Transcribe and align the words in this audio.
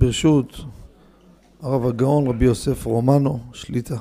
ברשות 0.00 0.56
הרב 1.62 1.86
הגאון 1.86 2.26
רבי 2.26 2.44
יוסף 2.44 2.84
רומנו, 2.86 3.40
שליטה. 3.52 3.96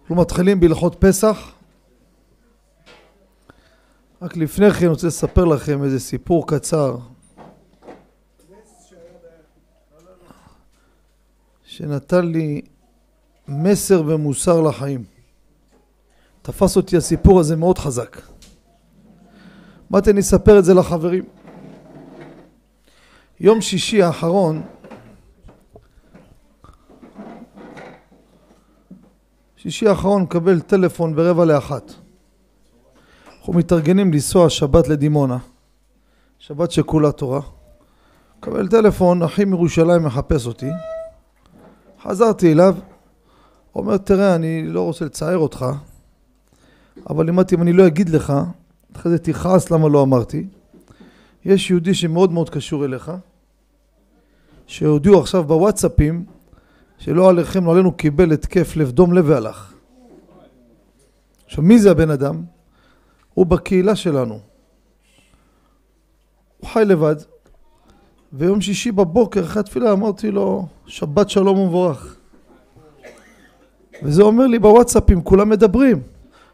אנחנו 0.00 0.14
מתחילים 0.14 0.60
בהלכות 0.60 0.96
פסח. 0.98 1.52
רק 4.22 4.36
לפני 4.36 4.70
כן 4.70 4.78
אני 4.78 4.86
רוצה 4.88 5.06
לספר 5.06 5.44
לכם 5.44 5.84
איזה 5.84 6.00
סיפור 6.00 6.46
קצר 6.46 6.96
שנתן 11.64 12.26
לי 12.26 12.62
מסר 13.48 14.02
ומוסר 14.06 14.60
לחיים. 14.60 15.04
תפס 16.42 16.76
אותי 16.76 16.96
הסיפור 16.96 17.40
הזה 17.40 17.56
מאוד 17.56 17.78
חזק. 17.78 18.16
באתי 19.90 20.10
אני 20.10 20.20
אספר 20.20 20.58
את 20.58 20.64
זה 20.64 20.74
לחברים. 20.74 21.39
יום 23.42 23.60
שישי 23.60 24.02
האחרון 24.02 24.62
שישי 29.56 29.88
האחרון 29.88 30.22
מקבל 30.22 30.60
טלפון 30.60 31.16
ברבע 31.16 31.44
לאחת. 31.44 31.92
אנחנו 33.38 33.52
מתארגנים 33.52 34.12
לנסוע 34.12 34.50
שבת 34.50 34.88
לדימונה, 34.88 35.38
שבת 36.38 36.70
שכולה 36.70 37.12
תורה. 37.12 37.40
מקבל 38.38 38.68
טלפון, 38.68 39.22
אחי 39.22 39.44
מירושלים 39.44 40.02
מחפש 40.02 40.46
אותי. 40.46 40.70
חזרתי 42.02 42.52
אליו, 42.52 42.76
אומר 43.74 43.96
תראה 43.96 44.34
אני 44.34 44.62
לא 44.66 44.82
רוצה 44.82 45.04
לצער 45.04 45.38
אותך, 45.38 45.66
אבל 47.10 47.26
לימדתי 47.26 47.54
אם 47.54 47.62
אני 47.62 47.72
לא 47.72 47.86
אגיד 47.86 48.08
לך, 48.08 48.32
אחרי 48.96 49.12
זה 49.12 49.18
תכעס 49.18 49.70
למה 49.70 49.88
לא 49.88 50.02
אמרתי. 50.02 50.46
יש 51.44 51.70
יהודי 51.70 51.94
שמאוד 51.94 52.32
מאוד 52.32 52.50
קשור 52.50 52.84
אליך, 52.84 53.12
שהודיעו 54.70 55.20
עכשיו 55.20 55.44
בוואטסאפים 55.44 56.24
שלא 56.98 57.28
עליכם, 57.28 57.64
לא 57.64 57.72
עלינו 57.72 57.92
קיבל 57.92 58.32
התקף 58.32 58.76
לב, 58.76 58.90
דום 58.90 59.12
לב 59.12 59.24
והלך. 59.28 59.74
עכשיו 61.46 61.64
מי 61.64 61.78
זה 61.78 61.90
הבן 61.90 62.10
אדם? 62.10 62.42
הוא 63.34 63.46
בקהילה 63.46 63.96
שלנו. 63.96 64.40
הוא 66.58 66.70
חי 66.70 66.82
לבד, 66.86 67.16
ויום 68.32 68.60
שישי 68.60 68.92
בבוקר 68.92 69.44
אחרי 69.44 69.60
התפילה 69.60 69.92
אמרתי 69.92 70.30
לו 70.30 70.66
שבת 70.86 71.30
שלום 71.30 71.58
ומבורך. 71.58 72.16
וזה 74.02 74.22
אומר 74.22 74.46
לי 74.46 74.58
בוואטסאפים, 74.58 75.22
כולם 75.22 75.48
מדברים. 75.48 76.02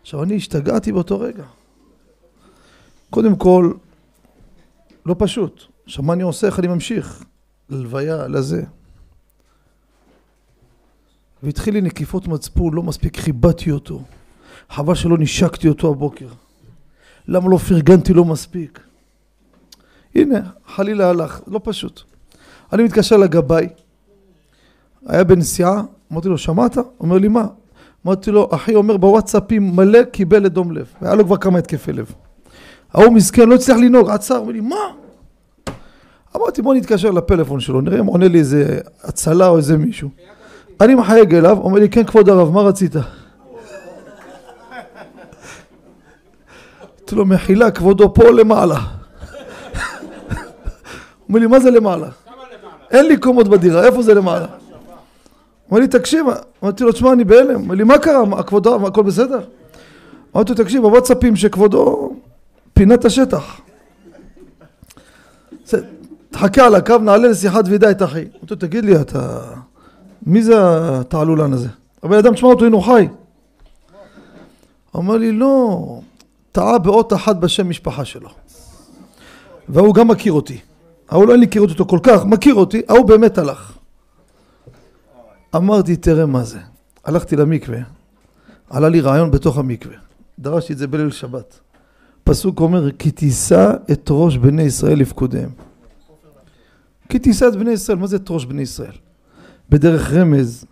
עכשיו 0.03 0.23
אני 0.23 0.37
השתגעתי 0.37 0.93
באותו 0.93 1.21
רגע. 1.21 1.45
קודם 3.11 3.37
כל, 3.37 3.73
לא 5.07 5.17
פשוט. 5.19 5.63
עכשיו 5.85 6.05
מה 6.05 6.13
אני 6.13 6.23
עושה, 6.23 6.47
איך 6.47 6.59
אני 6.59 6.67
ממשיך? 6.67 7.25
ללוויה, 7.71 8.29
לזה. 8.29 8.63
והתחיל 11.43 11.75
לי 11.75 11.81
נקיפות 11.81 12.29
מצפון, 12.29 12.75
לא 12.75 12.83
מספיק 12.83 13.21
כיבדתי 13.21 13.71
אותו. 13.71 14.03
חבל 14.71 14.95
שלא 14.95 15.19
נשקתי 15.19 15.69
אותו 15.69 15.91
הבוקר. 15.91 16.29
למה 17.29 17.49
לא 17.51 17.57
פרגנתי 17.57 18.13
לו 18.13 18.25
מספיק? 18.25 18.81
הנה, 20.15 20.41
חלילה 20.67 21.09
הלך, 21.09 21.41
לא 21.47 21.61
פשוט. 21.65 22.03
אני 22.73 22.83
מתקשר 22.83 23.17
לגבאי, 23.17 23.69
היה 25.07 25.25
בנסיעה, 25.25 25.83
אמרתי 26.13 26.29
לו, 26.29 26.39
שמעת? 26.39 26.77
אומר 27.01 27.19
לי, 27.19 27.29
מה? 27.29 27.47
אמרתי 28.07 28.31
לו, 28.31 28.49
אחי 28.53 28.75
אומר 28.75 28.97
בוואטסאפים 28.97 29.77
מלא 29.77 30.05
קיבל 30.05 30.39
לדום 30.39 30.73
לב. 30.73 30.93
והיה 31.03 31.15
לו 31.15 31.25
כבר 31.25 31.37
כמה 31.37 31.59
התקפי 31.59 31.93
לב. 31.93 32.13
ההוא 32.93 33.13
מסכן, 33.13 33.49
לא 33.49 33.55
הצליח 33.55 33.77
לנהוג, 33.77 34.11
עצר, 34.11 34.39
אומר 34.39 34.53
לי, 34.53 34.61
מה? 34.61 34.77
אמרתי, 36.37 36.63
בוא 36.63 36.75
נתקשר 36.75 37.11
לפלאפון 37.11 37.61
שלו, 37.61 37.81
נראה 37.81 38.01
אם 38.01 38.07
עונה 38.07 38.29
לי 38.29 38.39
איזה 38.39 38.79
הצלה 39.05 39.49
או 39.49 39.57
איזה 39.57 39.77
מישהו. 39.77 40.09
אני 40.81 40.95
מחייג 40.95 41.35
אליו, 41.35 41.59
אומר 41.59 41.79
לי, 41.79 41.89
כן 41.89 42.05
כבוד 42.05 42.29
הרב, 42.29 42.53
מה 42.53 42.61
רצית? 42.61 42.97
אמרתי 47.07 47.15
לו, 47.17 47.25
מחילה, 47.25 47.71
כבודו 47.71 48.15
פה 48.15 48.31
למעלה. 48.31 48.79
אומר 51.29 51.41
לי, 51.41 51.47
מה 51.47 51.61
זה 51.61 51.71
למעלה? 51.71 52.09
אין 52.91 53.07
לי 53.07 53.17
קומות 53.17 53.49
בדירה, 53.49 53.85
איפה 53.85 54.03
זה 54.03 54.15
למעלה? 54.15 54.47
אומר 55.71 55.81
לי, 55.81 55.89
תקשיב, 55.89 56.27
אמרתי 56.63 56.85
לו, 56.85 56.93
תשמע, 56.93 57.13
אני 57.13 57.25
בהלם. 57.25 57.61
אומר 57.61 57.75
לי, 57.75 57.85
מה 57.85 57.99
קרה? 57.99 58.43
כבודו, 58.43 58.87
הכל 58.87 59.03
בסדר? 59.03 59.41
אמרתי 60.37 60.53
לו, 60.53 60.59
תקשיב, 60.65 60.85
הוואטסאפים 60.85 61.37
שכבודו 61.37 62.13
פינת 62.75 63.05
השטח. 63.05 63.61
תחכה 66.39 66.67
על 66.67 66.75
הקו, 66.75 66.99
נעלה 66.99 67.29
לשיחת 67.29 67.65
וידאי 67.67 67.91
את 67.91 68.03
אחי. 68.03 68.21
אמרתי 68.21 68.47
לו, 68.51 68.57
תגיד 68.57 68.85
לי, 68.85 69.01
אתה... 69.01 69.41
מי 70.27 70.43
זה 70.43 70.55
התעלולן 71.01 71.53
הזה? 71.53 71.69
הבן 72.03 72.17
אדם, 72.19 72.35
תשמע 72.35 72.49
אותו, 72.49 72.65
הנה 72.65 72.77
הוא 72.77 72.85
חי. 72.85 73.09
אומר 74.95 75.17
לי, 75.17 75.33
לא, 75.33 76.01
טעה 76.53 76.79
באות 76.79 77.13
אחת 77.13 77.37
בשם 77.37 77.69
משפחה 77.69 78.05
שלו. 78.05 78.29
והוא 79.69 79.95
גם 79.95 80.09
מכיר 80.09 80.33
אותי. 80.33 80.59
ההוא 81.09 81.27
לא 81.27 81.33
אין 81.33 81.41
לי 81.41 81.47
הכיר 81.47 81.63
אותו 81.63 81.87
כל 81.87 81.99
כך, 82.03 82.25
מכיר 82.25 82.55
אותי, 82.55 82.83
ההוא 82.89 83.07
באמת 83.07 83.39
הלך. 83.39 83.73
אמרתי, 85.57 85.97
תראה 85.97 86.27
מה 86.27 86.45
זה. 86.45 86.59
הלכתי 87.05 87.37
למקווה, 87.37 87.79
עלה 88.71 88.89
לי 88.89 89.01
רעיון 89.01 89.31
בתוך 89.31 89.59
המקווה. 89.59 89.97
דרשתי 90.39 90.73
את 90.73 90.79
זה 90.79 90.87
בליל 90.87 91.11
שבת. 91.11 91.61
פסוק 92.25 92.61
אומר, 92.61 92.93
כי 92.93 93.11
תישא 93.11 93.71
את 93.93 94.09
ראש 94.11 94.37
בני 94.37 94.63
ישראל 94.63 94.99
לפקודיהם. 94.99 95.51
כי 97.09 97.19
תישא 97.19 97.49
את 97.49 97.57
בני 97.57 97.71
ישראל, 97.71 97.99
מה 97.99 98.07
זה 98.07 98.17
את 98.17 98.31
ראש 98.31 98.45
בני 98.45 98.63
ישראל? 98.63 98.93
בדרך 99.71 100.13
רמז, 100.13 100.65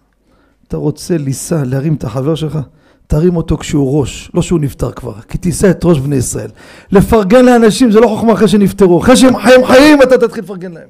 אתה 0.68 0.76
רוצה 0.76 1.18
לישא, 1.18 1.62
להרים 1.66 1.94
את 1.94 2.04
החבר 2.04 2.34
שלך, 2.34 2.58
תרים 3.06 3.36
אותו 3.36 3.56
כשהוא 3.56 4.00
ראש, 4.00 4.30
לא 4.34 4.42
שהוא 4.42 4.60
נפטר 4.60 4.92
כבר, 4.92 5.20
כי 5.20 5.38
תישא 5.38 5.70
את 5.70 5.84
ראש 5.84 5.98
בני 5.98 6.16
ישראל. 6.16 6.50
לפרגן 6.92 7.44
לאנשים 7.44 7.90
זה 7.90 8.00
לא 8.00 8.06
חוכמה 8.06 8.32
אחרי 8.32 8.48
שנפטרו, 8.48 9.00
אחרי 9.00 9.16
שהם 9.16 9.38
חיים 9.38 9.66
חיים 9.66 10.02
אתה 10.02 10.18
תתחיל 10.18 10.44
לפרגן 10.44 10.72
להם. 10.72 10.88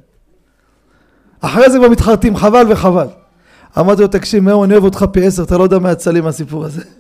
אחרי 1.41 1.71
זה 1.71 1.79
כבר 1.79 1.89
מתחרטים, 1.89 2.37
חבל 2.37 2.67
וחבל. 2.73 3.07
אמרתי 3.79 4.03
לו, 4.03 4.09
תקשיב, 4.09 4.43
מאו, 4.45 4.65
אני 4.65 4.73
אוהב 4.73 4.85
אותך 4.85 5.05
פי 5.13 5.27
עשר, 5.27 5.43
אתה 5.43 5.59
לא 5.59 5.63
יודע 5.63 5.79
מה 5.79 5.93
יצא 5.93 6.11
לי 6.11 6.21
מהסיפור 6.21 6.65
הזה. 6.65 6.83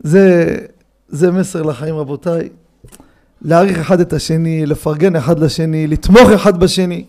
זה, 0.00 0.56
זה 1.08 1.30
מסר 1.30 1.62
לחיים 1.62 1.94
רבותיי, 1.94 2.48
להעריך 3.42 3.78
אחד 3.78 4.00
את 4.00 4.12
השני, 4.12 4.66
לפרגן 4.66 5.16
אחד 5.16 5.38
לשני, 5.38 5.86
לתמוך 5.86 6.30
אחד 6.34 6.60
בשני. 6.60 7.04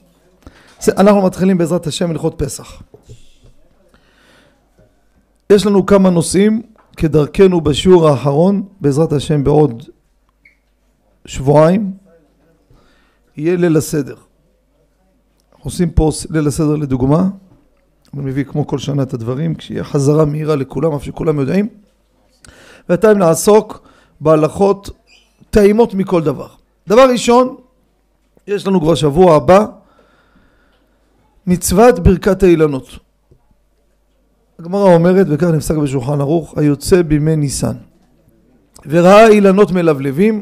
אנחנו 0.87 1.21
מתחילים 1.21 1.57
בעזרת 1.57 1.87
השם 1.87 2.11
הלכות 2.11 2.33
פסח. 2.37 2.81
יש 5.49 5.65
לנו 5.65 5.85
כמה 5.85 6.09
נושאים 6.09 6.61
כדרכנו 6.97 7.61
בשיעור 7.61 8.07
האחרון, 8.07 8.63
בעזרת 8.81 9.13
השם 9.13 9.43
בעוד 9.43 9.83
שבועיים, 11.25 11.93
יהיה 13.37 13.55
ליל 13.55 13.77
הסדר. 13.77 14.15
עושים 15.59 15.89
פה 15.89 16.11
ליל 16.29 16.47
הסדר 16.47 16.75
לדוגמה, 16.75 17.29
אני 18.13 18.21
מביא 18.25 18.43
כמו 18.43 18.67
כל 18.67 18.77
שנה 18.77 19.03
את 19.03 19.13
הדברים, 19.13 19.55
כשיהיה 19.55 19.83
חזרה 19.83 20.25
מהירה 20.25 20.55
לכולם, 20.55 20.93
אף 20.93 21.03
שכולם 21.03 21.39
יודעים. 21.39 21.67
ועתיים 22.89 23.19
לעסוק 23.19 23.87
בהלכות 24.21 24.89
טעימות 25.49 25.93
מכל 25.93 26.23
דבר. 26.23 26.47
דבר 26.87 27.09
ראשון, 27.11 27.55
יש 28.47 28.67
לנו 28.67 28.81
כבר 28.81 28.95
שבוע 28.95 29.35
הבא 29.35 29.65
מצוות 31.47 31.99
ברכת 31.99 32.43
האילנות. 32.43 32.89
הגמרא 34.59 34.93
אומרת, 34.93 35.27
וכך 35.29 35.47
נפסק 35.47 35.75
בשולחן 35.75 36.21
ערוך, 36.21 36.57
היוצא 36.57 37.01
בימי 37.01 37.35
ניסן. 37.35 37.75
וראה 38.85 39.27
אילנות 39.27 39.71
מלבלבים, 39.71 40.41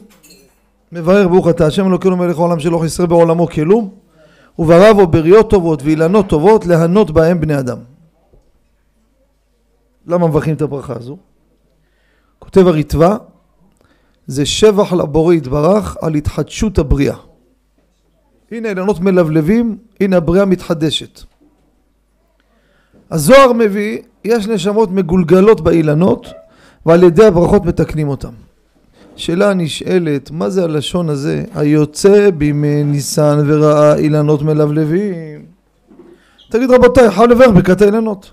מברך 0.92 1.28
ברוך 1.28 1.50
אתה 1.50 1.66
השם 1.66 1.88
אלוקינו 1.88 2.18
מלך 2.18 2.38
העולם 2.38 2.60
שלא 2.60 2.82
חסר 2.84 3.06
בעולמו 3.06 3.48
כלום, 3.48 3.90
וברא 4.60 4.94
בו 4.94 5.08
בריות 5.08 5.50
טובות 5.50 5.84
ואילנות 5.84 6.30
טובות 6.30 6.66
להנות 6.66 7.12
בהם 7.12 7.42
בני 7.42 7.60
אדם. 7.60 7.78
למה 10.08 10.28
מברכים 10.28 10.56
את 10.56 10.62
הברכה 10.62 10.94
הזו? 10.96 11.18
כותב 12.40 12.68
הריטב"א, 12.68 13.16
זה 14.28 14.46
שבח 14.46 14.94
לבורא 14.94 15.34
יתברך 15.34 15.98
על 16.02 16.16
התחדשות 16.16 16.78
הבריאה. 16.78 17.16
הנה 18.52 18.70
אילנות 18.70 19.00
מלבלבים, 19.00 19.78
הנה 20.00 20.18
הבריאה 20.18 20.46
מתחדשת. 20.46 21.22
הזוהר 23.12 23.54
מביא, 23.54 24.00
יש 24.24 24.48
נשמות 24.48 24.92
מגולגלות 24.92 25.62
באילנות 25.62 26.28
ועל 26.86 27.04
ידי 27.04 27.26
הברכות 27.26 27.66
מתקנים 27.66 28.08
אותם. 28.08 28.34
שאלה 29.16 29.54
נשאלת, 29.54 30.32
מה 30.32 30.50
זה 30.50 30.64
הלשון 30.64 31.10
הזה? 31.10 31.44
היוצא 31.56 32.30
בימי 32.32 32.84
ניסן 32.84 33.44
וראה 33.48 33.96
אילנות 33.96 34.42
מלבלבים. 34.42 35.46
תגיד 36.50 36.72
רבותיי, 36.72 37.12
חייב 37.12 37.30
לברך 37.30 37.50
ברכת 37.50 37.82
האילנות. 37.82 38.32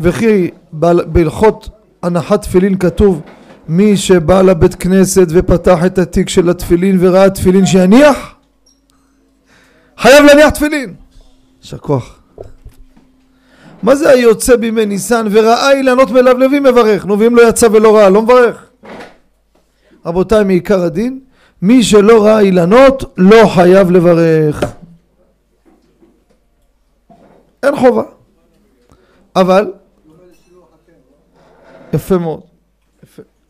וכי 0.00 0.50
בהלכות 0.72 1.68
הנחת 2.02 2.42
תפילין 2.42 2.78
כתוב 2.78 3.20
מי 3.68 3.96
שבא 3.96 4.42
לבית 4.42 4.74
כנסת 4.74 5.26
ופתח 5.30 5.78
את 5.86 5.98
התיק 5.98 6.28
של 6.28 6.50
התפילין 6.50 6.96
וראה 7.00 7.30
תפילין 7.30 7.66
שיניח, 7.66 8.34
חייב 9.98 10.24
להניח 10.24 10.50
תפילין. 10.50 10.94
יישר 11.62 11.78
כוח. 11.78 12.18
מה 13.82 13.96
זה 13.96 14.10
היוצא 14.10 14.56
בימי 14.56 14.86
ניסן 14.86 15.26
וראה 15.30 15.72
אילנות 15.72 16.10
מלבלבים 16.10 16.62
מברך? 16.62 17.06
נו 17.06 17.18
ואם 17.18 17.36
לא 17.36 17.48
יצא 17.48 17.66
ולא 17.72 17.96
ראה, 17.96 18.10
לא 18.10 18.22
מברך? 18.22 18.66
רבותיי, 20.06 20.44
מעיקר 20.44 20.82
הדין, 20.82 21.20
מי 21.62 21.82
שלא 21.82 22.24
ראה 22.24 22.40
אילנות 22.40 23.14
לא 23.16 23.48
חייב 23.54 23.90
לברך. 23.90 24.62
אין 27.62 27.76
חובה. 27.76 28.02
אבל, 29.36 29.72
יפה 31.92 32.18
מאוד. 32.18 32.51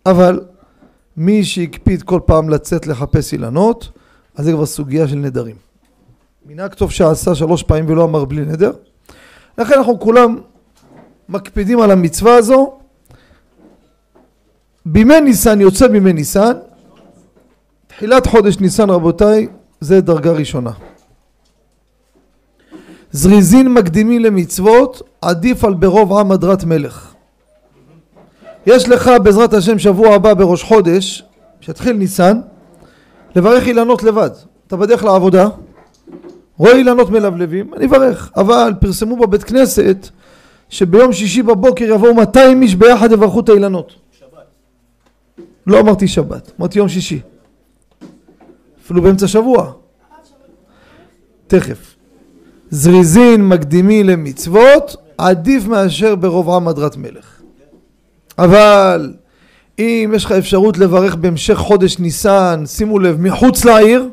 אבל 0.07 0.41
מי 1.17 1.45
שהקפיד 1.45 2.03
כל 2.03 2.21
פעם 2.27 2.49
לצאת 2.49 2.87
לחפש 2.87 3.33
אילנות, 3.33 3.89
אז 4.35 4.45
זה 4.45 4.53
כבר 4.53 4.67
סוגיה 4.67 5.09
של 5.09 5.17
נדרים. 5.17 5.57
מנהג 6.47 6.75
טוב 6.75 6.91
שעשה 6.91 7.35
שלוש 7.35 7.63
פעמים 7.63 7.85
ולא 7.89 8.05
אמר 8.05 8.25
בלי 8.25 8.45
נדר. 8.45 8.73
לכן 9.59 9.75
אנחנו 9.75 10.01
כולם 10.01 10.39
מקפידים 11.29 11.81
על 11.81 11.91
המצווה 11.91 12.35
הזו. 12.35 12.79
בימי 14.87 15.21
ניסן 15.21 15.61
יוצא 15.61 15.89
בימי 15.89 16.13
ניסן, 16.13 16.53
תחילת 17.87 18.27
חודש 18.27 18.59
ניסן 18.59 18.91
רבותיי, 18.91 19.49
זה 19.81 20.01
דרגה 20.01 20.33
ראשונה. 20.33 20.71
זריזין 23.13 23.75
מקדימי 23.75 24.19
למצוות, 24.19 25.03
עדיף 25.21 25.65
על 25.65 25.75
ברוב 25.75 26.13
עם 26.13 26.33
הדרת 26.33 26.65
מלך. 26.65 27.15
יש 28.67 28.89
לך 28.89 29.11
בעזרת 29.23 29.55
השם 29.55 29.79
שבוע 29.79 30.15
הבא 30.15 30.35
בראש 30.35 30.63
חודש, 30.63 31.25
שיתחיל 31.61 31.97
ניסן, 31.97 32.41
לברך 33.37 33.67
אילנות 33.67 34.03
לבד. 34.03 34.31
אתה 34.67 34.77
בדרך 34.77 35.05
לעבודה, 35.05 35.49
רואה 36.57 36.73
אילנות 36.73 37.11
מלבלבים, 37.11 37.75
אני 37.75 37.87
אברך. 37.87 38.31
אבל 38.37 38.73
פרסמו 38.81 39.17
בבית 39.17 39.45
כנסת 39.45 40.09
שביום 40.69 41.13
שישי 41.13 41.43
בבוקר 41.43 41.85
יבואו 41.85 42.15
200 42.15 42.63
איש 42.63 42.75
ביחד 42.75 43.13
יברכו 43.13 43.41
את 43.41 43.49
האילנות. 43.49 43.93
שבת. 44.19 44.47
לא 45.67 45.81
אמרתי 45.81 46.09
שבת, 46.09 46.53
אמרתי 46.61 46.79
יום 46.79 46.89
שישי. 46.89 47.21
אפילו 48.85 49.03
באמצע 49.03 49.29
שבוע. 49.29 49.73
תכף. 51.47 51.97
זריזין 52.71 53.49
מקדימי 53.49 54.05
למצוות 54.05 54.97
עדיף 55.19 55.67
מאשר 55.67 56.15
ברוב 56.15 56.51
עם 56.51 56.69
הדרת 56.69 56.97
מלך. 56.97 57.32
אבל 58.39 59.15
אם 59.79 60.13
יש 60.15 60.25
לך 60.25 60.33
אפשרות 60.33 60.79
לברך 60.79 61.15
בהמשך 61.15 61.55
חודש 61.55 61.99
ניסן, 61.99 62.63
שימו 62.67 62.99
לב, 62.99 63.21
מחוץ 63.21 63.65
לעיר, 63.65 64.09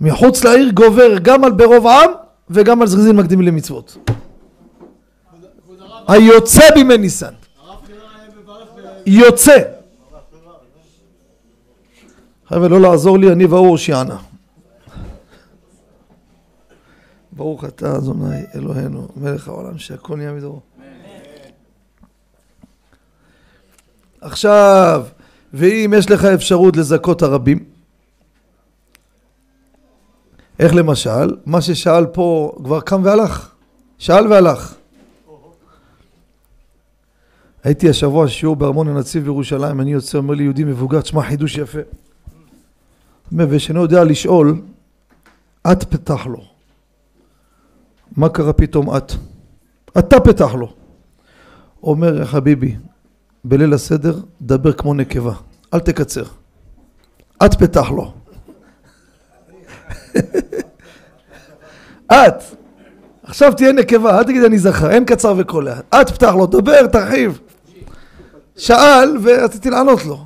מחוץ 0.00 0.44
לעיר 0.44 0.70
גובר 0.70 1.18
גם 1.22 1.44
על 1.44 1.52
ברוב 1.52 1.86
עם 1.86 2.10
וגם 2.50 2.82
על 2.82 2.88
זריזין 2.88 3.16
מקדימי 3.16 3.44
למצוות. 3.44 3.96
היוצא 6.08 6.74
בימי 6.74 6.98
ניסן. 6.98 7.32
יוצא. 9.06 9.62
חבר'ה, 12.48 12.68
לא 12.68 12.80
לעזור 12.80 13.18
לי, 13.18 13.32
אני 13.32 13.46
והוא 13.46 13.76
שיענה. 13.76 14.16
ברוך 17.36 17.64
אתה 17.64 17.96
אדוני 17.96 18.40
אלוהינו 18.54 19.08
מלך 19.16 19.48
העולם 19.48 19.78
שהכל 19.78 20.16
נהיה 20.16 20.32
מדורו. 20.32 20.60
עכשיו, 24.20 25.06
ואם 25.52 25.94
יש 25.96 26.10
לך 26.10 26.24
אפשרות 26.24 26.76
לזכות 26.76 27.22
הרבים, 27.22 27.64
איך 30.58 30.74
למשל? 30.74 31.36
מה 31.46 31.60
ששאל 31.60 32.06
פה 32.06 32.56
כבר 32.64 32.80
קם 32.80 33.00
והלך. 33.04 33.50
שאל 33.98 34.26
והלך. 34.26 34.74
הייתי 37.64 37.88
השבוע 37.90 38.28
שיעור 38.28 38.56
בארמון 38.56 38.88
הנציב 38.88 39.24
בירושלים, 39.24 39.80
אני 39.80 39.92
יוצא, 39.92 40.18
אומר 40.18 40.34
לי 40.34 40.42
יהודי 40.42 40.64
מבוגר, 40.64 41.00
תשמע 41.00 41.22
חידוש 41.22 41.58
יפה. 41.58 41.78
ושאינו 43.32 43.82
יודע 43.82 44.04
לשאול, 44.04 44.60
את 45.72 45.84
פתח 45.84 46.26
לו. 46.26 46.55
מה 48.16 48.28
קרה 48.28 48.52
פתאום 48.52 48.96
את? 48.96 49.12
אתה 49.98 50.20
פתח 50.20 50.54
לו. 50.54 50.72
אומר 51.82 52.24
חביבי, 52.24 52.76
בליל 53.44 53.74
הסדר, 53.74 54.18
דבר 54.42 54.72
כמו 54.72 54.94
נקבה, 54.94 55.34
אל 55.74 55.80
תקצר. 55.80 56.24
את 57.44 57.54
פתח 57.54 57.90
לו. 57.90 58.12
את. 62.12 62.42
עכשיו 63.22 63.52
תהיה 63.52 63.72
נקבה, 63.72 64.18
אל 64.18 64.24
תגיד 64.24 64.44
אני 64.44 64.58
זכר, 64.58 64.90
אין 64.90 65.04
קצר 65.04 65.34
וקולע. 65.36 65.78
את 66.00 66.10
פתח 66.10 66.32
לו, 66.34 66.46
דבר, 66.46 66.86
תרחיב. 66.86 67.40
שאל 68.56 69.16
ורציתי 69.22 69.70
לענות 69.70 70.04
לו. 70.04 70.24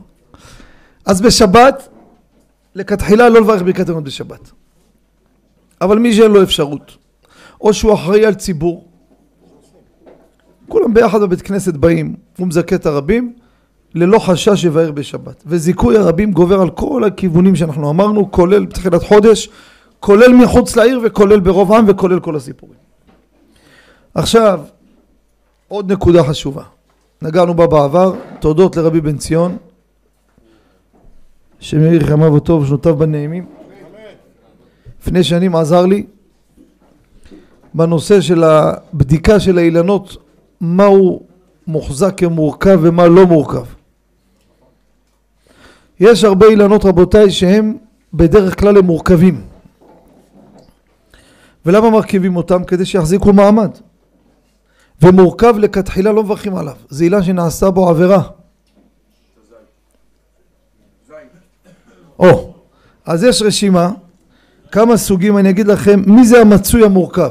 אז 1.06 1.20
בשבת, 1.20 1.88
לכתחילה 2.74 3.28
לא 3.28 3.40
לברך 3.40 3.62
ברכת 3.62 3.88
אמונות 3.88 4.04
בשבת. 4.04 4.50
אבל 5.80 5.98
מי 5.98 6.14
שאין 6.14 6.30
לו 6.30 6.42
אפשרות, 6.42 6.96
או 7.60 7.74
שהוא 7.74 7.94
אחראי 7.94 8.26
על 8.26 8.34
ציבור, 8.34 8.84
כולם 10.68 10.94
ביחד 10.94 11.20
בבית 11.20 11.42
כנסת 11.42 11.74
באים, 11.74 12.16
הוא 12.38 12.46
מזכה 12.46 12.76
את 12.76 12.86
הרבים, 12.86 13.34
ללא 13.94 14.18
חשש 14.18 14.64
יבהר 14.64 14.92
בשבת. 14.92 15.42
וזיכוי 15.46 15.96
הרבים 15.96 16.32
גובר 16.32 16.60
על 16.60 16.70
כל 16.70 17.04
הכיוונים 17.04 17.56
שאנחנו 17.56 17.90
אמרנו, 17.90 18.30
כולל 18.30 18.66
בתחילת 18.66 19.02
חודש, 19.02 19.48
כולל 20.00 20.32
מחוץ 20.32 20.76
לעיר 20.76 21.00
וכולל 21.04 21.40
ברוב 21.40 21.72
עם 21.72 21.84
וכולל 21.88 22.20
כל 22.20 22.36
הסיפורים. 22.36 22.78
עכשיו, 24.14 24.60
עוד 25.68 25.92
נקודה 25.92 26.24
חשובה. 26.24 26.62
נגענו 27.22 27.54
בה 27.54 27.66
בעבר, 27.66 28.14
תודות 28.40 28.76
לרבי 28.76 29.00
בן 29.00 29.16
ציון, 29.16 29.56
שמאיר 31.60 32.06
חמיו 32.06 32.32
וטוב 32.32 32.62
ושנותיו 32.62 32.96
בנעימים. 32.96 33.46
לפני 35.02 35.24
שנים 35.24 35.56
עזר 35.56 35.86
לי 35.86 36.06
בנושא 37.74 38.20
של 38.20 38.44
הבדיקה 38.44 39.40
של 39.40 39.58
האילנות, 39.58 40.16
מהו 40.60 41.22
מוחזק 41.66 42.14
כמורכב 42.16 42.78
ומה 42.82 43.06
לא 43.06 43.26
מורכב. 43.26 43.64
יש 46.00 46.24
הרבה 46.24 46.46
אילנות 46.46 46.84
רבותיי 46.84 47.30
שהם 47.30 47.76
בדרך 48.14 48.60
כלל 48.60 48.76
הם 48.76 48.84
מורכבים. 48.84 49.40
ולמה 51.66 51.90
מרכיבים 51.90 52.36
אותם? 52.36 52.64
כדי 52.64 52.84
שיחזיקו 52.84 53.32
מעמד. 53.32 53.70
ומורכב 55.02 55.54
לכתחילה 55.58 56.12
לא 56.12 56.22
מברכים 56.22 56.56
עליו. 56.56 56.74
זה 56.88 57.04
אילן 57.04 57.22
שנעשה 57.22 57.70
בו 57.70 57.88
עבירה. 57.88 58.22
או, 62.18 62.54
אז 63.04 63.24
יש 63.24 63.42
רשימה, 63.42 63.90
כמה 64.72 64.96
סוגים, 64.96 65.38
אני 65.38 65.50
אגיד 65.50 65.66
לכם, 65.66 66.02
מי 66.06 66.26
זה 66.26 66.40
המצוי 66.40 66.84
המורכב? 66.84 67.30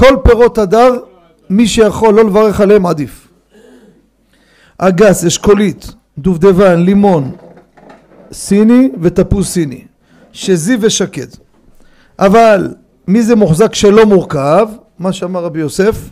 כל 0.00 0.16
פירות 0.24 0.58
הדר, 0.58 0.98
מי 1.50 1.66
שיכול 1.68 2.14
לא 2.14 2.24
לברך 2.24 2.60
עליהם 2.60 2.86
עדיף. 2.86 3.28
אגס, 4.78 5.24
אשכולית, 5.24 5.92
דובדבן, 6.18 6.80
לימון, 6.80 7.30
סיני 8.32 8.90
ותפוס 9.00 9.52
סיני, 9.52 9.84
שזיו 10.32 10.78
ושקד. 10.82 11.26
אבל 12.18 12.74
מי 13.08 13.22
זה 13.22 13.36
מוחזק 13.36 13.74
שלא 13.74 14.06
מורכב? 14.06 14.68
מה 14.98 15.12
שאמר 15.12 15.44
רבי 15.44 15.60
יוסף, 15.60 16.10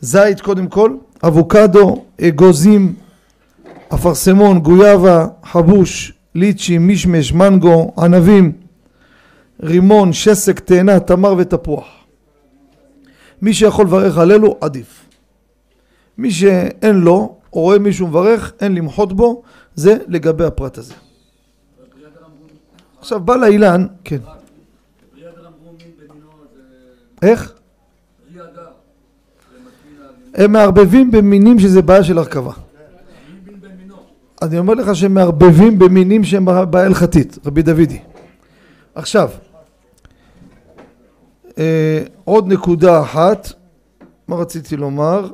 זית 0.00 0.40
קודם 0.40 0.66
כל, 0.66 0.96
אבוקדו, 1.26 2.04
אגוזים, 2.20 2.94
אפרסמון, 3.94 4.58
גויאבה, 4.58 5.26
חבוש, 5.44 6.12
ליצ'י, 6.34 6.78
מישמש, 6.78 7.32
מנגו, 7.32 7.92
ענבים, 7.98 8.52
רימון, 9.62 10.12
שסק, 10.12 10.60
תאנה, 10.60 11.00
תמר 11.00 11.34
ותפוח. 11.38 12.03
מי 13.44 13.54
שיכול 13.54 13.86
לברך 13.86 14.18
על 14.18 14.32
אלו 14.32 14.56
עדיף. 14.60 15.08
מי 16.18 16.30
שאין 16.30 16.96
לו, 16.96 17.36
או 17.52 17.60
רואה 17.60 17.78
מישהו 17.78 18.06
מברך, 18.06 18.52
אין 18.60 18.74
למחות 18.74 19.12
בו, 19.12 19.42
זה 19.74 19.96
לגבי 20.06 20.44
הפרט 20.44 20.78
הזה. 20.78 20.94
עכשיו 22.98 23.20
בא 23.20 23.36
לאילן, 23.36 23.86
כן. 24.04 24.18
איך? 27.22 27.52
הם 30.34 30.52
מערבבים 30.52 31.10
במינים 31.10 31.58
שזה 31.58 31.82
בעיה 31.82 32.04
של 32.04 32.18
הרכבה. 32.18 32.52
אני 34.42 34.58
אומר 34.58 34.74
לך 34.74 34.96
שהם 34.96 35.14
מערבבים 35.14 35.78
במינים 35.78 36.24
שהם 36.24 36.44
בעיה 36.70 36.86
הלכתית, 36.86 37.38
רבי 37.46 37.62
דודי. 37.62 37.98
עכשיו, 38.94 39.30
אה, 41.58 42.02
עוד 42.24 42.52
נקודה 42.52 43.02
אחת, 43.02 43.52
מה 44.28 44.36
רציתי 44.36 44.76
לומר? 44.76 45.30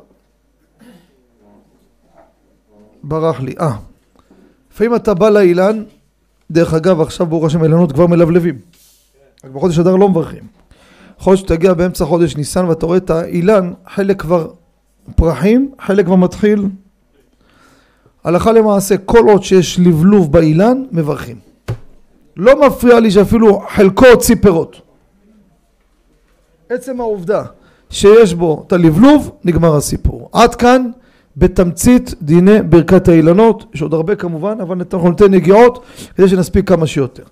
ברח 3.03 3.39
לי. 3.39 3.53
אה, 3.59 3.75
לפעמים 4.73 4.95
אתה 4.95 5.13
בא 5.13 5.29
לאילן, 5.29 5.83
דרך 6.51 6.73
אגב 6.73 7.01
עכשיו 7.01 7.27
ברוך 7.27 7.45
השם 7.45 7.63
אילנות 7.63 7.91
כבר 7.91 8.07
מלבלבים. 8.07 8.57
רק 9.43 9.51
בחודש 9.51 9.79
אדר 9.79 9.95
לא 9.95 10.09
מברכים. 10.09 10.43
יכול 11.19 11.33
להיות 11.33 11.45
שתגיע 11.45 11.73
באמצע 11.73 12.05
חודש 12.05 12.35
ניסן 12.35 12.65
ואתה 12.65 12.85
רואה 12.85 12.97
את 12.97 13.09
האילן, 13.09 13.73
חלק 13.87 14.21
כבר 14.21 14.51
פרחים, 15.15 15.71
חלק 15.79 16.05
כבר 16.05 16.15
מתחיל. 16.15 16.65
הלכה 18.23 18.51
למעשה, 18.51 18.97
כל 18.97 19.29
עוד 19.29 19.43
שיש 19.43 19.79
לבלוב 19.79 20.31
באילן, 20.31 20.83
מברכים. 20.91 21.39
לא 22.37 22.67
מפריע 22.67 22.99
לי 22.99 23.11
שאפילו 23.11 23.63
חלקו 23.69 24.05
הוציא 24.05 24.35
פירות. 24.41 24.81
עצם 26.71 27.01
העובדה 27.01 27.43
שיש 27.89 28.33
בו 28.33 28.63
את 28.67 28.73
הלבלוב, 28.73 29.31
נגמר 29.43 29.75
הסיפור. 29.75 30.29
עד 30.33 30.55
כאן 30.55 30.91
בתמצית 31.37 32.13
דיני 32.21 32.61
ברכת 32.61 33.07
האילנות, 33.07 33.65
יש 33.73 33.81
עוד 33.81 33.93
הרבה 33.93 34.15
כמובן, 34.15 34.57
אבל 34.61 34.77
אנחנו 34.93 35.09
ניתן 35.09 35.31
נגיעות 35.31 35.83
כדי 36.15 36.27
שנספיק 36.29 36.67
כמה 36.69 36.87
שיותר. 36.87 37.23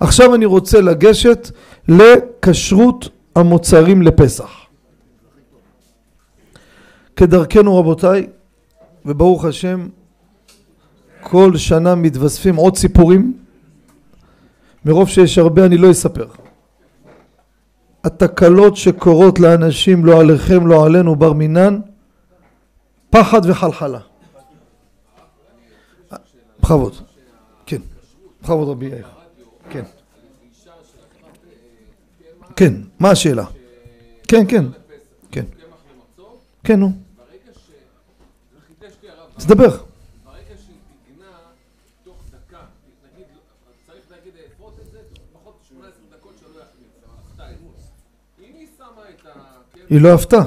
עכשיו 0.00 0.34
אני 0.34 0.44
רוצה 0.44 0.80
לגשת 0.80 1.50
לכשרות 1.88 3.08
המוצרים 3.36 4.02
לפסח. 4.02 4.50
כדרכנו 7.16 7.78
רבותיי, 7.78 8.26
וברוך 9.06 9.44
השם, 9.44 9.88
כל 11.20 11.56
שנה 11.56 11.94
מתווספים 11.94 12.56
עוד 12.56 12.76
סיפורים, 12.76 13.32
מרוב 14.84 15.08
שיש 15.08 15.38
הרבה 15.38 15.66
אני 15.66 15.78
לא 15.78 15.90
אספר. 15.90 16.26
התקלות 18.04 18.76
שקורות 18.76 19.38
לאנשים, 19.38 20.04
לא 20.04 20.20
עליכם, 20.20 20.66
לא 20.66 20.86
עלינו, 20.86 21.16
בר 21.16 21.32
מינן, 21.32 21.80
פחד 23.10 23.40
וחלחלה. 23.44 24.00
בכבוד. 26.60 26.94
כן. 27.66 27.80
בכבוד 28.42 28.68
רבי 28.68 28.86
יאיר. 28.86 29.06
כן. 29.70 29.84
כן, 32.56 32.74
מה 32.98 33.10
השאלה? 33.10 33.44
כן, 34.28 34.44
כן. 34.48 34.64
כן. 35.30 35.44
כן, 36.64 36.80
נו. 36.80 36.92
תדבר. 39.38 39.87
היא 49.90 50.00
לא 50.00 50.14
עפתה. 50.14 50.42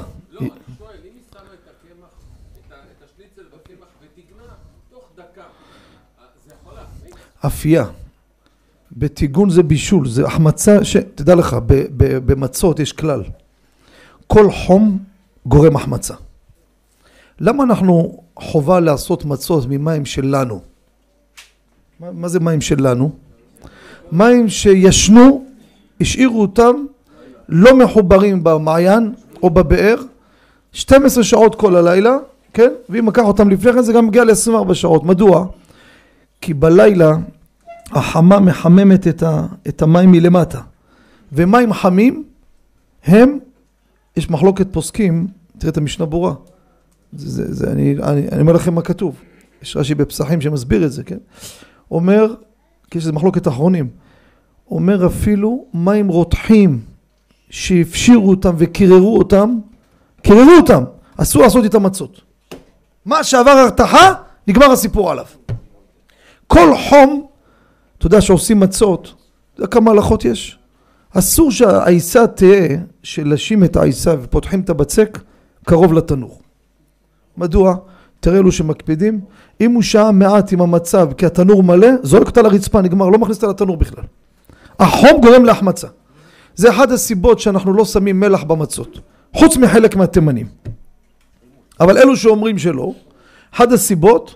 אפייה. 7.46 7.86
בטיגון 8.92 9.50
זה 9.50 9.64
בישול, 9.64 10.10
זה 10.10 10.26
החמצה 10.26 10.86
ש... 10.86 10.98
תדע 11.16 11.36
לך, 11.36 11.56
במצות 12.26 12.80
יש 12.80 12.94
כלל. 12.94 13.24
כל 14.28 14.52
חום 14.52 15.00
גורם 15.46 15.76
החמצה. 15.76 16.14
למה 17.40 17.64
אנחנו 17.64 18.24
חובה 18.40 18.80
לעשות 18.80 19.26
מצות 19.26 19.66
ממים 19.70 20.06
שלנו? 20.06 20.62
מה, 22.00 22.12
מה 22.12 22.28
זה 22.28 22.40
מים 22.40 22.62
שלנו? 22.62 23.12
מים 24.12 24.50
שישנו, 24.50 25.46
השאירו 26.02 26.42
אותם 26.42 26.76
לא 27.50 27.78
מחוברים 27.78 28.44
במעיין 28.44 29.14
או 29.44 29.50
בבאר 29.50 29.96
12 30.72 31.24
שעות 31.24 31.56
כל 31.56 31.76
הלילה, 31.76 32.18
כן? 32.54 32.70
ואם 32.90 33.08
לקח 33.08 33.24
אותם 33.24 33.50
לפני 33.50 33.74
כן 33.74 33.82
זה 33.82 33.94
גם 33.94 34.08
מגיע 34.08 34.24
ל-24 34.24 34.74
שעות. 34.74 35.04
מדוע? 35.04 35.46
כי 36.42 36.54
בלילה 36.54 37.16
החמה 37.92 38.40
מחממת 38.40 39.08
את, 39.08 39.24
ה, 39.24 39.46
את 39.68 39.82
המים 39.82 40.12
מלמטה 40.12 40.62
ומים 41.32 41.74
חמים 41.74 42.24
הם, 43.04 43.40
יש 44.18 44.30
מחלוקת 44.30 44.68
פוסקים, 44.72 45.28
תראה 45.58 45.72
את 45.72 45.78
המשנה 45.78 46.06
ברורה, 46.06 46.34
זה, 47.14 47.30
זה, 47.30 47.54
זה, 47.54 47.72
אני, 47.72 47.96
אני, 48.04 48.28
אני 48.32 48.42
אומר 48.42 48.54
לכם 48.54 48.74
מה 48.74 48.82
כתוב, 48.82 49.16
יש 49.62 49.78
רש"י 49.78 49.96
בפסחים 49.96 50.42
שמסביר 50.42 50.86
את 50.86 50.92
זה, 50.92 51.04
כן? 51.04 51.18
אומר, 51.92 52.34
כי 52.92 52.98
יש 52.98 53.04
איזה 53.04 53.14
מחלוקת 53.14 53.48
אחרונים, 53.48 53.88
אומר 54.72 55.06
אפילו 55.06 55.66
מים 55.74 56.08
רותחים 56.08 56.80
שהפשירו 57.52 58.30
אותם 58.30 58.56
וקיררו 58.58 59.18
אותם, 59.18 59.60
קיררו 60.22 60.52
אותם, 60.58 60.84
אסור 61.18 61.42
לעשות 61.42 61.64
איתם 61.64 61.84
מצות. 61.84 62.22
מה 63.06 63.24
שעבר 63.24 63.52
הרתחה, 63.52 64.14
נגמר 64.48 64.72
הסיפור 64.72 65.12
עליו. 65.12 65.26
כל 66.48 66.78
חום, 66.90 67.26
אתה 67.98 68.08
יודע 68.08 68.22
שעושים 68.22 68.60
מצות, 68.60 69.14
אתה 69.54 69.62
יודע 69.62 69.72
כמה 69.72 69.92
הלכות 69.92 70.26
יש? 70.26 70.60
אסור 71.14 71.52
שהעיסה 71.52 72.28
תהיה, 72.28 72.78
שלשים 73.04 73.64
את 73.64 73.76
העיסה 73.76 74.16
ופותחים 74.22 74.62
את 74.62 74.70
הבצק 74.70 75.20
קרוב 75.66 75.94
לתנור. 75.94 76.42
מדוע? 77.38 77.76
תראה 78.20 78.38
אלו 78.38 78.52
שמקפידים, 78.52 79.22
אם 79.62 79.72
הוא 79.72 79.82
שעה 79.82 80.12
מעט 80.12 80.54
עם 80.54 80.62
המצב 80.62 81.14
כי 81.14 81.26
התנור 81.26 81.64
מלא, 81.64 81.88
זורק 82.04 82.28
אותה 82.28 82.42
לרצפה, 82.42 82.82
נגמר, 82.82 83.10
לא 83.10 83.18
מכניס 83.18 83.38
אותה 83.38 83.48
לתנור 83.48 83.78
בכלל. 83.78 84.04
החום 84.80 85.22
גורם 85.22 85.46
להחמצה. 85.46 85.88
זה 86.56 86.70
אחת 86.70 86.92
הסיבות 86.92 87.40
שאנחנו 87.40 87.74
לא 87.74 87.86
שמים 87.86 88.20
מלח 88.20 88.44
במצות, 88.44 89.00
חוץ 89.36 89.58
מחלק 89.58 89.96
מהתימנים. 89.96 90.48
אבל 91.80 91.98
אלו 91.98 92.18
שאומרים 92.18 92.58
שלא, 92.58 92.94
אחת 93.54 93.72
הסיבות, 93.72 94.36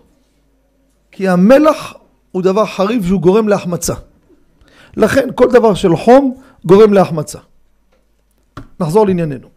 כי 1.11 1.27
המלח 1.27 1.93
הוא 2.31 2.41
דבר 2.41 2.65
חריף 2.65 3.05
שהוא 3.05 3.21
גורם 3.21 3.47
להחמצה. 3.47 3.93
לכן 4.97 5.29
כל 5.35 5.51
דבר 5.51 5.73
של 5.73 5.95
חום 5.95 6.35
גורם 6.65 6.93
להחמצה. 6.93 7.39
נחזור 8.79 9.05
לענייננו. 9.05 9.47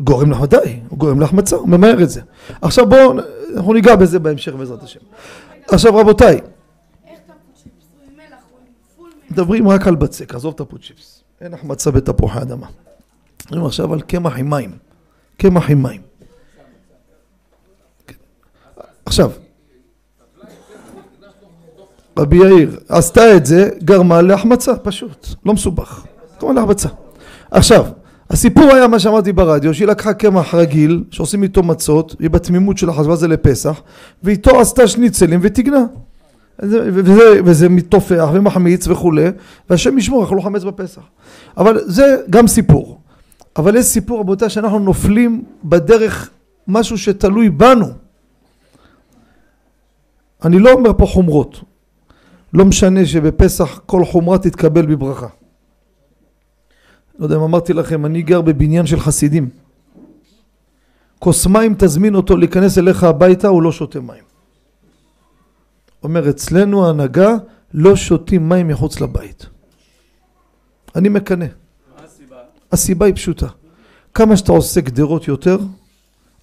גורם 0.00 0.30
להחמצה, 0.30 0.58
הוא 0.88 0.98
גורם 0.98 1.20
להחמצה, 1.20 1.56
הוא 1.56 1.68
ממהר 1.68 2.02
את 2.02 2.10
זה. 2.10 2.20
עכשיו 2.62 2.86
בואו, 2.88 3.14
אנחנו 3.56 3.72
ניגע 3.72 3.96
בזה 3.96 4.18
בהמשך 4.18 4.54
בעזרת 4.54 4.82
השם. 4.82 5.00
עכשיו 5.68 5.96
רבותיי, 5.96 6.40
מדברים 9.34 9.68
רק 9.68 9.86
על 9.86 9.94
בצק, 9.94 10.34
עזוב 10.34 10.54
את 10.54 10.60
הפוצ'יפס. 10.60 11.22
אין 11.40 11.54
החמצה 11.54 11.90
בתפוחי 11.90 12.42
אדמה. 12.42 12.66
מדברים 13.46 13.66
עכשיו 13.66 13.92
על 13.92 14.00
קמח 14.00 14.38
עם 14.38 14.50
מים. 14.50 14.70
קמח 15.36 15.70
עם 15.70 15.82
מים. 15.82 16.00
עכשיו, 19.06 19.30
רבי 22.18 22.36
יאיר 22.36 22.80
עשתה 22.88 23.36
את 23.36 23.46
זה, 23.46 23.70
גרמה 23.84 24.22
להחמצה, 24.22 24.76
פשוט, 24.76 25.26
לא 25.46 25.54
מסובך. 25.54 26.04
גרמה 26.40 26.54
להחמצה. 26.54 26.88
עכשיו, 27.50 27.86
הסיפור 28.30 28.64
היה 28.64 28.88
מה 28.88 28.98
שאמרתי 28.98 29.32
ברדיו, 29.32 29.74
שהיא 29.74 29.88
לקחה 29.88 30.14
קמח 30.14 30.54
רגיל, 30.54 31.04
שעושים 31.10 31.42
איתו 31.42 31.62
מצות, 31.62 32.16
היא 32.20 32.30
בתמימות 32.30 32.78
שלה 32.78 32.92
חשבה 32.92 33.16
זה 33.16 33.28
לפסח, 33.28 33.80
ואיתו 34.22 34.60
עשתה 34.60 34.88
שניצלים 34.88 35.40
ותגנה. 35.42 35.84
וזה, 36.58 37.40
וזה 37.44 37.68
מתופח 37.68 38.28
ומחמיץ 38.32 38.88
וכולי, 38.88 39.26
והשם 39.70 39.98
ישמור, 39.98 40.20
אנחנו 40.22 40.36
לא 40.36 40.40
חמץ 40.40 40.64
בפסח. 40.64 41.02
אבל 41.56 41.80
זה 41.86 42.16
גם 42.30 42.46
סיפור. 42.46 43.00
אבל 43.56 43.76
יש 43.76 43.86
סיפור, 43.86 44.20
רבותיי, 44.20 44.50
שאנחנו 44.50 44.78
נופלים 44.78 45.44
בדרך 45.64 46.30
משהו 46.68 46.98
שתלוי 46.98 47.50
בנו. 47.50 47.86
אני 50.44 50.58
לא 50.58 50.72
אומר 50.72 50.90
פה 50.98 51.06
חומרות. 51.06 51.60
לא 52.54 52.64
משנה 52.64 53.06
שבפסח 53.06 53.80
כל 53.86 54.04
חומרה 54.04 54.38
תתקבל 54.38 54.86
בברכה. 54.86 55.28
לא 57.18 57.24
יודע 57.24 57.36
אם 57.36 57.40
אמרתי 57.40 57.72
לכם, 57.72 58.06
אני 58.06 58.22
גר 58.22 58.40
בבניין 58.40 58.86
של 58.86 59.00
חסידים. 59.00 59.48
כוס 61.18 61.46
מים 61.46 61.74
תזמין 61.78 62.14
אותו 62.14 62.36
להיכנס 62.36 62.78
אליך 62.78 63.04
הביתה, 63.04 63.48
הוא 63.48 63.62
לא 63.62 63.72
שותה 63.72 64.00
מים. 64.00 64.23
אומר 66.04 66.30
אצלנו 66.30 66.86
ההנהגה 66.86 67.30
לא 67.74 67.96
שותים 67.96 68.48
מים 68.48 68.68
מחוץ 68.68 69.00
לבית. 69.00 69.46
אני 70.96 71.08
מקנא. 71.08 71.46
הסיבה? 72.04 72.36
הסיבה 72.72 73.06
היא 73.06 73.14
פשוטה. 73.14 73.46
כמה 74.14 74.36
שאתה 74.36 74.52
עושה 74.52 74.80
גדרות 74.80 75.28
יותר, 75.28 75.58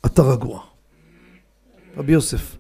אתה 0.05 0.21
רגוע. 0.21 0.59
רבי 1.97 2.11
יוסף. 2.11 2.57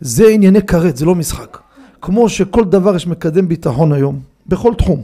זה 0.00 0.28
ענייני 0.28 0.66
כרת, 0.66 0.96
זה 0.96 1.04
לא 1.04 1.14
משחק. 1.14 1.58
כמו 2.00 2.28
שכל 2.28 2.64
דבר 2.64 2.96
יש 2.96 3.06
מקדם 3.06 3.48
ביטחון 3.48 3.92
היום, 3.92 4.20
בכל 4.46 4.74
תחום. 4.74 5.02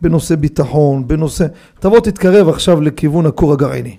בנושא 0.00 0.34
ביטחון, 0.34 1.08
בנושא... 1.08 1.46
תבוא 1.80 2.00
תתקרב 2.00 2.48
עכשיו 2.48 2.80
לכיוון 2.80 3.26
הכור 3.26 3.52
הגרעיני. 3.52 3.96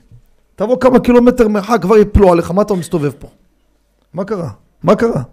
תבוא 0.55 0.79
כמה 0.79 0.99
קילומטר 0.99 1.47
מרחק, 1.47 1.81
כבר 1.81 1.97
יפלו 1.97 2.31
עליך, 2.31 2.51
מה 2.51 2.61
אתה 2.61 2.73
מסתובב 2.73 3.11
פה? 3.19 3.27
מה 4.13 4.25
קרה? 4.25 4.49
מה 4.83 4.95
קרה? 4.95 5.23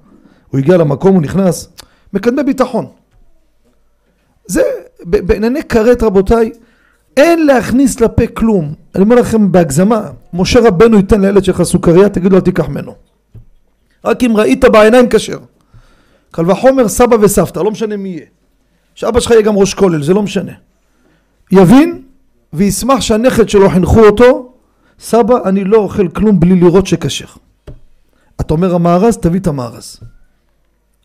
הוא 0.50 0.58
הגיע 0.58 0.76
למקום, 0.76 1.14
הוא 1.14 1.22
נכנס, 1.22 1.68
מקדמי 2.12 2.42
ביטחון. 2.42 2.86
זה, 4.46 4.62
בענייני 5.02 5.62
כרת 5.62 6.02
רבותיי, 6.02 6.50
אין 7.16 7.46
להכניס 7.46 8.00
לפה 8.00 8.26
כלום. 8.26 8.74
אני 8.94 9.04
אומר 9.04 9.16
לכם 9.16 9.52
בהגזמה, 9.52 10.10
משה 10.32 10.60
רבנו 10.60 10.96
ייתן 10.96 11.20
לילד 11.20 11.44
שלך 11.44 11.62
סוכריה, 11.62 12.08
תגיד 12.08 12.32
לו 12.32 12.38
אל 12.38 12.42
תיקח 12.42 12.68
ממנו. 12.68 12.94
רק 14.04 14.24
אם 14.24 14.36
ראית 14.36 14.64
בעיניים 14.64 15.06
כשר. 15.10 15.38
קל 16.30 16.50
וחומר 16.50 16.88
סבא 16.88 17.16
וסבתא, 17.20 17.58
לא 17.58 17.70
משנה 17.70 17.96
מי 17.96 18.08
יהיה. 18.08 18.26
שאבא 18.94 19.20
שלך 19.20 19.30
יהיה 19.30 19.42
גם 19.42 19.56
ראש 19.56 19.74
כולל, 19.74 20.02
זה 20.02 20.14
לא 20.14 20.22
משנה. 20.22 20.52
יבין 21.52 22.02
וישמח 22.52 23.00
שהנכד 23.00 23.48
שלו 23.48 23.70
חינכו 23.70 24.00
אותו, 24.00 24.52
סבא, 25.00 25.34
אני 25.44 25.64
לא 25.64 25.76
אוכל 25.76 26.08
כלום 26.08 26.40
בלי 26.40 26.60
לראות 26.60 26.86
שכשר. 26.86 27.26
אתה 28.40 28.54
אומר 28.54 28.74
המארז, 28.74 29.16
תביא 29.16 29.40
את 29.40 29.46
המארז. 29.46 30.00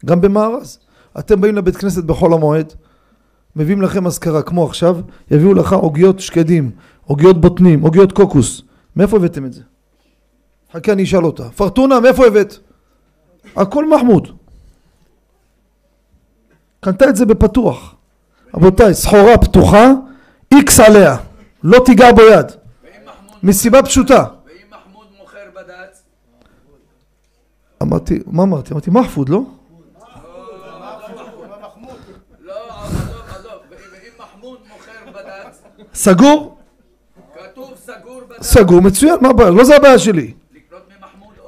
גם 0.06 0.22
במארז. 0.22 0.80
אתם 1.20 1.42
באים 1.42 1.56
לבית 1.56 1.78
כנסת 1.78 2.04
בחול 2.04 2.34
המועד, 2.34 2.74
מביאים 3.56 3.82
לכם 3.82 4.08
אזכרה, 4.08 4.42
כמו 4.42 4.66
עכשיו, 4.66 4.98
יביאו 5.32 5.54
לך 5.54 5.74
עוגיות 5.74 6.20
שקדים, 6.20 6.72
עוגיות 7.06 7.42
בוטנים, 7.42 7.82
עוגיות 7.82 8.12
קוקוס. 8.12 8.62
מאיפה 8.96 9.18
הבאתם 9.18 9.46
את 9.46 9.54
זה? 9.54 9.62
חכה 10.74 10.92
אני 10.92 11.04
אשאל 11.04 11.26
אותה. 11.26 11.50
פרטונה, 11.50 12.00
מאיפה 12.00 12.28
הבאת? 12.28 12.58
הכל 13.56 13.90
מחמוד. 13.90 14.28
קנתה 16.80 17.10
את 17.10 17.16
זה 17.16 17.26
בפתוח. 17.26 17.96
רבותיי, 18.56 18.94
סחורה 18.94 19.38
פתוחה, 19.38 19.92
איקס 20.54 20.80
עליה. 20.80 21.18
לא 21.64 21.84
תיגע 21.86 22.12
ביד. 22.12 22.46
מסיבה 23.44 23.84
פשוטה. 23.84 24.26
ואם 24.46 24.56
מחמוד 24.70 25.08
מוכר 25.20 25.50
בד"ץ? 25.56 26.04
אמרתי, 27.82 28.20
מה 28.26 28.44
אמרתי? 28.44 28.74
אמרתי 28.74 28.90
מחפוד? 28.92 29.30
לא, 29.30 29.44
עזוב, 32.82 33.22
עזוב. 33.30 33.52
ואם 33.70 33.78
ואם 33.92 34.12
מחמוד 34.20 34.60
מוכר 34.74 35.12
בד"ץ, 35.14 35.64
סגור? 35.96 36.58
כתוב 37.44 37.72
סגור 37.86 38.22
בד"ץ. 38.30 38.46
סגור, 38.46 38.82
מצוין, 38.82 39.16
מה 39.22 39.30
הבעיה? 39.30 39.50
לא 39.50 39.64
זה 39.64 39.76
הבעיה 39.76 40.00
שלי. 40.00 40.34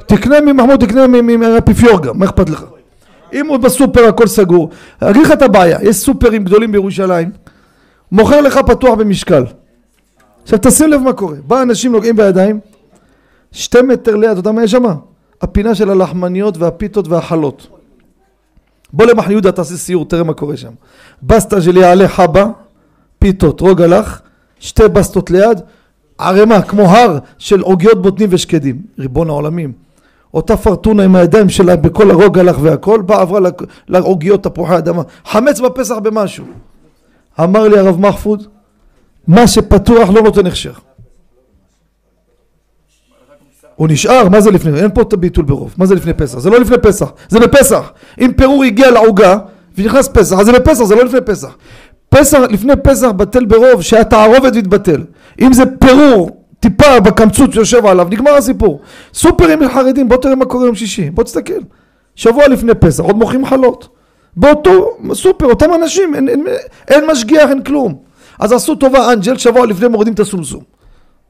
תקנה 0.06 0.42
ממחמוד, 0.42 0.86
תקנה 0.86 1.08
מהאפיפיור 1.38 2.02
גם, 2.02 2.20
מה 2.20 2.26
אכפת 2.26 2.50
לך? 2.50 2.64
אם 3.34 3.48
הוא 3.48 3.58
בסופר 3.58 4.06
הכל 4.08 4.28
סגור, 4.28 4.70
אגיד 5.00 5.26
לך 5.26 5.32
את 5.32 5.42
הבעיה, 5.42 5.78
יש 5.82 5.96
סופרים 5.96 6.44
גדולים 6.44 6.72
בירושלים, 6.72 7.32
מוכר 8.12 8.42
לך 8.42 8.58
פתוח 8.58 8.94
במשקל. 8.94 9.44
עכשיו 10.44 10.60
תשים 10.62 10.90
לב 10.90 11.02
מה 11.02 11.14
קורה, 11.14 11.36
בא 11.48 11.62
אנשים 11.62 11.92
נוגעים 11.92 12.16
בידיים, 12.16 12.60
שתי 13.52 13.82
מטר 13.82 14.16
ליד, 14.16 14.30
אתה 14.30 14.40
יודע 14.40 14.52
מה 14.52 14.64
יש 14.64 14.72
שם? 14.72 14.84
הפינה 15.42 15.76
של 15.76 15.90
הלחמניות 15.90 16.58
והפיתות 16.58 17.08
והחלות. 17.08 17.68
בוא 18.94 19.06
למחנה 19.06 19.32
יהודה 19.32 19.52
תעשה 19.52 19.78
סיור, 19.78 20.06
תראה 20.06 20.24
מה 20.24 20.34
קורה 20.34 20.58
שם. 20.58 20.72
בסטה 21.24 21.62
של 21.62 21.78
יעלה 21.78 22.08
חבה, 22.08 22.46
פיתות, 23.20 23.62
רוגלח, 23.62 24.22
שתי 24.60 24.88
בסטות 24.88 25.32
ליד, 25.32 25.62
ערימה 26.18 26.62
כמו 26.62 26.82
הר 26.82 27.18
של 27.38 27.62
עוגיות 27.62 28.02
בוטנים 28.02 28.30
ושקדים. 28.32 28.82
ריבון 29.00 29.30
העולמים. 29.30 29.72
אותה 30.34 30.58
פרטונה 30.58 31.04
עם 31.04 31.16
הידיים 31.16 31.50
שלה 31.50 31.76
בכל 31.76 32.12
הרוגלח 32.12 32.58
והכל, 32.62 33.02
באה 33.02 33.22
עברה 33.22 33.40
לעוגיות 33.88 34.44
תפוחי 34.44 34.78
אדמה. 34.78 35.02
חמץ 35.26 35.60
בפסח 35.60 35.96
במשהו. 35.96 36.46
אמר 37.44 37.68
לי 37.68 37.80
הרב 37.80 38.00
מחפוד, 38.00 38.44
מה 39.28 39.48
שפתוח 39.48 40.10
לא 40.10 40.22
נותן 40.22 40.46
הכשר. 40.46 40.72
הוא 43.76 43.88
נשאר, 43.88 44.30
מה 44.30 44.42
זה 44.42 44.52
לפני? 44.52 44.80
אין 44.80 44.90
פה 44.94 45.02
את 45.02 45.14
הביטול 45.14 45.46
ברוב, 45.46 45.76
מה 45.78 45.86
זה 45.86 45.96
לפני 45.96 46.14
פסח? 46.14 46.40
זה 46.40 46.50
לא 46.50 46.60
לפני 46.60 46.78
פסח, 46.78 47.12
זה 47.30 47.40
בפסח. 47.40 47.92
אם 48.22 48.32
פירור 48.38 48.64
הגיע 48.64 48.92
לעוגה 48.92 49.38
ונכנס 49.78 50.08
פסח, 50.08 50.40
אז 50.40 50.46
זה 50.46 50.52
בפסח, 50.52 50.84
זה 50.84 50.96
לא 50.96 51.06
לפני 51.06 51.22
פסח. 51.22 51.58
פסח, 52.20 52.40
לפני 52.50 52.74
פסח 52.84 53.08
בטל 53.08 53.46
ברוב 53.46 53.82
שהתערובת 53.82 54.56
מתבטל. 54.56 55.04
אם 55.42 55.54
זה 55.54 55.64
פירור 55.80 56.44
טיפה 56.60 57.00
בקמצוץ 57.00 57.54
שיושב 57.54 57.86
עליו, 57.86 58.08
נגמר 58.12 58.32
הסיפור. 58.32 58.82
סופרים 59.14 59.70
חרדים, 59.70 60.10
בוא 60.10 60.18
תראה 60.18 60.36
מה 60.36 60.46
קורה 60.46 60.66
יום 60.66 60.76
שישי, 60.76 61.10
בוא 61.10 61.24
תסתכל. 61.24 61.62
שבוע 62.16 62.48
לפני 62.48 62.76
פסח, 62.76 63.04
עוד 63.04 63.16
מוכרים 63.16 63.46
חלות. 63.46 63.88
באותו 64.38 64.98
סופר, 65.14 65.46
אותם 65.46 65.74
אנשים, 65.74 66.16
אין, 66.16 66.30
אין, 66.30 66.46
אין 66.88 67.06
משגיח, 67.12 67.50
אין 67.50 67.64
כלום. 67.64 67.96
אז 68.40 68.52
עשו 68.52 68.76
טובה 68.76 69.14
אנג'ל, 69.14 69.38
שבוע 69.38 69.66
לפני 69.66 69.88
מורידים 69.88 70.14
את 70.14 70.20
הסומסום. 70.20 70.62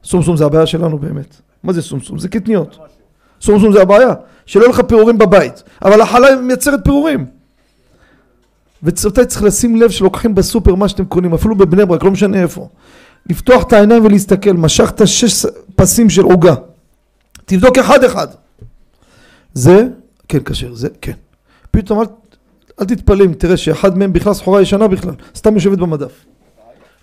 סומסום 0.04 0.36
זה 0.36 0.44
הבעיה 0.44 0.66
שלנו 0.66 0.98
באמת. 0.98 1.36
מה 1.62 1.72
זה 1.72 1.82
סומסום? 1.82 2.18
זה 2.18 2.28
קטניות. 2.28 2.78
סומסום 3.40 3.72
זה 3.72 3.82
הבעיה, 3.82 4.14
שלא 4.46 4.62
יהיו 4.62 4.70
לך 4.70 4.80
פירורים 4.80 5.18
בבית. 5.18 5.62
אבל 5.84 6.00
החלה 6.00 6.36
מייצרת 6.36 6.84
פירורים. 6.84 7.37
ואתה 8.82 9.24
צריך 9.24 9.42
לשים 9.42 9.76
לב 9.76 9.90
שלוקחים 9.90 10.34
בסופר 10.34 10.74
מה 10.74 10.88
שאתם 10.88 11.04
קונים, 11.04 11.34
אפילו 11.34 11.54
בבני 11.54 11.86
ברק, 11.86 12.04
לא 12.04 12.10
משנה 12.10 12.42
איפה. 12.42 12.68
לפתוח 13.30 13.62
את 13.62 13.72
העיניים 13.72 14.04
ולהסתכל, 14.04 14.52
משכת 14.52 15.06
שש 15.06 15.46
פסים 15.76 16.10
של 16.10 16.22
עוגה. 16.22 16.54
תבדוק 17.44 17.78
אחד 17.78 18.04
אחד. 18.04 18.26
זה, 19.54 19.86
כן 20.28 20.38
כשר, 20.44 20.74
זה, 20.74 20.88
כן. 21.00 21.12
פתאום 21.70 22.00
אל, 22.00 22.06
אל 22.80 22.86
תתפלא 22.86 23.24
אם 23.24 23.32
תראה 23.32 23.56
שאחד 23.56 23.98
מהם 23.98 24.12
בכלל 24.12 24.34
סחורה 24.34 24.62
ישנה 24.62 24.88
בכלל, 24.88 25.14
סתם 25.36 25.54
יושבת 25.54 25.78
במדף. 25.78 26.12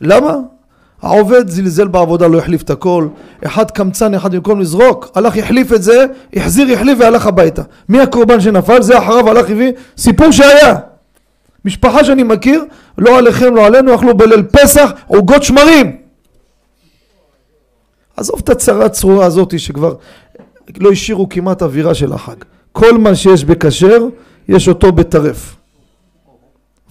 למה? 0.02 0.38
העובד 1.02 1.50
זלזל 1.50 1.88
בעבודה, 1.88 2.28
לא 2.28 2.38
החליף 2.38 2.62
את 2.62 2.70
הכל, 2.70 3.08
אחד 3.46 3.72
קמצן, 3.72 4.14
אחד 4.14 4.36
במקום 4.36 4.60
לזרוק, 4.60 5.12
הלך 5.16 5.38
החליף 5.38 5.74
את 5.74 5.84
זה, 5.84 6.06
החזיר, 6.34 6.74
החליף 6.74 6.98
והלך 7.02 7.28
הביתה. 7.28 7.62
מי 7.90 8.00
הקורבן 8.00 8.42
שנפל? 8.42 8.82
זה 8.82 8.98
אחריו 8.98 9.30
הלך 9.30 9.50
הביא, 9.50 9.72
סיפור 9.98 10.32
שהיה. 10.32 10.76
משפחה 11.66 12.04
שאני 12.04 12.24
מכיר, 12.24 12.66
לא 12.98 13.18
עליכם, 13.18 13.56
לא 13.56 13.66
עלינו, 13.66 13.96
אכלו 13.96 14.18
בליל 14.18 14.44
פסח 14.44 14.92
עוגות 15.08 15.44
שמרים. 15.44 15.98
עזוב 18.18 18.40
את 18.44 18.50
הצרה 18.50 18.86
הצרורה 18.86 19.26
הזאת 19.26 19.60
שכבר 19.60 19.96
לא 20.78 20.92
השאירו 20.92 21.30
כמעט 21.30 21.62
אווירה 21.62 21.94
של 21.94 22.14
החג. 22.14 22.36
כל 22.72 22.98
מה 22.98 23.16
שיש 23.16 23.46
בכשר, 23.46 24.06
יש 24.48 24.68
אותו 24.68 24.92
בטרף. 24.92 25.56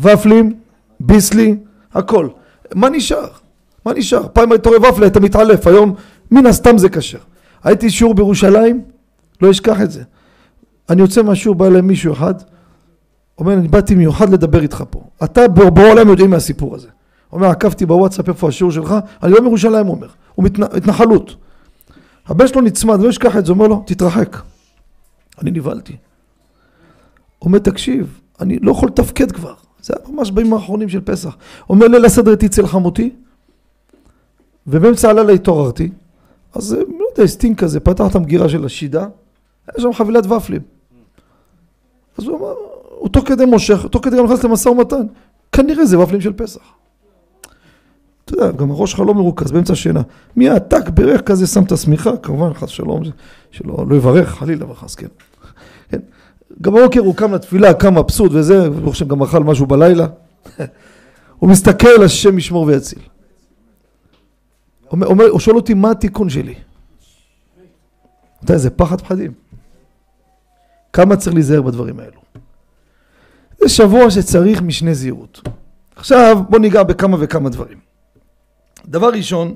ופלים, 0.01 0.55
ביסלי, 1.01 1.57
הכל. 1.95 2.29
מה 2.75 2.89
נשאר? 2.89 3.29
מה 3.87 3.93
נשאר? 3.95 4.27
פעם 4.33 4.53
היית 4.53 4.67
רואה 4.67 4.91
ופלה, 4.91 5.07
היית 5.07 5.17
מתעלף, 5.17 5.67
היום 5.67 5.95
מן 6.31 6.47
הסתם 6.47 6.79
זה 6.79 6.89
כשר. 6.89 7.19
הייתי 7.65 7.91
שיעור 7.91 8.15
בירושלים, 8.15 8.83
לא 9.43 9.51
אשכח 9.51 9.81
את 9.81 9.91
זה. 9.91 10.03
אני 10.91 11.03
יוצא 11.03 11.23
מהשיעור, 11.23 11.55
בא 11.57 11.67
אליי 11.67 11.81
מישהו 11.81 12.13
אחד, 12.13 12.35
אומר, 13.39 13.53
אני 13.53 13.69
באתי 13.69 13.95
מיוחד 13.95 14.31
לדבר 14.31 14.63
איתך 14.63 14.85
פה. 14.91 15.05
אתה 15.25 15.49
בעולם 15.49 16.09
יודעים 16.09 16.31
מהסיפור 16.31 16.75
הזה. 16.75 16.89
אומר, 17.33 17.47
עקבתי 17.47 17.87
בוואטסאפ 17.87 18.29
איפה 18.29 18.49
השיעור 18.49 18.73
שלך, 18.73 18.95
אני 19.23 19.33
לא 19.33 19.41
מירושלים, 19.41 19.87
הוא 19.87 19.95
אומר. 19.95 20.09
הוא 20.35 20.45
מתנחלות. 20.45 21.37
הבן 22.27 22.47
שלו 22.47 22.61
נצמד, 22.61 23.01
לא 23.01 23.11
אשכח 23.11 23.37
את 23.37 23.47
זה, 23.47 23.53
אומר 23.53 23.67
לו, 23.67 23.83
תתרחק. 23.87 24.37
אני 25.43 25.51
נבהלתי. 25.51 25.97
אומר, 27.43 27.59
תקשיב, 27.59 28.21
אני 28.41 28.59
לא 28.59 28.71
יכול 28.71 28.89
לתפקד 28.89 29.33
כבר. 29.33 29.55
זה 29.83 29.95
היה 29.97 30.17
ממש 30.17 30.31
בימים 30.31 30.53
האחרונים 30.53 30.89
של 30.89 31.01
פסח. 31.01 31.37
אומר, 31.71 31.87
ליל 31.89 32.05
הסדר 32.05 32.31
הייתי 32.31 32.47
אצל 32.47 32.67
חמותי, 32.67 33.11
ובאמצע 34.67 35.11
הלילה 35.11 35.33
התעוררתי, 35.33 35.91
אז 36.55 36.73
לא 36.73 37.05
יודע, 37.13 37.27
סטינק 37.27 37.61
כזה, 37.61 37.81
פתח 37.81 38.05
את 38.11 38.15
המגירה 38.15 38.49
של 38.49 38.65
השידה, 38.65 39.07
היה 39.67 39.83
שם 39.83 39.93
חבילת 39.93 40.27
ופלים. 40.27 40.63
אז 42.19 42.25
הוא 42.25 42.39
אמר, 42.39 42.55
הוא 43.05 43.11
תוך 43.11 43.29
כדי 43.29 43.45
מושך, 43.45 43.87
תוך 43.91 44.05
כדי 44.05 44.17
גם 44.17 44.25
נכנס 44.25 44.45
למשא 44.45 44.69
ומתן, 44.69 45.07
כנראה 45.53 45.87
זה 45.87 45.99
ופלים 45.99 46.21
של 46.21 46.33
פסח. 46.33 46.61
אתה 48.25 48.35
יודע, 48.35 48.51
גם 48.51 48.71
הראש 48.71 48.91
שלך 48.91 49.01
לא 49.01 49.15
מרוכז 49.15 49.53
באמצע 49.53 49.73
השינה. 49.73 50.03
מיד, 50.37 50.59
טק, 50.59 50.89
ברך 50.89 51.21
כזה, 51.21 51.47
שם 51.47 51.63
את 51.63 51.73
השמיכה, 51.73 52.17
כמובן, 52.17 52.55
חס 52.55 52.69
שלום, 52.69 53.03
שלא 53.51 53.85
לא 53.89 53.97
יברך, 53.97 54.29
חלילה 54.29 54.71
וחס, 54.71 54.95
כן. 54.95 55.07
כן. 55.89 55.99
גם 56.63 56.75
בבוקר 56.75 57.01
הוא 57.01 57.15
קם 57.15 57.35
לתפילה, 57.35 57.75
קם 57.75 57.99
מבסוט 57.99 58.33
וזה, 58.35 58.67
הוא 58.67 58.93
חושב 58.93 59.09
גם 59.09 59.23
אכל 59.23 59.45
משהו 59.45 59.67
בלילה. 59.67 60.07
הוא 61.39 61.51
מסתכל, 61.51 62.05
השם 62.05 62.39
ישמור 62.39 62.65
ויציל. 62.67 63.03
אומר, 64.93 65.27
הוא 65.27 65.41
שואל 65.41 65.57
אותי, 65.57 65.75
מה 65.75 65.91
התיקון 65.91 66.29
שלי? 66.29 66.55
אתה 68.45 68.53
יודע, 68.53 68.59
זה 68.59 68.71
פחד 68.71 69.01
פחדים. 69.01 69.33
כמה 70.93 71.17
צריך 71.17 71.35
להיזהר 71.35 71.63
בדברים 71.63 72.01
האלו? 72.01 72.24
זה 73.65 73.69
שבוע 73.69 74.11
שצריך 74.11 74.63
משנה 74.63 74.95
זהירות. 74.95 75.49
עכשיו 75.97 76.43
בוא 76.49 76.59
ניגע 76.59 76.83
בכמה 76.83 77.17
וכמה 77.21 77.49
דברים. 77.49 77.79
דבר 78.87 79.09
ראשון, 79.09 79.55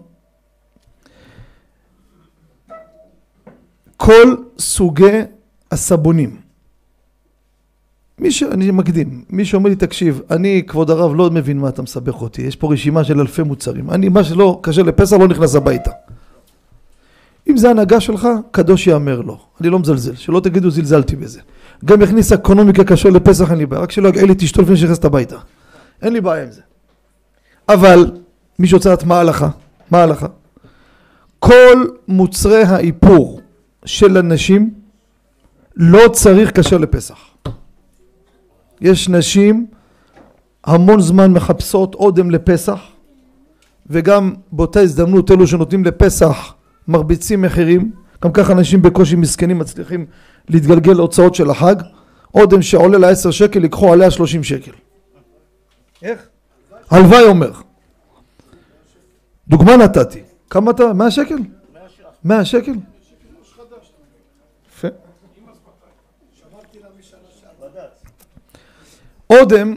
כל 3.96 4.36
סוגי 4.58 5.20
הסבונים. 5.70 6.40
מי 8.18 8.30
ש... 8.30 8.42
אני 8.42 8.70
מקדים, 8.70 9.24
מי 9.30 9.44
שאומר 9.44 9.70
לי 9.70 9.76
תקשיב, 9.76 10.20
אני 10.30 10.62
כבוד 10.66 10.90
הרב 10.90 11.14
לא 11.14 11.30
מבין 11.30 11.58
מה 11.58 11.68
אתה 11.68 11.82
מסבך 11.82 12.22
אותי, 12.22 12.42
יש 12.42 12.56
פה 12.56 12.72
רשימה 12.72 13.04
של 13.04 13.20
אלפי 13.20 13.42
מוצרים, 13.42 13.90
אני 13.90 14.08
מה 14.08 14.24
שלא 14.24 14.60
כשר 14.62 14.82
לפסח 14.82 15.16
לא 15.16 15.28
נכנס 15.28 15.54
הביתה. 15.54 15.90
אם 17.48 17.56
זה 17.56 17.70
הנהגה 17.70 18.00
שלך, 18.00 18.28
קדוש 18.50 18.86
יאמר 18.86 19.20
לו, 19.20 19.38
אני 19.60 19.70
לא 19.70 19.78
מזלזל, 19.78 20.14
שלא 20.14 20.40
תגידו 20.40 20.70
זלזלתי 20.70 21.16
בזה. 21.16 21.40
גם 21.84 22.02
יכניס 22.02 22.32
אקונומיקה 22.32 22.84
כשר 22.84 23.10
לפסח 23.10 23.50
אין 23.50 23.58
לי 23.58 23.66
בעיה, 23.66 23.82
רק 23.82 23.90
שלא 23.92 24.08
יגעה 24.08 24.24
לי 24.24 24.32
את 24.32 24.42
אשתו 24.42 24.62
לפני 24.62 24.76
שנכנסת 24.76 25.04
הביתה. 25.04 25.36
אין 26.02 26.12
לי 26.12 26.20
בעיה 26.20 26.44
עם 26.44 26.50
זה. 26.50 26.60
אבל, 27.68 28.10
מי 28.58 28.66
שרוצה 28.68 28.88
לדעת 28.88 29.04
מה 29.04 29.16
ההלכה, 29.16 29.48
מה 29.90 29.98
ההלכה? 29.98 30.26
כל 31.38 31.86
מוצרי 32.08 32.62
האיפור 32.62 33.40
של 33.84 34.16
הנשים 34.16 34.74
לא 35.76 36.08
צריך 36.12 36.60
כשר 36.60 36.78
לפסח. 36.78 37.18
יש 38.80 39.08
נשים 39.08 39.66
המון 40.64 41.00
זמן 41.00 41.32
מחפשות 41.32 41.94
אודם 41.94 42.30
לפסח 42.30 42.80
וגם 43.86 44.34
באותה 44.52 44.80
הזדמנות 44.80 45.30
אלו 45.30 45.46
שנותנים 45.46 45.84
לפסח 45.84 46.54
מרביצים 46.88 47.42
מחירים 47.42 47.90
גם 48.24 48.32
ככה 48.32 48.52
אנשים 48.52 48.82
בקושי 48.82 49.16
מסכנים 49.16 49.58
מצליחים 49.58 50.06
להתגלגל 50.48 50.92
להוצאות 50.92 51.34
של 51.34 51.50
החג 51.50 51.74
אודם 52.34 52.62
שעולה 52.62 52.98
לה 52.98 53.08
עשר 53.08 53.30
שקל 53.30 53.62
ייקחו 53.62 53.92
עליה 53.92 54.10
שלושים 54.10 54.44
שקל 54.44 54.72
איך? 56.02 56.28
הלוואי 56.90 57.22
אומר 57.22 57.52
דוגמה 59.48 59.76
נתתי 59.76 60.22
כמה 60.50 60.70
אתה? 60.70 60.92
מאה 60.92 61.10
שקל? 61.10 61.38
מאה 62.24 62.44
שקל? 62.44 62.72
יפה 64.68 64.88
אודם 69.30 69.74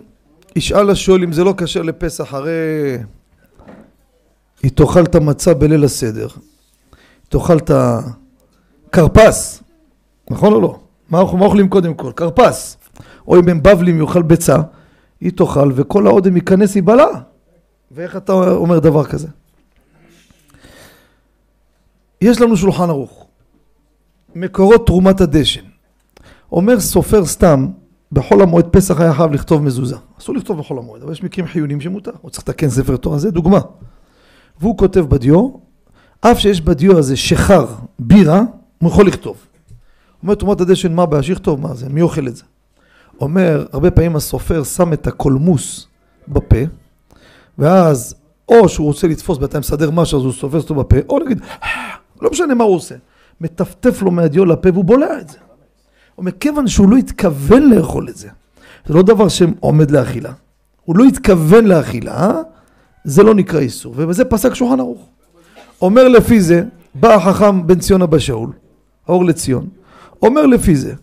ישאל 0.56 0.90
השואל 0.90 1.24
אם 1.24 1.34
זה 1.34 1.44
לא 1.44 1.54
כשר 1.58 1.82
לפסח 1.82 2.34
הרי 2.34 2.98
היא 4.64 4.72
תאכל 4.72 5.04
את 5.04 5.16
המצה 5.16 5.54
בליל 5.54 5.84
הסדר 5.84 6.28
תאכל 7.30 7.58
את 7.58 7.72
הכרפס 8.90 9.64
נכון 10.32 10.54
או 10.54 10.62
לא? 10.62 10.80
מה 11.10 11.22
אנחנו 11.22 11.46
אוכלים 11.46 11.70
קודם 11.70 11.94
כל? 11.94 12.12
כרפס. 12.16 12.78
או 13.28 13.40
אם 13.40 13.50
הם 13.50 13.64
בבלים 13.64 14.00
יאכל 14.00 14.22
ביצה 14.22 14.58
היא 15.22 15.32
תאכל 15.32 15.72
וכל 15.76 16.08
האודם 16.08 16.36
ייכנס 16.36 16.76
ייבלע 16.76 17.08
ואיך 17.92 18.16
אתה 18.16 18.34
אומר 18.34 18.80
דבר 18.80 19.06
כזה? 19.06 19.28
יש 22.22 22.42
לנו 22.42 22.58
שולחן 22.58 22.90
ערוך. 22.90 23.26
מקורות 24.36 24.88
תרומת 24.88 25.22
הדשן. 25.22 25.62
אומר 26.52 26.80
סופר 26.80 27.26
סתם 27.26 27.68
בחול 28.12 28.42
המועד 28.42 28.68
פסח 28.68 29.02
היה 29.02 29.14
חייב 29.14 29.32
לכתוב 29.32 29.64
מזוזה. 29.64 29.96
אסור 30.20 30.36
לכתוב 30.36 30.58
בחול 30.58 30.78
המועד 30.78 31.02
אבל 31.04 31.12
יש 31.12 31.24
מקרים 31.24 31.48
חיוניים 31.48 31.82
שמותר. 31.82 32.12
הוא 32.22 32.32
צריך 32.32 32.44
לתקן 32.44 32.70
ספר 32.70 32.98
תורה 32.98 33.18
זה 33.18 33.32
דוגמה. 33.32 33.60
והוא 34.60 34.78
כותב 34.78 35.00
בדיו 35.00 35.50
אף 36.22 36.40
שיש 36.40 36.62
בדיו 36.62 36.98
הזה 36.98 37.18
שחר 37.18 37.66
בירה 38.00 38.44
הוא 38.80 38.90
יכול 38.90 39.08
לכתוב 39.08 39.38
אומר 40.24 40.36
תרומת 40.36 40.62
הדשן 40.62 40.94
מה 40.94 41.04
הבעיה 41.04 41.24
שיכתוב 41.24 41.62
מה 41.62 41.74
זה 41.74 41.90
מי 41.90 42.02
אוכל 42.02 42.28
את 42.28 42.36
זה 42.36 42.44
אומר 43.22 43.66
הרבה 43.74 43.92
פעמים 43.92 44.16
הסופר 44.16 44.64
שם 44.64 44.94
את 44.94 45.08
הקולמוס 45.08 45.88
בפה 46.28 46.66
ואז 47.58 48.16
או 48.50 48.70
שהוא 48.70 48.88
רוצה 48.88 49.08
לתפוס 49.08 49.38
ואתה 49.42 49.60
מסדר 49.60 49.92
משהו 49.92 50.20
אז 50.20 50.26
הוא 50.26 50.34
סופר 50.34 50.58
אותו 50.58 50.76
בפה 50.76 50.98
או 51.10 51.20
נגיד 51.20 51.42
לא 52.22 52.32
משנה 52.32 52.56
מה 52.56 52.64
הוא 52.64 52.76
עושה 52.76 52.96
מטפטף 53.42 54.02
לו 54.02 54.12
מהדיו 54.12 54.46
לפה 54.46 54.70
והוא 54.74 54.86
בולע 54.86 55.20
את 55.20 55.30
זה 55.30 55.38
הוא 56.16 56.24
אומר, 56.24 56.32
כיוון 56.40 56.68
שהוא 56.68 56.90
לא 56.90 56.98
התכוון 56.98 57.70
לאכול 57.70 58.10
את 58.10 58.18
זה, 58.18 58.30
זה 58.86 58.94
לא 58.94 59.02
דבר 59.02 59.28
שעומד 59.28 59.92
לאכילה. 59.92 60.32
הוא 60.86 60.98
לא 60.98 61.04
התכוון 61.04 61.66
לאכילה, 61.66 62.32
זה 63.04 63.24
לא 63.24 63.36
נקרא 63.36 63.60
איסור, 63.60 63.94
ובזה 63.98 64.26
פסק 64.26 64.54
שולחן 64.54 64.80
ערוך. 64.80 65.08
אומר 65.82 66.08
לפי 66.08 66.42
זה, 66.42 66.64
בא 66.96 67.14
החכם 67.14 67.68
בן 67.68 67.80
ציון 67.80 68.02
אבא 68.02 68.20
שאול, 68.20 68.50
האור 69.08 69.26
לציון, 69.26 69.68
אומר 70.22 70.46
לפי 70.46 70.76
זה, 70.76 70.94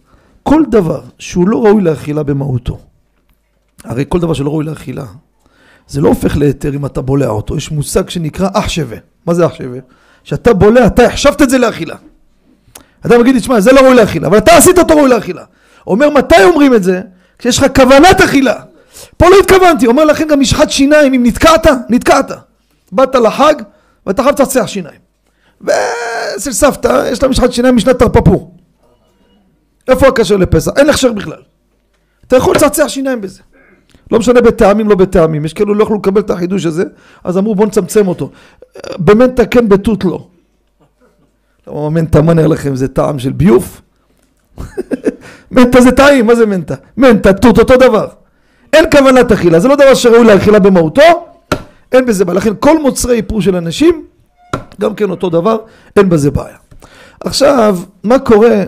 כל 0.42 0.62
דבר 0.70 1.00
שהוא 1.18 1.48
לא 1.48 1.64
ראוי 1.64 1.82
לאכילה 1.82 2.22
במהותו, 2.22 2.78
הרי 3.84 4.04
כל 4.08 4.20
דבר 4.20 4.32
שלא 4.32 4.50
ראוי 4.50 4.64
לאכילה, 4.64 5.04
זה 5.88 6.00
לא 6.00 6.08
הופך 6.08 6.36
להיתר 6.36 6.74
אם 6.74 6.86
אתה 6.86 7.00
בולע 7.02 7.28
אותו, 7.28 7.56
יש 7.56 7.70
מושג 7.70 8.08
שנקרא 8.08 8.48
אח 8.52 8.68
שווה. 8.68 8.96
מה 9.26 9.34
זה 9.34 9.46
אח 9.46 9.54
שווה? 9.54 9.78
שאתה 10.24 10.52
בולע, 10.52 10.86
אתה 10.86 11.06
החשבת 11.06 11.42
את 11.42 11.50
זה 11.50 11.58
לאכילה. 11.58 11.96
אתה 13.06 13.18
מגיד 13.18 13.34
לי, 13.34 13.40
תשמע, 13.40 13.60
זה 13.60 13.72
לא 13.72 13.80
ראוי 13.80 13.94
לאכילה, 13.94 14.26
אבל 14.26 14.38
אתה 14.38 14.56
עשית 14.56 14.78
אותו 14.78 14.96
ראוי 14.96 15.08
לאכילה. 15.10 15.44
אומר, 15.86 16.10
מתי 16.10 16.44
אומרים 16.44 16.74
את 16.74 16.82
זה? 16.82 17.00
כשיש 17.38 17.58
לך 17.58 17.66
כוונת 17.76 18.20
אכילה. 18.20 18.54
פה 19.16 19.28
לא 19.28 19.36
התכוונתי, 19.42 19.86
אומר 19.86 20.04
לכם 20.04 20.28
גם 20.28 20.40
משחת 20.40 20.70
שיניים, 20.70 21.14
אם 21.14 21.22
נתקעת, 21.26 21.66
נתקעת. 21.88 22.30
באת 22.92 23.14
לחג, 23.14 23.54
ואתה 24.06 24.22
חייב 24.22 24.34
לצחצח 24.34 24.66
שיניים. 24.66 24.98
ואצל 25.60 26.52
סבתא, 26.52 27.08
יש 27.12 27.22
לה 27.22 27.28
משחת 27.28 27.52
שיניים 27.52 27.76
משנת 27.76 27.98
תרפפור. 27.98 28.57
איפה 29.88 30.06
הקשר 30.08 30.36
לפסח? 30.36 30.70
אין 30.76 30.90
הכשר 30.90 31.12
בכלל. 31.12 31.42
אתה 32.26 32.36
יכול 32.36 32.56
לצחצח 32.56 32.88
שיניים 32.88 33.20
בזה. 33.20 33.42
לא 34.10 34.18
משנה 34.18 34.40
בטעמים, 34.40 34.88
לא 34.88 34.94
בטעמים. 34.94 35.44
יש 35.44 35.52
כאלו 35.52 35.74
לא 35.74 35.82
יכלו 35.82 35.96
לקבל 35.96 36.20
את 36.20 36.30
החידוש 36.30 36.66
הזה, 36.66 36.84
אז 37.24 37.38
אמרו 37.38 37.54
בואו 37.54 37.66
נצמצם 37.68 38.08
אותו. 38.08 38.30
במנטה 38.98 39.46
כן, 39.46 39.68
בתות 39.68 40.04
לא. 40.04 40.28
מנטה, 41.90 42.22
מה 42.22 42.34
נראה 42.34 42.48
לכם? 42.48 42.76
זה 42.76 42.88
טעם 42.88 43.18
של 43.18 43.32
ביוף? 43.32 43.82
מנטה 45.50 45.80
זה 45.80 45.92
טעים, 45.92 46.26
מה 46.26 46.34
זה 46.34 46.46
מנטה? 46.46 46.74
מנטה, 46.96 47.32
תות, 47.32 47.58
אותו 47.58 47.76
דבר. 47.76 48.06
אין 48.72 48.84
כוונת 48.90 49.32
אכילה, 49.32 49.60
זה 49.60 49.68
לא 49.68 49.74
דבר 49.74 49.94
שראוי 49.94 50.24
לאכילה 50.24 50.58
במהותו, 50.58 51.02
אין 51.92 52.06
בזה 52.06 52.24
בעיה. 52.24 52.36
לכן 52.36 52.52
כל 52.60 52.82
מוצרי 52.82 53.16
איפור 53.16 53.42
של 53.42 53.56
אנשים, 53.56 54.04
גם 54.80 54.94
כן 54.94 55.10
אותו 55.10 55.30
דבר, 55.30 55.56
אין 55.96 56.08
בזה 56.08 56.30
בעיה. 56.30 56.56
עכשיו, 57.20 57.78
מה 58.04 58.18
קורה... 58.18 58.64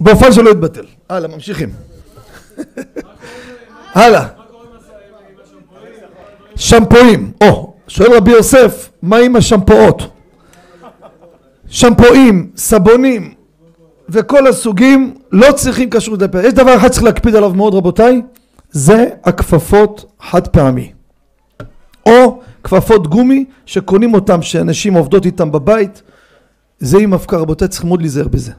באופן 0.00 0.32
שלא 0.32 0.50
יתבטל. 0.50 0.84
הלאה, 1.08 1.28
ממשיכים. 1.28 1.68
הלאה. 3.94 4.26
שמפואים. 6.56 7.32
או, 7.40 7.74
שואל 7.88 8.12
רבי 8.12 8.30
יוסף, 8.30 8.90
מה 9.02 9.16
עם 9.16 9.36
השמפואות? 9.36 10.02
שמפואים, 11.68 12.50
סבונים 12.56 13.34
וכל 14.08 14.46
הסוגים 14.46 15.14
לא 15.32 15.52
צריכים 15.52 15.90
כשרות 15.90 16.22
לפרק. 16.22 16.44
יש 16.44 16.52
דבר 16.52 16.76
אחד 16.76 16.88
שצריך 16.88 17.04
להקפיד 17.04 17.34
עליו 17.34 17.54
מאוד 17.54 17.74
רבותיי, 17.74 18.22
זה 18.70 19.06
הכפפות 19.24 20.12
חד 20.20 20.48
פעמי. 20.48 20.92
או 22.06 22.40
כפפות 22.64 23.06
גומי 23.06 23.44
שקונים 23.66 24.14
אותם 24.14 24.42
שאנשים 24.42 24.94
עובדות 24.94 25.26
איתם 25.26 25.52
בבית, 25.52 26.02
זה 26.78 26.98
עם 26.98 27.14
אבקה 27.14 27.36
רבותיי 27.36 27.68
צריך 27.68 27.84
מאוד 27.84 28.00
להיזהר 28.00 28.28
בזה. 28.28 28.52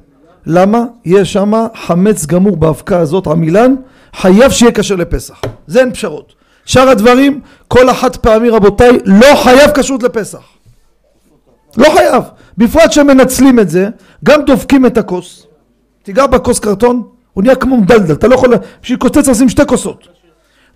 למה? 0.45 0.83
יש 1.05 1.33
שם 1.33 1.51
חמץ 1.75 2.25
גמור 2.25 2.57
באבקה 2.57 2.99
הזאת, 2.99 3.27
עמילן, 3.27 3.75
חייב 4.15 4.51
שיהיה 4.51 4.71
כשר 4.71 4.95
לפסח. 4.95 5.41
זה 5.67 5.79
אין 5.79 5.93
פשרות. 5.93 6.33
שאר 6.65 6.89
הדברים, 6.89 7.41
כל 7.67 7.89
החד 7.89 8.15
פעמי 8.15 8.49
רבותיי, 8.49 8.97
לא 9.05 9.35
חייב 9.43 9.71
כשרות 9.71 10.03
לפסח. 10.03 10.41
לא 11.77 11.89
חייב. 11.93 12.23
בפרט 12.57 12.91
שמנצלים 12.91 13.59
את 13.59 13.69
זה, 13.69 13.89
גם 14.23 14.45
דופקים 14.45 14.85
את 14.85 14.97
הכוס. 14.97 15.47
תיגע 16.03 16.27
בכוס 16.27 16.59
קרטון, 16.59 17.03
הוא 17.33 17.43
נהיה 17.43 17.55
כמו 17.55 17.77
מדלדל, 17.77 18.13
אתה 18.13 18.27
לא 18.27 18.35
יכול, 18.35 18.53
בשביל 18.83 18.97
קוצץ 18.97 19.27
לשים 19.27 19.49
שתי 19.49 19.65
כוסות. 19.67 20.07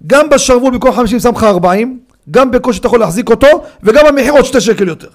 גם 0.08 0.30
בשרוול 0.30 0.72
במקום 0.74 0.92
50 0.92 1.20
שם 1.20 1.32
לך 1.36 1.44
40, 1.44 2.00
גם 2.32 2.52
בקושי 2.52 2.80
אתה 2.80 2.88
יכול 2.88 3.00
להחזיק 3.00 3.30
אותו, 3.30 3.48
וגם 3.84 4.06
המחיר 4.06 4.34
עוד 4.34 4.46
שתי 4.46 4.62
שקל 4.62 4.88
יותר. 4.88 5.08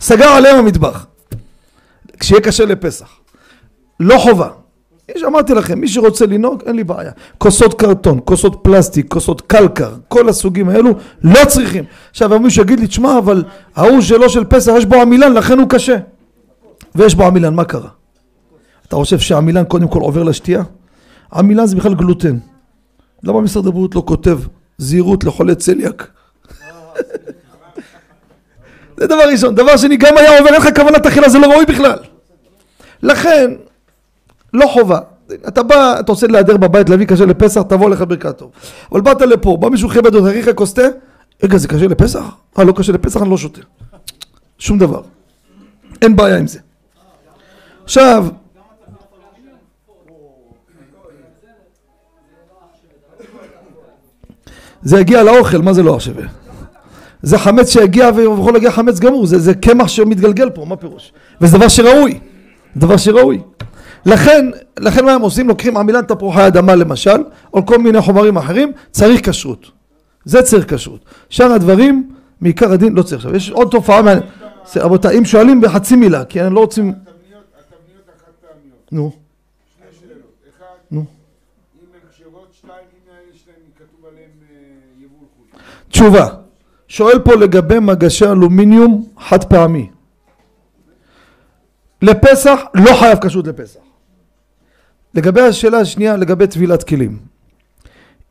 סגר 0.00 0.28
עליהם 0.28 0.56
המטבח. 0.56 1.06
כשיהיה 2.20 2.40
כשר 2.40 2.64
לפסח. 2.64 3.08
לא 4.00 4.18
חובה. 4.18 4.48
יש, 5.16 5.22
אמרתי 5.22 5.54
לכם, 5.54 5.80
מי 5.80 5.88
שרוצה 5.88 6.26
לנהוג, 6.26 6.62
אין 6.66 6.76
לי 6.76 6.84
בעיה. 6.84 7.10
כוסות 7.38 7.80
קרטון, 7.80 8.20
כוסות 8.24 8.60
פלסטיק, 8.62 9.12
כוסות 9.12 9.40
קלקר, 9.40 9.94
כל 10.08 10.28
הסוגים 10.28 10.68
האלו, 10.68 10.94
לא 11.22 11.44
צריכים. 11.48 11.84
עכשיו, 12.10 12.40
מישהו 12.40 12.62
יגיד 12.62 12.80
לי, 12.80 12.86
תשמע, 12.86 13.18
אבל 13.18 13.44
ההוא 13.76 14.00
שלו 14.00 14.28
של 14.28 14.44
פסח, 14.44 14.72
יש 14.76 14.84
בו 14.84 14.96
עמילן, 14.96 15.32
לכן 15.32 15.58
הוא 15.58 15.68
קשה. 15.68 15.96
ויש 16.94 17.14
בו 17.14 17.24
עמילן, 17.24 17.54
מה 17.54 17.64
קרה? 17.64 17.88
אתה 18.88 18.96
חושב 18.96 19.18
שהעמילן 19.18 19.64
קודם 19.64 19.88
כל 19.88 20.00
עובר 20.00 20.22
לשתייה? 20.22 20.62
עמילן 21.34 21.66
זה 21.66 21.76
בכלל 21.76 21.94
גלוטן. 21.94 22.38
למה 23.22 23.40
משרד 23.40 23.66
הבריאות 23.66 23.94
לא 23.94 24.02
כותב 24.06 24.38
זהירות 24.78 25.24
לחולי 25.24 25.54
צליאק? 25.54 26.06
זה 28.96 29.06
דבר 29.06 29.28
ראשון. 29.30 29.54
דבר 29.54 29.76
שני, 29.76 29.96
גם 29.96 30.16
היה 30.16 30.38
עובר, 30.38 30.50
אין 30.50 30.60
לך 30.60 30.68
כוונת 30.76 31.06
אכילה, 31.06 31.28
זה 31.28 31.38
לא 31.38 31.46
ראוי 31.46 31.66
בכלל. 31.66 31.98
לכן, 33.02 33.50
לא 34.52 34.66
חובה. 34.66 34.98
אתה 35.48 35.62
בא, 35.62 36.00
אתה 36.00 36.12
רוצה 36.12 36.26
להיעדר 36.26 36.56
בבית, 36.56 36.88
להביא 36.88 37.06
כשר 37.06 37.24
לפסח, 37.24 37.62
תבוא 37.62 37.90
לך 37.90 38.04
ברכת 38.08 38.38
טוב. 38.38 38.50
אבל 38.92 39.00
באת 39.00 39.20
לפה, 39.20 39.56
בא 39.60 39.68
מישהו 39.68 39.88
כיבד 39.88 40.14
אותך, 40.14 40.26
ריחה 40.26 40.50
תה, 40.74 40.82
רגע, 41.42 41.58
זה 41.58 41.68
כשר 41.68 41.86
לפסח? 41.86 42.22
אה, 42.58 42.64
לא 42.64 42.72
כשר 42.72 42.92
לפסח, 42.92 43.22
אני 43.22 43.30
לא 43.30 43.36
שותה. 43.36 43.60
שום 44.58 44.78
דבר. 44.78 45.00
אין 46.02 46.16
בעיה 46.16 46.38
עם 46.38 46.46
זה. 46.46 46.58
עכשיו, 47.84 48.26
זה 54.82 55.00
יגיע 55.00 55.22
לאוכל, 55.22 55.58
מה 55.58 55.72
זה 55.72 55.82
לא 55.82 56.00
שווה? 56.00 56.24
זה 57.22 57.38
חמץ 57.38 57.70
שהגיע 57.70 58.10
ויכול 58.14 58.52
להגיע 58.52 58.70
חמץ 58.70 58.98
גמור, 58.98 59.26
זה 59.26 59.54
קמח 59.54 59.88
שמתגלגל 59.88 60.50
פה, 60.50 60.64
מה 60.64 60.76
פירוש? 60.76 61.12
וזה 61.40 61.58
דבר 61.58 61.68
שראוי. 61.68 62.20
דבר 62.76 62.96
שראוי. 62.96 63.40
לכן, 64.06 64.46
לכן 64.78 65.04
מה 65.04 65.12
הם 65.12 65.20
עושים? 65.20 65.48
לוקחים 65.48 65.76
עמילן 65.76 66.02
תפוחי 66.02 66.46
אדמה 66.46 66.74
למשל, 66.74 67.22
או 67.54 67.66
כל 67.66 67.78
מיני 67.78 68.00
חומרים 68.00 68.36
אחרים, 68.36 68.72
צריך 68.90 69.28
כשרות. 69.28 69.70
זה 70.24 70.42
צריך 70.42 70.74
כשרות. 70.74 71.04
שאר 71.28 71.52
הדברים, 71.52 72.10
מעיקר 72.40 72.72
הדין 72.72 72.94
לא 72.94 73.02
צריך. 73.02 73.14
עכשיו, 73.14 73.36
יש 73.36 73.50
עוד 73.50 73.68
תופעה 73.70 74.02
מעניינת. 74.02 74.24
רבותיי, 74.76 75.18
אם 75.18 75.24
שואלים 75.24 75.60
בחצי 75.60 75.96
מילה, 75.96 76.24
כי 76.24 76.42
אני 76.42 76.54
לא 76.54 76.60
רוצים... 76.60 76.92
נו, 78.92 79.12
נו. 80.90 81.04
אה, 84.50 84.54
יבול 84.98 85.26
חו"ל. 85.36 85.60
תשובה. 85.88 86.26
שואל 86.88 87.18
פה 87.18 87.34
לגבי 87.34 87.78
מגשי 87.78 88.24
אלומיניום 88.26 89.04
חד 89.18 89.44
פעמי. 89.44 89.90
לפסח 92.02 92.60
לא 92.74 92.94
חייב 92.94 93.18
כשרות 93.18 93.46
לפסח. 93.46 93.80
לגבי 95.14 95.40
השאלה 95.40 95.78
השנייה 95.78 96.16
לגבי 96.16 96.46
טבילת 96.46 96.82
כלים. 96.82 97.18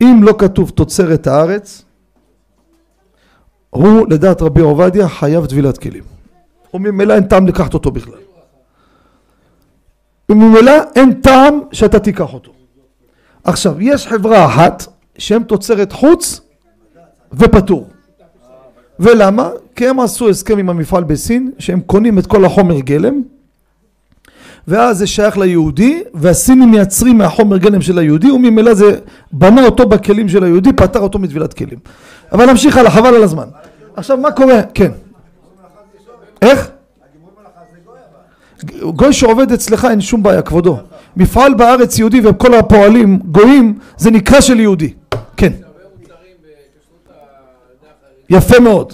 אם 0.02 0.20
לא 0.22 0.34
כתוב 0.38 0.70
תוצרת 0.70 1.26
הארץ, 1.26 1.84
הוא 3.70 4.06
לדעת 4.10 4.42
רבי 4.42 4.60
עובדיה 4.60 5.08
חייב 5.08 5.46
טבילת 5.46 5.78
כלים. 5.78 6.04
וממילא 6.74 7.14
אין 7.14 7.24
טעם 7.24 7.46
לקחת 7.46 7.74
אותו 7.74 7.90
בכלל. 7.90 8.18
וממילא 10.28 10.72
אין 10.96 11.12
טעם 11.12 11.60
שאתה 11.72 11.98
תיקח 11.98 12.34
אותו. 12.34 12.52
עכשיו, 13.44 13.82
יש 13.82 14.06
חברה 14.06 14.46
אחת 14.46 14.86
שהם 15.18 15.42
תוצרת 15.42 15.92
חוץ 15.92 16.40
ופטור. 17.32 17.88
ולמה? 19.00 19.50
כי 19.76 19.88
הם 19.88 20.00
עשו 20.00 20.28
הסכם 20.28 20.58
עם 20.58 20.70
המפעל 20.70 21.04
בסין 21.04 21.52
שהם 21.58 21.80
קונים 21.80 22.18
את 22.18 22.26
כל 22.26 22.44
החומר 22.44 22.80
גלם 22.80 23.22
ואז 24.68 24.98
זה 24.98 25.06
שייך 25.06 25.38
ליהודי 25.38 26.02
והסינים 26.14 26.70
מייצרים 26.70 27.18
מהחומר 27.18 27.56
גלם 27.56 27.82
של 27.82 27.98
היהודי 27.98 28.30
וממילא 28.30 28.74
זה 28.74 28.98
בנה 29.32 29.64
אותו 29.64 29.88
בכלים 29.88 30.28
של 30.28 30.44
היהודי 30.44 30.72
פטר 30.72 31.00
אותו 31.00 31.18
מטבילת 31.18 31.54
כלים 31.54 31.78
אבל 32.32 32.46
נמשיך 32.50 32.76
הלאה 32.76 32.90
חבל 32.90 33.14
על 33.14 33.22
הזמן 33.22 33.46
עכשיו 33.96 34.16
מה 34.16 34.30
קורה? 34.30 34.62
כן 34.74 34.90
איך? 36.42 36.70
גוי 38.82 39.12
שעובד 39.12 39.52
אצלך 39.52 39.84
אין 39.90 40.00
שום 40.00 40.22
בעיה 40.22 40.42
כבודו 40.42 40.78
מפעל 41.16 41.54
בארץ 41.54 41.98
יהודי 41.98 42.20
וכל 42.24 42.54
הפועלים 42.54 43.18
גויים 43.24 43.78
זה 43.96 44.10
נקרא 44.10 44.40
של 44.40 44.60
יהודי 44.60 44.92
כן. 45.36 45.52
יפה 48.30 48.60
מאוד, 48.60 48.92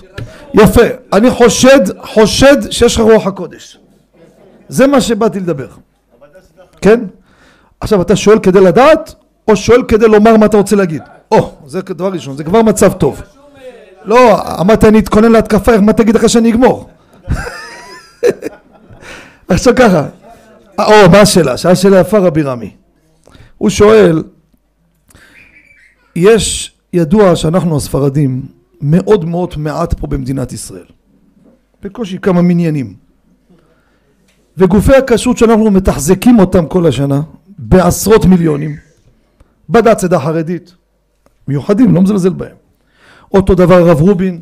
יפה. 0.54 0.82
אני 1.12 1.30
חושד, 1.30 1.80
חושד 2.00 2.70
שיש 2.70 2.94
לך 2.94 3.00
רוח 3.00 3.26
הקודש. 3.26 3.78
זה 4.68 4.86
מה 4.86 5.00
שבאתי 5.00 5.40
לדבר. 5.40 5.68
כן? 6.80 7.00
עכשיו 7.80 8.02
אתה 8.02 8.16
שואל 8.16 8.38
כדי 8.38 8.60
לדעת, 8.60 9.14
או 9.48 9.56
שואל 9.56 9.82
כדי 9.88 10.08
לומר 10.08 10.36
מה 10.36 10.46
אתה 10.46 10.56
רוצה 10.56 10.76
להגיד? 10.76 11.02
או, 11.30 11.54
זה 11.66 11.82
דבר 11.82 12.12
ראשון, 12.12 12.36
זה 12.36 12.44
כבר 12.44 12.62
מצב 12.62 12.92
טוב. 12.92 13.22
לא, 14.04 14.42
אמרתי 14.60 14.88
אני 14.88 14.98
אתכונן 14.98 15.32
להתקפה, 15.32 15.80
מה 15.80 15.92
תגיד 15.92 16.16
אחרי 16.16 16.28
שאני 16.28 16.50
אגמור? 16.50 16.90
עכשיו 19.48 19.74
ככה, 19.76 20.06
או, 20.78 21.10
מה 21.12 21.20
השאלה? 21.20 21.56
שאלה 21.56 21.76
שאלה 21.76 22.00
יפה 22.00 22.18
רבי 22.18 22.42
רמי. 22.42 22.76
הוא 23.58 23.70
שואל, 23.70 24.22
יש, 26.16 26.72
ידוע 26.92 27.36
שאנחנו 27.36 27.76
הספרדים 27.76 28.42
מאוד 28.80 29.24
מאוד 29.24 29.54
מעט 29.56 29.94
פה 29.94 30.06
במדינת 30.06 30.52
ישראל. 30.52 30.84
בקושי 31.82 32.18
כמה 32.18 32.42
מניינים. 32.42 33.03
וגופי 34.58 34.94
הכשרות 34.94 35.38
שאנחנו 35.38 35.70
מתחזקים 35.70 36.38
אותם 36.38 36.66
כל 36.66 36.86
השנה 36.86 37.22
בעשרות 37.58 38.24
מיליונים, 38.24 38.76
בד"ץ 39.68 40.04
עדה 40.04 40.20
חרדית, 40.20 40.74
מיוחדים, 41.48 41.94
לא 41.94 42.02
מזלזל 42.02 42.28
בהם. 42.28 42.56
אותו 43.34 43.54
דבר 43.54 43.74
הרב 43.74 44.00
רובין, 44.00 44.40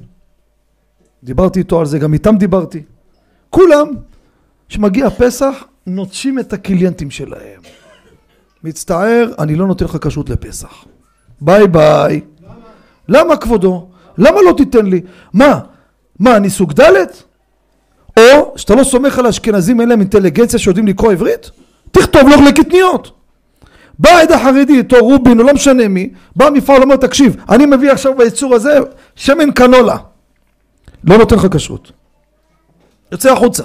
דיברתי 1.25 1.59
איתו 1.59 1.81
על 1.81 1.87
זה, 1.87 1.99
גם 1.99 2.15
איתם 2.15 2.37
דיברתי. 2.37 2.83
כולם, 3.51 3.89
כשמגיע 4.69 5.11
פסח, 5.11 5.65
נוטשים 5.87 6.39
את 6.39 6.53
הקליינטים 6.53 7.11
שלהם. 7.11 7.61
מצטער, 8.65 9.33
אני 9.39 9.55
לא 9.55 9.67
נותן 9.67 9.85
לך 9.85 9.97
כשרות 10.07 10.31
לפסח. 10.31 10.85
bye 11.41 11.69
bye. 11.69 12.21
למה 13.09 13.37
כבודו? 13.37 13.89
למה 14.19 14.37
לא 14.47 14.55
תיתן 14.57 14.87
לי? 14.87 15.01
מה? 15.33 15.61
מה, 16.19 16.37
אני 16.37 16.51
סוג 16.51 16.73
ד'? 16.73 17.07
או 18.17 18.53
שאתה 18.57 18.75
לא 18.75 18.85
סומך 18.85 19.19
על 19.19 19.27
האשכנזים, 19.27 19.81
אין 19.81 19.89
להם 19.89 20.01
אינטליגנציה 20.01 20.59
שיודעים 20.59 20.87
לקרוא 20.87 21.13
עברית? 21.13 21.51
תכתוב 21.91 22.23
לו 22.29 22.43
לקטניות. 22.47 23.11
בא 23.99 24.11
העדה 24.11 24.37
החרדית, 24.37 24.93
או 24.93 24.99
רובין, 24.99 25.41
או 25.41 25.45
לא 25.45 25.55
משנה 25.55 25.89
מי, 25.89 26.11
בא 26.37 26.47
המפעל 26.47 26.83
אומר, 26.83 26.97
תקשיב, 26.97 27.37
אני 27.49 27.67
מביא 27.67 27.93
עכשיו 27.93 28.17
בייצור 28.17 28.55
הזה 28.55 28.79
שמן 29.17 29.51
קנולה. 29.51 29.97
לא 31.05 31.19
נותן 31.19 31.37
לך 31.37 31.47
כשרות. 31.51 31.93
יוצא 33.13 33.33
החוצה. 33.33 33.63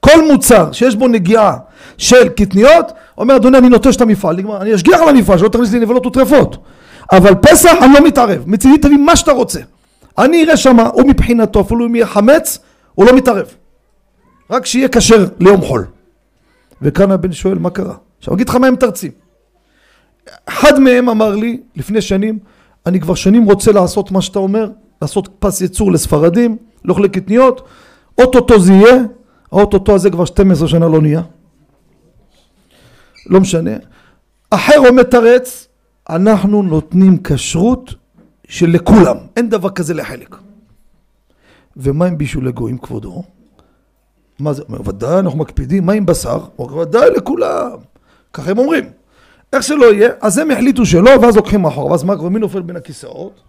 כל 0.00 0.32
מוצר 0.32 0.72
שיש 0.72 0.96
בו 0.96 1.08
נגיעה 1.08 1.56
של 1.98 2.28
קטניות, 2.28 2.92
אומר 3.18 3.36
אדוני 3.36 3.58
אני 3.58 3.68
נוטש 3.68 3.96
את 3.96 4.00
המפעל, 4.00 4.36
נגמר, 4.36 4.62
אני 4.62 4.74
אשגיח 4.74 5.00
על 5.00 5.08
המפעל 5.08 5.38
שלא 5.38 5.48
תכניס 5.48 5.72
לי 5.72 5.78
נבלות 5.78 6.06
וטרפות, 6.06 6.56
אבל 7.12 7.34
פסח 7.34 7.72
אני 7.82 7.92
לא 7.92 8.00
מתערב, 8.00 8.42
מצידי 8.46 8.78
תביא 8.78 8.96
מה 8.96 9.16
שאתה 9.16 9.32
רוצה, 9.32 9.60
אני 10.18 10.44
אראה 10.44 10.56
שמה, 10.56 10.88
הוא 10.92 11.08
מבחינתו 11.08 11.60
אפילו 11.60 11.86
אם 11.86 11.94
יהיה 11.94 12.06
חמץ, 12.06 12.58
הוא 12.98 13.06
לא 13.06 13.16
מתערב, 13.16 13.54
רק 14.50 14.66
שיהיה 14.66 14.88
כשר 14.88 15.26
ליום 15.40 15.60
חול. 15.60 15.86
וכאן 16.82 17.10
הבן 17.10 17.32
שואל 17.32 17.58
מה 17.58 17.70
קרה, 17.70 17.94
עכשיו 18.18 18.34
אגיד 18.34 18.48
לך 18.48 18.54
מה 18.54 18.66
הם 18.66 18.74
מתרצים, 18.74 19.10
אחד 20.46 20.78
מהם 20.78 21.08
אמר 21.08 21.34
לי 21.34 21.60
לפני 21.76 22.00
שנים, 22.00 22.38
אני 22.86 23.00
כבר 23.00 23.14
שנים 23.14 23.44
רוצה 23.44 23.72
לעשות 23.72 24.10
מה 24.10 24.22
שאתה 24.22 24.38
אומר, 24.38 24.70
לעשות 25.02 25.28
פס 25.38 25.60
ייצור 25.60 25.92
לספרדים, 25.92 26.56
לא 26.84 26.92
אוכלי 26.92 27.08
קטניות, 27.08 27.68
אוטוטו 28.18 28.60
זה 28.60 28.72
יהיה, 28.72 29.02
האוטוטו 29.52 29.94
הזה 29.94 30.10
כבר 30.10 30.24
12 30.24 30.68
שנה 30.68 30.88
לא 30.88 31.00
נהיה. 31.00 31.22
לא 33.26 33.40
משנה. 33.40 33.70
אחר 34.50 34.76
הוא 34.76 34.90
מתרץ, 34.90 35.68
אנחנו 36.10 36.62
נותנים 36.62 37.18
כשרות 37.24 37.94
שלכולם, 38.48 39.16
אין 39.36 39.48
דבר 39.48 39.70
כזה 39.70 39.94
לחלק. 39.94 40.47
ומה 41.78 42.06
עם 42.06 42.18
בישול 42.18 42.48
לגויים 42.48 42.78
כבודו? 42.78 43.22
מה 44.38 44.52
זה? 44.52 44.62
אומר, 44.68 44.88
ודאי 44.88 45.18
אנחנו 45.18 45.38
מקפידים, 45.38 45.86
מה 45.86 45.92
עם 45.92 46.06
בשר? 46.06 46.40
הוא 46.56 46.66
אומר, 46.66 46.76
ודאי 46.78 47.10
לכולם. 47.16 47.70
ככה 48.32 48.50
הם 48.50 48.58
אומרים. 48.58 48.84
איך 49.52 49.62
שלא 49.62 49.94
יהיה, 49.94 50.08
אז 50.20 50.38
הם 50.38 50.50
החליטו 50.50 50.86
שלא, 50.86 51.10
ואז 51.22 51.36
לוקחים 51.36 51.64
אחורה, 51.66 51.90
ואז 51.90 52.04
מה 52.04 52.16
קורה? 52.16 52.30
מי 52.30 52.38
נופל 52.38 52.62
בין 52.62 52.76
הכיסאות? 52.76 53.40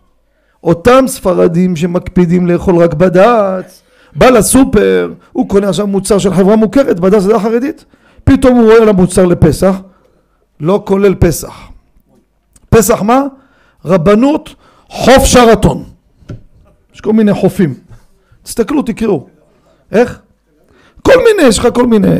אותם 0.64 1.06
ספרדים 1.08 1.76
שמקפידים 1.76 2.48
לאכול 2.48 2.78
רק 2.78 2.94
בד"ץ, 2.94 3.82
בא 4.16 4.30
לסופר, 4.30 5.14
הוא 5.32 5.50
קונה 5.50 5.70
עכשיו 5.70 5.88
מוצר 5.88 6.18
של 6.18 6.34
חברה 6.34 6.56
מוכרת, 6.56 7.00
בד"ץ 7.00 7.22
זה 7.22 7.36
החרדית, 7.36 7.86
פתאום 8.24 8.58
הוא 8.58 8.64
רואה 8.64 8.82
על 8.82 8.90
המוצר 8.90 9.26
לפסח, 9.26 9.76
לא 10.60 10.84
כולל 10.86 11.16
פסח. 11.16 11.54
פסח 12.70 13.02
מה? 13.02 13.24
רבנות 13.86 14.56
חוף 14.90 15.26
שרתון. 15.26 15.84
יש 16.94 17.02
כל 17.02 17.14
מיני 17.14 17.34
חופים. 17.34 17.89
תסתכלו, 18.44 18.82
תקראו. 18.82 19.28
איך? 19.92 20.22
כל 21.02 21.18
מיני, 21.18 21.48
יש 21.48 21.60
לך 21.60 21.68
כל 21.74 21.88
מיני. 21.88 22.20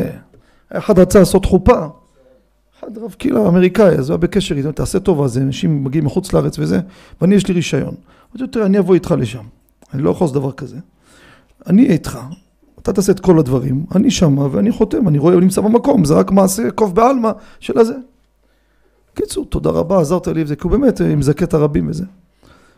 אחד 0.72 0.98
רצה 0.98 1.18
לעשות 1.18 1.44
חופה, 1.44 1.86
אחד 2.80 2.98
רב 2.98 3.14
קהילה 3.18 3.48
אמריקאי, 3.48 3.98
אז 3.98 4.10
הוא 4.10 4.14
היה 4.14 4.18
בקשר 4.18 4.56
איתו, 4.56 4.72
תעשה 4.72 5.00
טוב, 5.00 5.22
אז 5.22 5.38
אנשים 5.38 5.84
מגיעים 5.84 6.04
מחוץ 6.04 6.32
לארץ 6.32 6.58
וזה, 6.58 6.80
ואני 7.20 7.34
יש 7.34 7.48
לי 7.48 7.54
רישיון. 7.54 7.94
אמרתי 8.30 8.38
לו, 8.38 8.46
תראה, 8.46 8.66
אני 8.66 8.78
אבוא 8.78 8.94
איתך 8.94 9.14
לשם, 9.18 9.44
אני 9.94 10.02
לא 10.02 10.10
יכול 10.10 10.24
לעשות 10.24 10.42
דבר 10.42 10.52
כזה. 10.52 10.76
אני 11.66 11.86
איתך, 11.86 12.18
אתה 12.78 12.92
תעשה 12.92 13.12
את 13.12 13.20
כל 13.20 13.38
הדברים, 13.38 13.84
אני 13.94 14.10
שמה 14.10 14.48
ואני 14.50 14.72
חותם, 14.72 15.08
אני 15.08 15.18
רואה, 15.18 15.34
הוא 15.34 15.42
נמצא 15.42 15.60
במקום, 15.60 16.04
זה 16.04 16.14
רק 16.14 16.30
מעשה 16.30 16.70
קוף 16.70 16.92
בעלמא 16.92 17.30
של 17.60 17.78
הזה. 17.78 17.94
קיצור, 19.14 19.44
תודה 19.44 19.70
רבה, 19.70 20.00
עזרת 20.00 20.28
לי 20.28 20.42
וזה, 20.42 20.56
כי 20.56 20.62
הוא 20.62 20.72
באמת 20.72 21.00
עם 21.00 21.22
זקת 21.22 21.54
הרבים 21.54 21.88
וזה. 21.88 22.04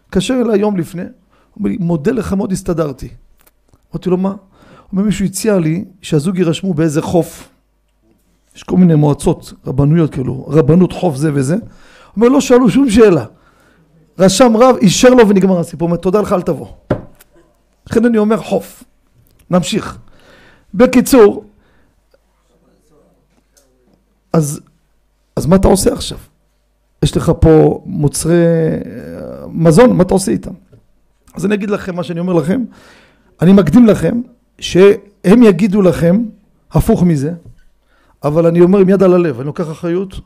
התקשר 0.06 0.34
אליי 0.46 0.60
יום 0.60 0.76
לפני, 0.76 1.02
הוא 1.02 1.10
אומר 1.56 1.70
לי, 1.70 1.76
מודה 1.80 2.12
לך 2.12 2.32
מאוד, 2.32 2.52
הסתדרתי. 2.52 3.08
אמרתי 3.92 4.10
לו, 4.10 4.16
מה? 4.16 4.28
הוא 4.28 4.36
אומר, 4.92 5.02
מישהו 5.02 5.24
הציע 5.24 5.58
לי 5.58 5.84
שהזוג 6.02 6.38
יירשמו 6.38 6.74
באיזה 6.74 7.02
חוף. 7.02 7.48
יש 8.56 8.62
כל 8.62 8.76
מיני 8.76 8.94
מועצות, 8.94 9.52
רבנויות 9.66 10.12
כאילו, 10.12 10.44
רבנות 10.48 10.92
חוף 10.92 11.16
זה 11.16 11.30
וזה. 11.34 11.54
הוא 11.54 11.62
אומר, 12.16 12.28
לא 12.28 12.40
שאלו 12.40 12.70
שום 12.70 12.90
שאלה. 12.90 13.24
רשם 14.18 14.56
רב, 14.56 14.76
אישר 14.76 15.10
לו 15.10 15.28
ונגמר 15.28 15.60
הסיפור. 15.60 15.88
הוא 15.88 15.92
אומר, 15.92 16.02
תודה 16.02 16.20
לך, 16.20 16.32
אל 16.32 16.42
תבוא. 16.42 16.66
לכן 17.86 18.04
אני 18.04 18.18
אומר 18.18 18.36
חוף. 18.36 18.84
נמשיך. 19.50 19.98
בקיצור, 20.74 21.44
אז, 24.32 24.60
אז 25.36 25.46
מה 25.46 25.56
אתה 25.56 25.68
עושה 25.68 25.92
עכשיו? 25.92 26.18
יש 27.02 27.16
לך 27.16 27.32
פה 27.40 27.82
מוצרי 27.86 28.34
אה, 28.34 29.46
מזון, 29.48 29.96
מה 29.96 30.02
אתה 30.02 30.14
עושה 30.14 30.32
איתם? 30.32 30.52
אז 31.34 31.46
אני 31.46 31.54
אגיד 31.54 31.70
לכם 31.70 31.96
מה 31.96 32.02
שאני 32.02 32.20
אומר 32.20 32.32
לכם. 32.32 32.64
אני 33.42 33.52
מקדים 33.52 33.86
לכם 33.86 34.20
שהם 34.58 35.42
יגידו 35.42 35.82
לכם 35.82 36.22
הפוך 36.72 37.02
מזה. 37.02 37.32
אבל 38.24 38.46
אני 38.46 38.60
אומר 38.60 38.78
עם 38.78 38.88
יד 38.88 39.02
על 39.02 39.14
הלב, 39.14 39.36
אני 39.38 39.46
לוקח 39.46 39.70
אחריות. 39.70 40.20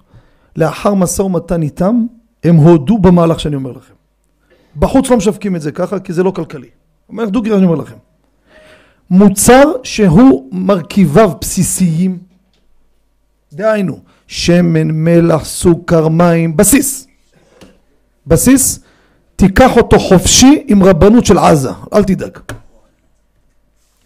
לאחר 0.56 0.94
משא 0.94 1.22
ומתן 1.22 1.62
איתם, 1.62 2.06
הם 2.44 2.56
הודו 2.56 2.98
במהלך 2.98 3.40
שאני 3.40 3.56
אומר 3.56 3.72
לכם. 3.72 3.94
בחוץ 4.76 5.10
לא 5.10 5.16
משווקים 5.16 5.56
את 5.56 5.60
זה 5.60 5.72
ככה, 5.72 5.98
כי 5.98 6.12
זה 6.12 6.22
לא 6.22 6.30
כלכלי. 6.30 6.68
אומר 7.08 7.28
דוגרי, 7.28 7.56
אני 7.56 7.64
אומר 7.64 7.76
לכם. 7.76 7.96
מוצר 9.10 9.72
שהוא 9.82 10.48
מרכיביו 10.52 11.30
בסיסיים, 11.40 12.18
דהיינו, 13.52 13.98
שמן, 14.26 14.90
מלח, 14.90 15.44
סוכר, 15.44 16.08
מים, 16.08 16.56
בסיס. 16.56 17.06
בסיס, 18.26 18.80
תיקח 19.36 19.76
אותו 19.76 19.98
חופשי 19.98 20.64
עם 20.66 20.82
רבנות 20.82 21.26
של 21.26 21.38
עזה, 21.38 21.70
אל 21.94 22.04
תדאג. 22.04 22.38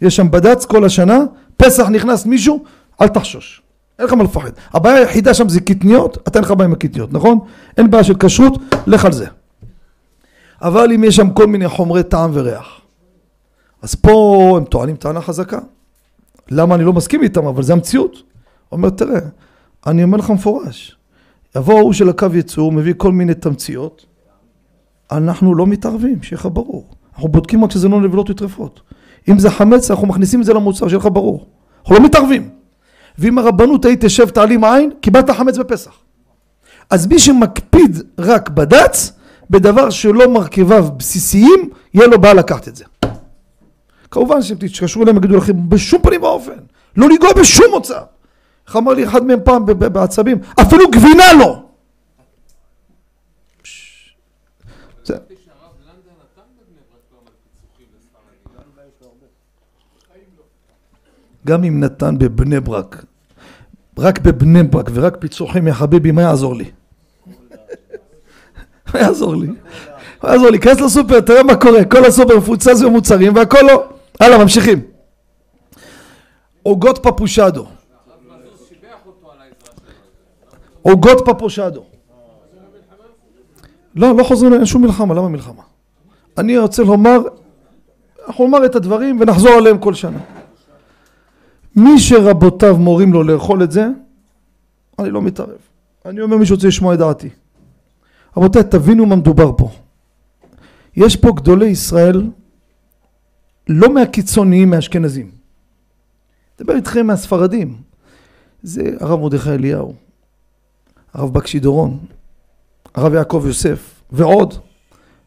יש 0.02 0.16
שם 0.16 0.30
בד"ץ 0.30 0.64
כל 0.64 0.84
השנה, 0.84 1.18
פסח 1.56 1.88
נכנס 1.88 2.26
מישהו, 2.26 2.64
אל 3.00 3.08
תחשוש. 3.08 3.62
אין 3.98 4.06
לך 4.06 4.12
מה 4.12 4.24
לפחד. 4.24 4.50
הבעיה 4.72 4.96
היחידה 4.96 5.34
שם 5.34 5.48
זה 5.48 5.60
קטניות, 5.60 6.18
אתה 6.28 6.38
אין 6.38 6.44
לך 6.44 6.50
בעיה 6.50 6.66
עם 6.66 6.72
הקטניות, 6.72 7.12
נכון? 7.12 7.38
אין 7.76 7.90
בעיה 7.90 8.04
של 8.04 8.14
כשרות, 8.18 8.58
לך 8.86 9.04
על 9.04 9.12
זה. 9.12 9.26
אבל 10.62 10.92
אם 10.92 11.04
יש 11.04 11.16
שם 11.16 11.30
כל 11.30 11.46
מיני 11.46 11.68
חומרי 11.68 12.02
טעם 12.02 12.30
וריח, 12.34 12.80
אז 13.82 13.94
פה 13.94 14.54
הם 14.56 14.64
טוענים 14.64 14.96
טענה 14.96 15.20
חזקה. 15.20 15.58
למה 16.50 16.74
אני 16.74 16.84
לא 16.84 16.92
מסכים 16.92 17.22
איתם, 17.22 17.46
אבל 17.46 17.62
זה 17.62 17.72
המציאות. 17.72 18.22
אומר, 18.72 18.90
תראה, 18.90 19.20
אני 19.86 20.02
אומר 20.02 20.18
לך 20.18 20.30
מפורש, 20.30 20.96
יבוא 21.56 21.78
ההוא 21.78 21.92
של 21.92 22.08
הקו 22.08 22.26
ייצור, 22.34 22.72
מביא 22.72 22.94
כל 22.96 23.12
מיני 23.12 23.34
תמציות, 23.34 24.06
אנחנו 25.12 25.54
לא 25.54 25.66
מתערבים, 25.66 26.22
שיהיה 26.22 26.40
לך 26.40 26.48
ברור. 26.52 26.90
אנחנו 27.14 27.28
בודקים 27.28 27.64
רק 27.64 27.70
שזה 27.70 27.88
לא 27.88 28.00
נבלות 28.00 28.30
וטרפות. 28.30 28.80
אם 29.28 29.38
זה 29.38 29.50
חמץ, 29.50 29.90
אנחנו 29.90 30.06
מכניסים 30.06 30.40
את 30.40 30.46
זה 30.46 30.54
למוצר, 30.54 30.88
שיהיה 30.88 30.98
לך 30.98 31.08
ברור. 31.12 31.46
אנחנו 31.80 31.94
לא 31.94 32.00
מתערבים. 32.04 32.50
ואם 33.18 33.38
הרבנות 33.38 33.84
היית 33.84 34.04
תשב 34.04 34.28
תעלים 34.30 34.64
עין, 34.64 34.90
קיבלת 35.00 35.30
חמץ 35.30 35.58
בפסח. 35.58 35.92
אז 36.90 37.06
מי 37.06 37.18
שמקפיד 37.18 37.96
רק 38.18 38.48
בד"ץ, 38.48 39.12
בדבר 39.50 39.90
שלא 39.90 40.28
מרכיביו 40.28 40.86
בסיסיים, 40.96 41.70
יהיה 41.94 42.06
לו 42.06 42.20
בעיה 42.20 42.34
לקחת 42.34 42.68
את 42.68 42.76
זה. 42.76 42.84
כמובן 44.10 44.42
שאם 44.42 44.56
תתקשרו 44.56 45.02
אליהם 45.02 45.16
יגידו 45.16 45.36
לכם 45.36 45.68
בשום 45.68 46.02
פנים 46.02 46.22
ואופן, 46.22 46.56
לא 46.96 47.08
לנגוע 47.08 47.32
בשום 47.40 47.66
מוצר. 47.70 48.02
איך 48.66 48.76
אמר 48.76 48.92
לי 48.92 49.04
אחד 49.06 49.24
מהם 49.24 49.38
פעם 49.44 49.66
בעצבים, 49.66 50.38
אפילו 50.60 50.90
גבינה 50.90 51.32
לא. 51.38 51.62
פש. 53.62 54.14
זה- 55.04 55.14
חשבתי 55.14 55.34
שהרב 55.44 55.72
לנדא 55.80 55.92
נתן 56.20 56.42
בבני 56.56 56.80
ברק 56.90 57.02
לא 57.12 57.18
עמד 57.18 57.32
פיצוחים 57.42 57.86
לספרדים. 57.98 58.90
גם 61.46 61.64
אם 61.64 61.80
נתן 61.80 62.18
בבני 62.18 62.60
ברק, 62.60 63.04
רק 63.98 64.18
בבני 64.18 64.62
ברק 64.62 64.90
ורק 64.94 65.16
פיצוחים 65.20 65.66
יא 65.66 65.72
חביבי, 65.72 66.12
מה 66.12 66.22
יעזור 66.22 66.54
לי? 66.54 66.64
מה 68.94 69.00
יעזור 69.00 69.36
לי? 69.36 69.46
מה 70.22 70.30
יעזור 70.30 70.50
לי? 70.50 70.58
כנס 70.58 70.80
לסופר, 70.80 71.20
תראה 71.20 71.42
מה 71.42 71.56
קורה, 71.56 71.84
כל 71.84 72.04
הסופר 72.04 72.38
מפוצץ 72.38 72.82
במוצרים 72.82 73.34
והכל 73.34 73.58
לא. 73.62 73.84
הלאה, 74.20 74.38
ממשיכים. 74.38 74.80
עוגות 76.62 76.98
פפושדו. 77.02 77.66
עוגות 80.82 81.22
פפושדו. 81.26 81.84
לא, 83.94 84.16
לא 84.16 84.24
חוזרים, 84.24 84.54
אין 84.54 84.66
שום 84.66 84.82
מלחמה, 84.82 85.14
למה 85.14 85.28
מלחמה? 85.28 85.62
אני 86.38 86.58
רוצה 86.58 86.82
לומר, 86.82 87.18
אנחנו 88.26 88.44
נאמר 88.44 88.66
את 88.66 88.74
הדברים 88.74 89.20
ונחזור 89.20 89.52
עליהם 89.52 89.78
כל 89.78 89.94
שנה. 89.94 90.18
מי 91.76 91.98
שרבותיו 91.98 92.76
מורים 92.76 93.12
לו 93.12 93.22
לאכול 93.22 93.62
את 93.62 93.72
זה, 93.72 93.88
אני 94.98 95.10
לא 95.10 95.22
מתערב. 95.22 95.58
אני 96.06 96.20
אומר 96.20 96.36
מי 96.36 96.46
שרוצה 96.46 96.68
לשמוע 96.68 96.94
את 96.94 96.98
דעתי. 96.98 97.28
רבותיי, 98.36 98.62
תבינו 98.64 99.06
מה 99.06 99.16
מדובר 99.16 99.52
פה. 99.56 99.70
יש 100.96 101.16
פה 101.16 101.32
גדולי 101.36 101.66
ישראל, 101.66 102.30
לא 103.68 103.94
מהקיצוניים, 103.94 104.70
מהאשכנזים. 104.70 105.30
מדבר 106.60 106.76
איתכם 106.76 107.06
מהספרדים. 107.06 107.76
זה 108.62 108.82
הרב 109.00 109.20
מרדכי 109.20 109.50
אליהו, 109.50 109.94
הרב 111.14 111.34
בקשי 111.34 111.58
דורון, 111.58 111.98
הרב 112.94 113.14
יעקב 113.14 113.44
יוסף 113.46 114.02
ועוד. 114.12 114.54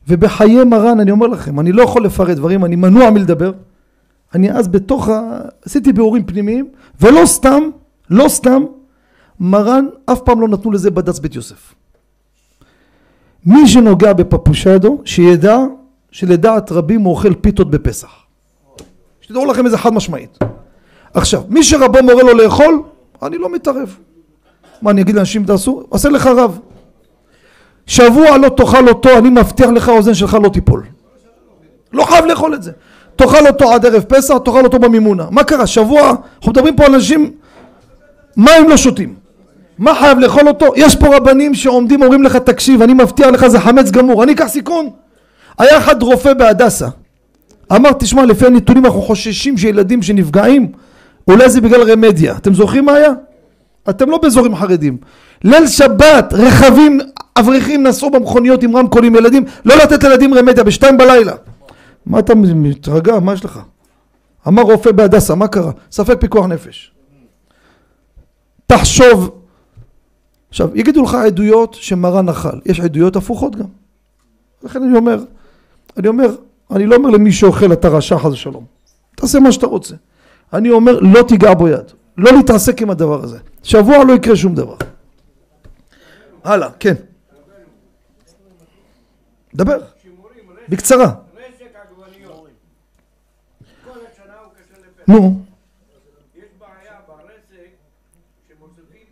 ובחיי 0.08 0.63
מרן 0.63 0.99
אני 0.99 1.12
אומר 1.12 1.27
לכם, 1.27 1.60
אני 1.60 1.71
לא 1.71 1.84
יכול 1.84 2.06
לפרט 2.06 2.38
דברים, 2.38 2.65
אני 2.65 2.75
מנוע 2.75 3.10
מלדבר. 3.10 3.51
אני 4.34 4.52
אז 4.52 4.67
בתוך 4.67 5.10
ה... 5.10 5.39
עשיתי 5.65 5.93
ביאורים 5.93 6.26
פנימיים, 6.26 6.69
ולא 7.02 7.26
סתם, 7.26 7.63
לא 8.10 8.30
סתם, 8.30 8.63
מרן 9.39 9.86
אף 10.06 10.22
פעם 10.22 10.41
לא 10.41 10.48
נתנו 10.48 10.72
לזה 10.72 10.91
בד"ץ 10.91 11.19
בית 11.19 11.36
יוסף. 11.36 11.74
מי 13.46 13.67
שנוגע 13.67 14.13
בפפושדו, 14.13 15.02
שידע 15.06 15.58
שלדעת 16.12 16.72
רבים 16.72 17.02
הוא 17.02 17.12
אוכל 17.12 17.34
פיתות 17.34 17.72
בפסח. 17.72 18.10
שתדעו 19.22 19.46
לכם 19.46 19.65
איזה 19.65 19.78
חד 19.78 19.93
משמעית. 19.93 20.38
עכשיו, 21.13 21.43
מי 21.50 21.63
שרבו 21.63 22.04
מורה 22.04 22.24
לו 22.24 22.34
לאכול, 22.34 22.84
אני 23.24 23.38
לא 23.38 23.52
מתערב. 23.52 23.98
מה 24.82 24.91
אני 24.91 25.02
אגיד 25.02 25.15
לאנשים 25.15 25.46
תעשו? 25.46 25.84
עשה 25.91 26.10
לך 26.10 26.28
רב. 26.28 26.60
שבוע 27.86 28.38
לא 28.38 28.50
תאכל 28.50 28.88
אותו, 28.88 29.17
אני 29.17 29.30
מבטיח 29.30 29.69
לך 29.69 29.89
האוזן 29.89 30.13
שלך 30.13 30.38
לא 30.43 30.50
תיפול. 30.50 30.84
לא 31.93 32.04
חייב 32.04 32.26
לאכול 32.26 32.56
את 32.56 32.63
זה. 32.63 32.72
תאכל 33.15 33.47
אותו 33.47 33.73
עד 33.73 33.86
ערב 33.86 34.02
פסח, 34.02 34.38
תאכל 34.38 34.63
אותו 34.63 34.80
במימונה. 34.80 35.26
מה 35.32 35.43
קרה? 35.43 35.67
שבוע, 35.67 36.10
אנחנו 36.38 36.52
מדברים 36.52 36.76
פה 36.76 36.86
על 36.86 36.93
אנשים, 36.93 37.32
מים 38.38 38.69
לא 38.69 38.78
שותים. 38.78 39.23
מה 39.78 39.95
חייב 39.95 40.19
לאכול 40.19 40.47
אותו? 40.47 40.65
יש 40.76 40.95
פה 40.95 41.15
רבנים 41.15 41.54
שעומדים 41.54 42.02
אומרים 42.02 42.23
לך 42.23 42.36
תקשיב 42.36 42.82
אני 42.82 42.93
מבטיח 42.93 43.28
לך 43.28 43.47
זה 43.47 43.60
חמץ 43.60 43.91
גמור 43.91 44.23
אני 44.23 44.32
אקח 44.34 44.47
סיכון 44.47 44.89
היה 45.60 45.78
אחד 45.78 46.04
רופא 46.04 46.34
בהדסה 46.34 46.88
אמר 47.71 47.91
תשמע 47.91 48.26
לפי 48.26 48.45
הנתונים 48.45 48.86
אנחנו 48.86 49.02
חוששים 49.02 49.58
שילדים 49.58 50.02
שנפגעים 50.02 50.71
אולי 51.28 51.49
זה 51.49 51.62
בגלל 51.62 51.91
רמדיה 51.91 52.36
אתם 52.38 52.54
זוכרים 52.54 52.86
מה 52.86 52.93
היה? 52.93 53.12
אתם 53.89 54.10
לא 54.10 54.17
באזורים 54.17 54.56
חרדים 54.56 54.97
ליל 55.43 55.67
שבת 55.67 56.34
רכבים 56.34 56.99
אברכים 57.39 57.84
נסעו 57.84 58.10
במכוניות 58.10 58.63
עם 58.63 58.78
רמקולים 58.78 59.15
ילדים 59.15 59.43
לא 59.65 59.76
לתת 59.76 60.04
לילדים 60.04 60.34
רמדיה 60.34 60.63
בשתיים 60.63 60.97
בלילה 60.97 61.34
מה 62.05 62.19
אתה 62.19 62.35
מתרגע 62.35 63.19
מה 63.19 63.33
יש 63.33 63.45
לך? 63.45 63.59
אמר 64.47 64.63
רופא 64.63 64.91
בהדסה 64.91 65.35
מה 65.35 65.47
קרה? 65.47 65.71
ספק 65.91 66.17
פיקוח 66.19 66.45
נפש 66.45 66.93
תחשוב 68.67 69.39
עכשיו, 70.49 70.69
יגידו 70.75 71.03
לך 71.03 71.13
עדויות 71.15 71.73
שמרן 71.73 72.29
אכל, 72.29 72.59
יש 72.65 72.79
עדויות 72.79 73.15
הפוכות 73.15 73.55
גם. 73.55 73.65
לכן 74.63 74.83
אני 74.83 74.97
אומר, 74.97 75.23
אני 75.97 76.07
אומר, 76.07 76.35
אני 76.71 76.85
לא 76.85 76.95
אומר 76.95 77.09
למי 77.09 77.31
שאוכל 77.31 77.73
אתה 77.73 77.87
רשע 77.87 78.17
חס 78.17 78.31
ושלום. 78.31 78.65
תעשה 79.15 79.39
מה 79.39 79.51
שאתה 79.51 79.67
רוצה. 79.67 79.95
אני 80.53 80.69
אומר, 80.69 80.99
לא 80.99 81.23
תיגע 81.27 81.53
בו 81.53 81.67
יד. 81.67 81.91
לא 82.17 82.31
להתעסק 82.31 82.81
עם 82.81 82.89
הדבר 82.89 83.23
הזה. 83.23 83.37
שבוע 83.63 84.03
לא 84.03 84.13
יקרה 84.13 84.35
שום 84.35 84.55
דבר. 84.55 84.75
הלאה, 86.43 86.69
כן. 86.79 86.93
דבר, 89.55 89.77
בקצרה. 90.69 91.13
רסק 93.88 93.91
עגבניות. 93.91 93.93
כל 93.93 94.00
השנה 94.12 94.34
הוא 94.43 94.52
קשה 94.54 94.80
לפסח. 94.80 95.08
נו, 95.08 95.39
יש 96.36 96.43
בעיה 96.60 97.00
ברסק 97.08 97.69
שמוסיפים. 98.48 99.06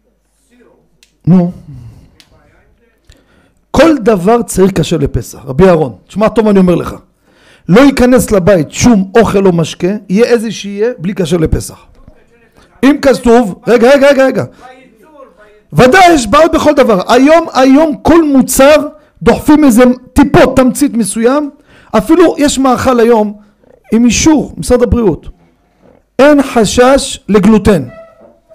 נו. 1.28 1.52
כל 3.72 3.98
דבר 3.98 4.44
צריך 4.44 4.72
כשר 4.80 4.98
לפסח. 4.98 5.40
רבי 5.46 5.66
אהרון, 5.68 5.96
תשמע 6.08 6.30
טוב 6.30 6.48
אני 6.48 6.60
אומר 6.60 6.76
לך. 6.76 6.96
לא 7.70 7.82
ייכנס 7.82 8.32
לבית 8.32 8.72
שום 8.72 9.12
אוכל 9.18 9.46
או 9.46 9.52
משקה, 9.52 9.88
יהיה 10.10 10.26
איזה 10.26 10.52
שיהיה, 10.52 10.92
בלי 10.98 11.16
כשר 11.16 11.38
לפסח. 11.38 11.80
אם 12.84 12.98
כתוב, 13.02 13.62
רגע, 13.68 13.90
רגע, 13.94 14.08
רגע, 14.10 14.26
רגע. 14.26 14.46
ודאי 15.74 16.14
יש 16.14 16.28
בעיות 16.28 16.52
בכל 16.52 16.74
דבר. 16.74 17.14
היום, 17.14 17.48
היום 17.54 17.98
כל 18.02 18.24
מוצר 18.24 18.88
דוחפים 19.22 19.64
איזה 19.64 19.84
טיפות 20.14 20.56
תמצית 20.56 20.94
מסוים. 20.94 21.50
אפילו 21.98 22.36
יש 22.38 22.60
מאכל 22.60 23.00
היום 23.00 23.41
עם 23.92 24.06
אישור 24.06 24.54
משרד 24.58 24.84
הבריאות. 24.84 25.30
אין 26.20 26.44
חשש 26.44 27.20
לגלוטן. 27.30 27.84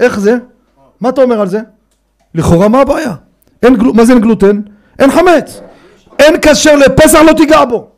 איך 0.01 0.21
זה? 0.21 0.37
מה 1.01 1.09
אתה 1.09 1.23
אומר 1.23 1.41
על 1.41 1.49
זה? 1.49 1.61
לכאורה 2.35 2.69
מה 2.69 2.81
הבעיה? 2.81 3.15
אין 3.63 3.77
גל... 3.77 3.87
מה 3.95 4.05
זה 4.05 4.13
אין 4.13 4.23
גלוטן? 4.23 4.61
אין 4.99 5.11
חמץ. 5.11 5.61
אין 6.19 6.35
כשר 6.43 6.77
לפסח 6.77 7.19
לא 7.19 7.33
תיגע 7.33 7.65
בו. 7.65 7.89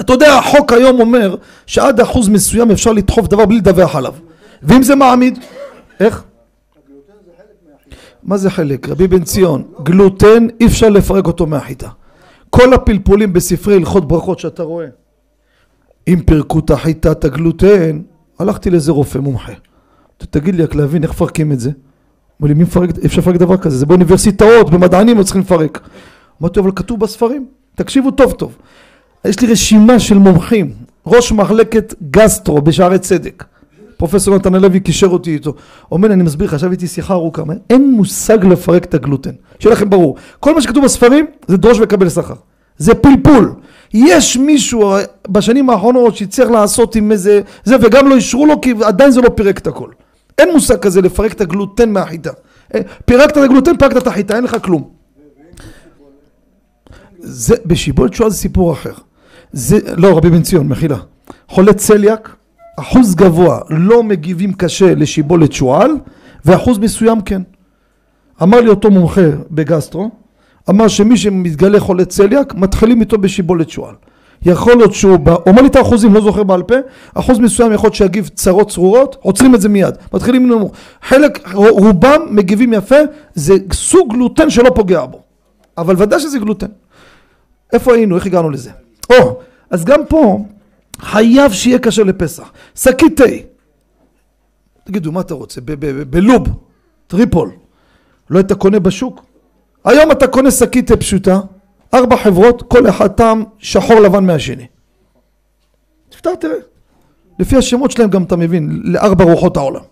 אתה 0.00 0.12
יודע 0.12 0.34
החוק 0.38 0.72
היום 0.72 1.00
אומר 1.00 1.36
שעד 1.66 2.00
אחוז 2.00 2.28
מסוים 2.28 2.70
אפשר 2.70 2.92
לדחוף 2.92 3.28
דבר 3.28 3.46
בלי 3.46 3.58
לדווח 3.58 3.96
עליו. 3.96 4.14
ואם 4.62 4.82
זה 4.82 4.94
מעמיד, 4.94 5.38
איך? 6.00 6.22
מה 8.22 8.36
זה 8.36 8.50
חלק? 8.50 8.88
רבי 8.88 9.06
בן 9.08 9.24
ציון, 9.24 9.62
גלוטן 9.82 10.46
אי 10.60 10.66
אפשר 10.66 10.88
לפרק 10.88 11.26
אותו 11.26 11.46
מהחיטה. 11.46 11.88
כל 12.50 12.74
הפלפולים 12.74 13.32
בספרי 13.32 13.74
הלכות 13.74 14.08
ברכות 14.08 14.38
שאתה 14.38 14.62
רואה, 14.62 14.86
אם 16.08 16.20
פירקו 16.26 16.58
את 16.58 16.70
החיטת 16.70 17.24
הגלוטן, 17.24 18.00
הלכתי 18.38 18.70
לאיזה 18.70 18.92
רופא 18.92 19.18
מומחה. 19.18 19.52
תגיד 20.30 20.54
לי 20.54 20.62
רק 20.62 20.74
להבין 20.74 21.02
איך 21.02 21.10
מפרקים 21.10 21.52
את 21.52 21.60
זה. 21.60 21.70
אמרו 22.40 22.48
לי, 22.48 22.54
מי 22.54 22.62
מפרק, 22.62 22.90
אפשר 23.04 23.20
לפרק 23.20 23.36
דבר 23.36 23.56
כזה? 23.56 23.76
זה 23.76 23.86
באוניברסיטאות, 23.86 24.70
במדענים 24.70 25.18
לא 25.18 25.22
צריכים 25.22 25.42
לפרק. 25.42 25.88
אמרתי, 26.42 26.60
אבל 26.60 26.70
כתוב 26.76 27.00
בספרים, 27.00 27.46
תקשיבו 27.74 28.10
טוב 28.10 28.32
טוב. 28.32 28.56
יש 29.24 29.40
לי 29.40 29.52
רשימה 29.52 29.98
של 30.00 30.18
מומחים, 30.18 30.72
ראש 31.06 31.32
מחלקת 31.32 31.94
גסטרו 32.10 32.62
בשערי 32.62 32.98
צדק. 32.98 33.44
פרופסור 33.96 34.36
נתן 34.36 34.54
הלוי 34.54 34.80
קישר 34.80 35.06
אותי 35.06 35.34
איתו. 35.34 35.54
אומר, 35.92 36.12
אני 36.12 36.22
מסביר 36.22 36.48
לך, 36.48 36.54
עכשיו 36.54 36.72
איתי 36.72 36.86
שיחה 36.86 37.14
ארוכה, 37.14 37.42
אין 37.70 37.90
מושג 37.90 38.44
לפרק 38.44 38.84
את 38.84 38.94
הגלוטן. 38.94 39.30
שיהיה 39.58 39.74
לכם 39.74 39.90
ברור. 39.90 40.16
כל 40.40 40.54
מה 40.54 40.62
שכתוב 40.62 40.84
בספרים 40.84 41.26
זה 41.48 41.56
דרוש 41.56 41.78
וקבל 41.80 42.08
שכר. 42.08 42.34
זה 42.82 42.94
פלפול. 42.94 43.54
יש 43.94 44.36
מישהו 44.36 44.92
אה, 44.92 45.02
בשנים 45.28 45.70
האחרונות 45.70 46.16
שהצליח 46.16 46.48
לעשות 46.48 46.96
עם 46.96 47.12
איזה 47.12 47.40
זה 47.64 47.76
וגם 47.80 48.08
לא 48.08 48.14
אישרו 48.14 48.46
לו 48.46 48.60
כי 48.60 48.74
עדיין 48.84 49.10
זה 49.10 49.20
לא 49.20 49.28
פירק 49.28 49.58
את 49.58 49.66
הכל. 49.66 49.90
אין 50.38 50.52
מושג 50.52 50.78
כזה 50.78 51.00
לפרק 51.00 51.32
את 51.32 51.40
הגלוטן 51.40 51.92
מהחיטה. 51.92 52.30
אה, 52.74 52.80
פירקת 53.04 53.32
את 53.32 53.42
הגלוטן, 53.42 53.76
פירקת 53.76 53.96
את 53.96 54.06
החיטה, 54.06 54.36
אין 54.36 54.44
לך 54.44 54.56
כלום. 54.62 54.88
זה, 57.18 57.54
בשיבולת 57.66 58.14
שואה 58.14 58.30
זה 58.30 58.36
סיפור 58.36 58.72
אחר. 58.72 58.94
זה, 59.52 59.78
לא, 59.96 60.16
רבי 60.16 60.30
בן 60.30 60.42
ציון, 60.42 60.68
מחילה. 60.68 60.98
חולה 61.48 61.72
צליאק, 61.72 62.36
אחוז 62.80 63.14
גבוה 63.14 63.60
לא 63.70 64.02
מגיבים 64.02 64.52
קשה 64.52 64.94
לשיבולת 64.94 65.52
שועל, 65.52 65.90
ואחוז 66.44 66.78
מסוים 66.78 67.20
כן. 67.20 67.42
אמר 68.42 68.60
לי 68.60 68.68
אותו 68.68 68.90
מומחה 68.90 69.28
בגסטרו, 69.50 70.10
אמר 70.70 70.88
שמי 70.88 71.16
שמתגלה 71.16 71.80
חולה 71.80 72.04
צליאק, 72.04 72.54
מתחילים 72.54 73.00
איתו 73.00 73.18
בשיבולת 73.18 73.70
שועל. 73.70 73.94
יכול 74.42 74.76
להיות 74.76 74.94
שהוא, 74.94 75.16
בא, 75.16 75.34
אומר 75.46 75.62
לי 75.62 75.68
את 75.68 75.76
האחוזים, 75.76 76.14
לא 76.14 76.20
זוכר 76.20 76.42
בעל 76.42 76.62
פה, 76.62 76.74
אחוז 77.14 77.38
מסוים 77.38 77.72
יכול 77.72 77.86
להיות 77.86 77.94
שיגיב 77.94 78.28
צרות 78.28 78.70
צרורות, 78.70 79.16
עוצרים 79.20 79.54
את 79.54 79.60
זה 79.60 79.68
מיד, 79.68 79.94
מתחילים 80.14 80.48
נמוך. 80.48 80.72
חלק, 81.02 81.48
רובם 81.54 82.20
מגיבים 82.30 82.72
יפה, 82.72 82.96
זה 83.34 83.54
סוג 83.72 84.12
גלוטן 84.12 84.50
שלא 84.50 84.70
פוגע 84.74 85.06
בו, 85.06 85.20
אבל 85.78 85.94
ודאי 85.98 86.20
שזה 86.20 86.38
גלוטן. 86.38 86.66
איפה 87.72 87.94
היינו? 87.94 88.16
איך 88.16 88.26
הגענו 88.26 88.50
לזה? 88.50 88.70
או, 89.10 89.40
אז 89.70 89.84
גם 89.84 90.06
פה 90.08 90.44
חייב 91.00 91.52
שיהיה 91.52 91.78
כשר 91.78 92.02
לפסח. 92.02 92.52
שקית 92.74 93.16
תה. 93.16 93.24
תגידו, 94.84 95.12
מה 95.12 95.20
אתה 95.20 95.34
רוצה? 95.34 95.60
בלוב, 96.10 96.48
טריפול. 97.06 97.50
לא 98.30 98.38
היית 98.38 98.52
קונה 98.52 98.78
בשוק? 98.78 99.31
היום 99.84 100.10
אתה 100.10 100.26
קונה 100.26 100.50
שקית 100.50 100.92
פשוטה, 100.92 101.40
ארבע 101.94 102.16
חברות, 102.16 102.62
כל 102.62 102.88
אחד 102.88 103.08
טעם 103.08 103.44
שחור 103.58 104.00
לבן 104.00 104.26
מהשני. 104.26 104.66
תפתח 106.08 106.30
תראה. 106.40 106.56
לפי 107.38 107.56
השמות 107.56 107.90
שלהם 107.90 108.10
גם 108.10 108.22
אתה 108.22 108.36
מבין, 108.36 108.80
לארבע 108.84 109.24
רוחות 109.24 109.56
העולם. 109.56 109.82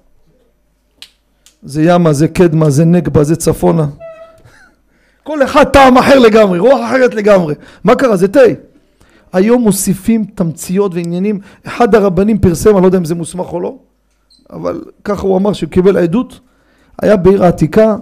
זה 1.62 1.82
ימה, 1.82 2.12
זה 2.12 2.28
קדמה, 2.28 2.70
זה 2.70 2.84
נגבה, 2.84 3.24
זה 3.24 3.36
צפונה. 3.36 3.86
כל 5.22 5.42
אחד 5.42 5.64
טעם 5.64 5.98
אחר 5.98 6.18
לגמרי, 6.18 6.58
רוח 6.58 6.80
אחרת 6.86 7.14
לגמרי. 7.14 7.54
מה 7.84 7.94
קרה? 7.94 8.16
זה 8.16 8.28
תה. 8.28 8.40
היום 9.32 9.62
מוסיפים 9.62 10.24
תמציות 10.24 10.94
ועניינים. 10.94 11.40
אחד 11.66 11.94
הרבנים 11.94 12.38
פרסם, 12.38 12.70
אני 12.70 12.82
לא 12.82 12.88
יודע 12.88 12.98
אם 12.98 13.04
זה 13.04 13.14
מוסמך 13.14 13.52
או 13.52 13.60
לא, 13.60 13.76
אבל 14.52 14.82
ככה 15.04 15.22
הוא 15.22 15.36
אמר 15.36 15.52
שהוא 15.52 15.70
קיבל 15.70 15.96
עדות. 15.96 16.40
היה 17.02 17.16
בעיר 17.16 17.44
העתיקה, 17.44 17.96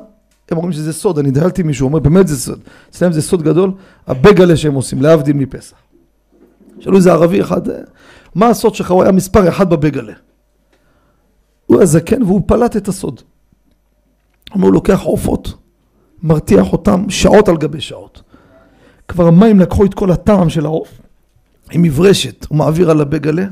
הם 0.50 0.56
אומרים 0.56 0.72
שזה 0.72 0.92
סוד, 0.92 1.18
אני 1.18 1.30
דהלתי 1.30 1.62
מישהו, 1.62 1.88
אומר 1.88 1.98
באמת 1.98 2.28
זה 2.28 2.38
סוד. 2.38 2.60
אצלם 2.90 3.12
זה 3.12 3.22
סוד 3.22 3.42
גדול, 3.42 3.72
הבגלה 4.06 4.56
שהם 4.56 4.74
עושים, 4.74 5.02
להבדיל 5.02 5.36
מפסח. 5.36 5.76
שאלו 6.80 6.96
איזה 6.96 7.12
ערבי 7.12 7.40
אחד, 7.40 7.68
"אה, 7.68 7.76
מה 8.34 8.48
הסוד 8.48 8.74
שלך? 8.74 8.90
הוא 8.90 9.02
היה 9.02 9.12
מספר 9.12 9.48
אחד 9.48 9.70
בבגלה. 9.70 10.12
הוא 11.66 11.76
היה 11.76 11.86
זקן 11.86 12.22
והוא 12.22 12.42
פלט 12.46 12.76
את 12.76 12.88
הסוד. 12.88 13.20
הוא 14.50 14.56
אומר, 14.56 14.68
לוקח 14.68 15.00
עופות, 15.02 15.54
מרתיח 16.22 16.72
אותם 16.72 17.10
שעות 17.10 17.48
על 17.48 17.56
גבי 17.56 17.80
שעות. 17.80 18.22
כבר 19.08 19.26
המים 19.26 19.60
לקחו 19.60 19.84
את 19.84 19.94
כל 19.94 20.10
הטעם 20.10 20.50
של 20.50 20.64
העוף, 20.64 21.00
עם 21.72 21.82
מברשת, 21.82 22.46
הוא 22.48 22.58
מעביר 22.58 22.90
על 22.90 23.00
הבגלה, 23.00 23.44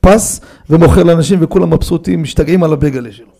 פס, 0.00 0.40
ומוכר 0.70 1.02
לאנשים 1.02 1.38
וכולם 1.42 1.74
מבסוטים, 1.74 2.22
משתגעים 2.22 2.64
על 2.64 2.72
הבגלה 2.72 3.12
שלו. 3.12 3.32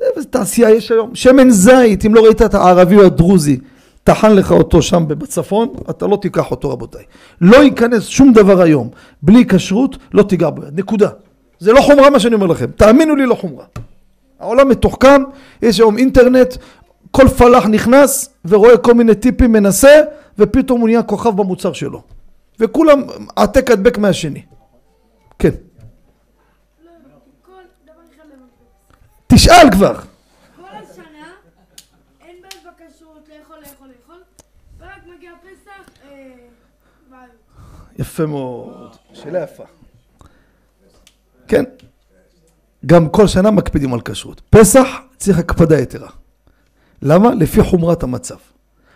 זה- 0.00 0.06
זה- 0.06 0.12
זה- 0.12 0.16
איזה 0.16 0.28
תעשייה 0.28 0.70
יש 0.70 0.90
היום. 0.92 1.14
שמן 1.14 1.50
זית, 1.50 2.06
אם 2.06 2.14
לא 2.14 2.24
ראית 2.24 2.42
את 2.42 2.54
הערבי 2.54 2.96
או 2.96 3.02
הדרוזי, 3.06 3.58
טחן 4.04 4.32
לך 4.34 4.52
אותו 4.52 4.82
שם 4.82 5.04
בצפון, 5.08 5.68
אתה 5.90 6.06
לא 6.06 6.18
תיקח 6.22 6.50
אותו 6.50 6.70
רבותיי. 6.70 7.04
לא 7.40 7.56
ייכנס 7.56 8.06
שום 8.06 8.32
דבר 8.32 8.60
היום, 8.60 8.88
בלי 9.22 9.44
כשרות, 9.46 9.96
לא 10.12 10.22
תיגע 10.22 10.50
בו, 10.50 10.62
נקודה. 10.72 11.08
זה 11.58 11.72
לא 11.72 11.80
חומרה 11.80 12.10
מה 12.10 12.20
שאני 12.20 12.34
אומר 12.34 12.46
לכם, 12.46 12.66
תאמינו 12.76 13.16
לי 13.16 13.26
לא 13.26 13.34
חומרה. 13.34 13.64
העולם 14.40 14.68
מתוחכם, 14.68 15.22
יש 15.62 15.78
היום 15.78 15.98
אינטרנט, 15.98 16.56
כל 17.10 17.28
פלאח 17.28 17.66
נכנס 17.66 18.30
ורואה 18.44 18.76
כל 18.78 18.94
מיני 18.94 19.14
טיפים, 19.14 19.52
מנסה, 19.52 20.00
ופתאום 20.38 20.80
הוא 20.80 20.88
נהיה 20.88 21.02
כוכב 21.02 21.36
במוצר 21.36 21.72
שלו. 21.72 22.02
וכולם 22.60 23.02
העתק 23.36 23.70
הדבק 23.70 23.98
מהשני. 23.98 24.42
כן. 25.38 25.48
לא, 26.84 26.90
כל 27.46 27.52
דבר 27.84 27.92
אחד 28.16 28.24
למקום. 28.24 28.66
תשאל 29.42 29.70
כבר. 29.72 29.94
כל 30.56 30.62
השנה 30.62 31.26
אין 32.20 32.36
בעיות 32.42 32.64
בכשרות 32.64 33.28
לאכול, 33.28 33.56
לאכול, 33.60 33.88
לאכול, 33.88 34.22
ורק 34.78 35.16
מגיע 35.16 35.30
פסח, 35.42 35.90
אה, 36.04 36.34
בעיות. 37.10 37.30
יפה 37.98 38.26
מאוד. 38.26 38.96
שאלה 39.12 39.42
יפה. 39.42 39.64
כן. 41.48 41.64
גם 42.86 43.08
כל 43.08 43.26
שנה 43.26 43.50
מקפידים 43.50 43.94
על 43.94 44.00
כשרות. 44.00 44.40
פסח 44.50 44.86
צריך 45.16 45.38
הקפדה 45.38 45.80
יתרה. 45.80 46.08
למה? 47.02 47.34
לפי 47.34 47.62
חומרת 47.62 48.02
המצב. 48.02 48.36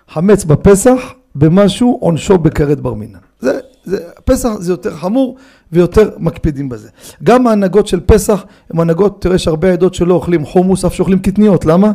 חמץ 0.08 0.44
בפסח, 0.44 1.00
במשהו 1.34 1.98
עונשו 2.00 2.38
בכרת 2.38 2.80
בר 2.80 2.94
מינן. 2.94 3.18
זה, 3.40 3.60
זה, 3.84 3.98
פסח 4.24 4.48
זה 4.58 4.72
יותר 4.72 4.96
חמור 4.96 5.36
ויותר 5.72 6.10
מקפידים 6.18 6.68
בזה. 6.68 6.88
גם 7.22 7.46
ההנהגות 7.46 7.86
של 7.86 8.00
פסח 8.00 8.44
הן 8.70 8.80
הנהגות, 8.80 9.22
תראה 9.22 9.34
יש 9.34 9.48
הרבה 9.48 9.72
עדות 9.72 9.94
שלא 9.94 10.14
אוכלים 10.14 10.44
חומוס, 10.44 10.84
אף 10.84 10.94
שאוכלים 10.94 11.18
קטניות, 11.18 11.64
למה? 11.64 11.92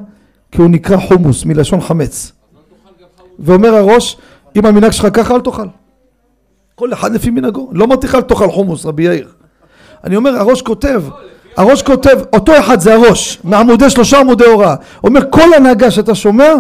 כי 0.52 0.62
הוא 0.62 0.70
נקרא 0.70 0.98
חומוס, 0.98 1.46
מלשון 1.46 1.82
חמץ. 1.82 2.32
ואומר 3.40 3.76
הראש, 3.76 4.18
אם 4.56 4.66
המנהג 4.66 4.92
שלך 4.92 5.08
ככה 5.14 5.36
אל 5.36 5.42
תאכל. 5.42 5.68
כל 6.76 6.94
אחד 6.94 7.14
לפי 7.14 7.30
מנהגו. 7.30 7.70
לא 7.72 7.86
אמרתי 7.86 8.08
לך 8.08 8.16
אל 8.16 8.22
תאכל 8.22 8.52
חומוס, 8.52 8.86
רבי 8.86 9.04
יאיר. 9.04 9.28
אני 10.04 10.16
אומר, 10.16 10.36
הראש 10.36 10.62
כותב, 10.62 11.04
הראש 11.58 11.82
כותב, 11.82 12.20
אותו 12.34 12.60
אחד 12.60 12.80
זה 12.80 12.94
הראש, 12.94 13.40
מעמודי 13.44 13.90
שלושה 13.90 14.20
עמודי 14.20 14.46
הוראה. 14.46 14.76
אומר, 15.04 15.22
כל 15.30 15.54
הנהגה 15.54 15.92
שאתה 15.92 16.16
שומע, 16.16 16.54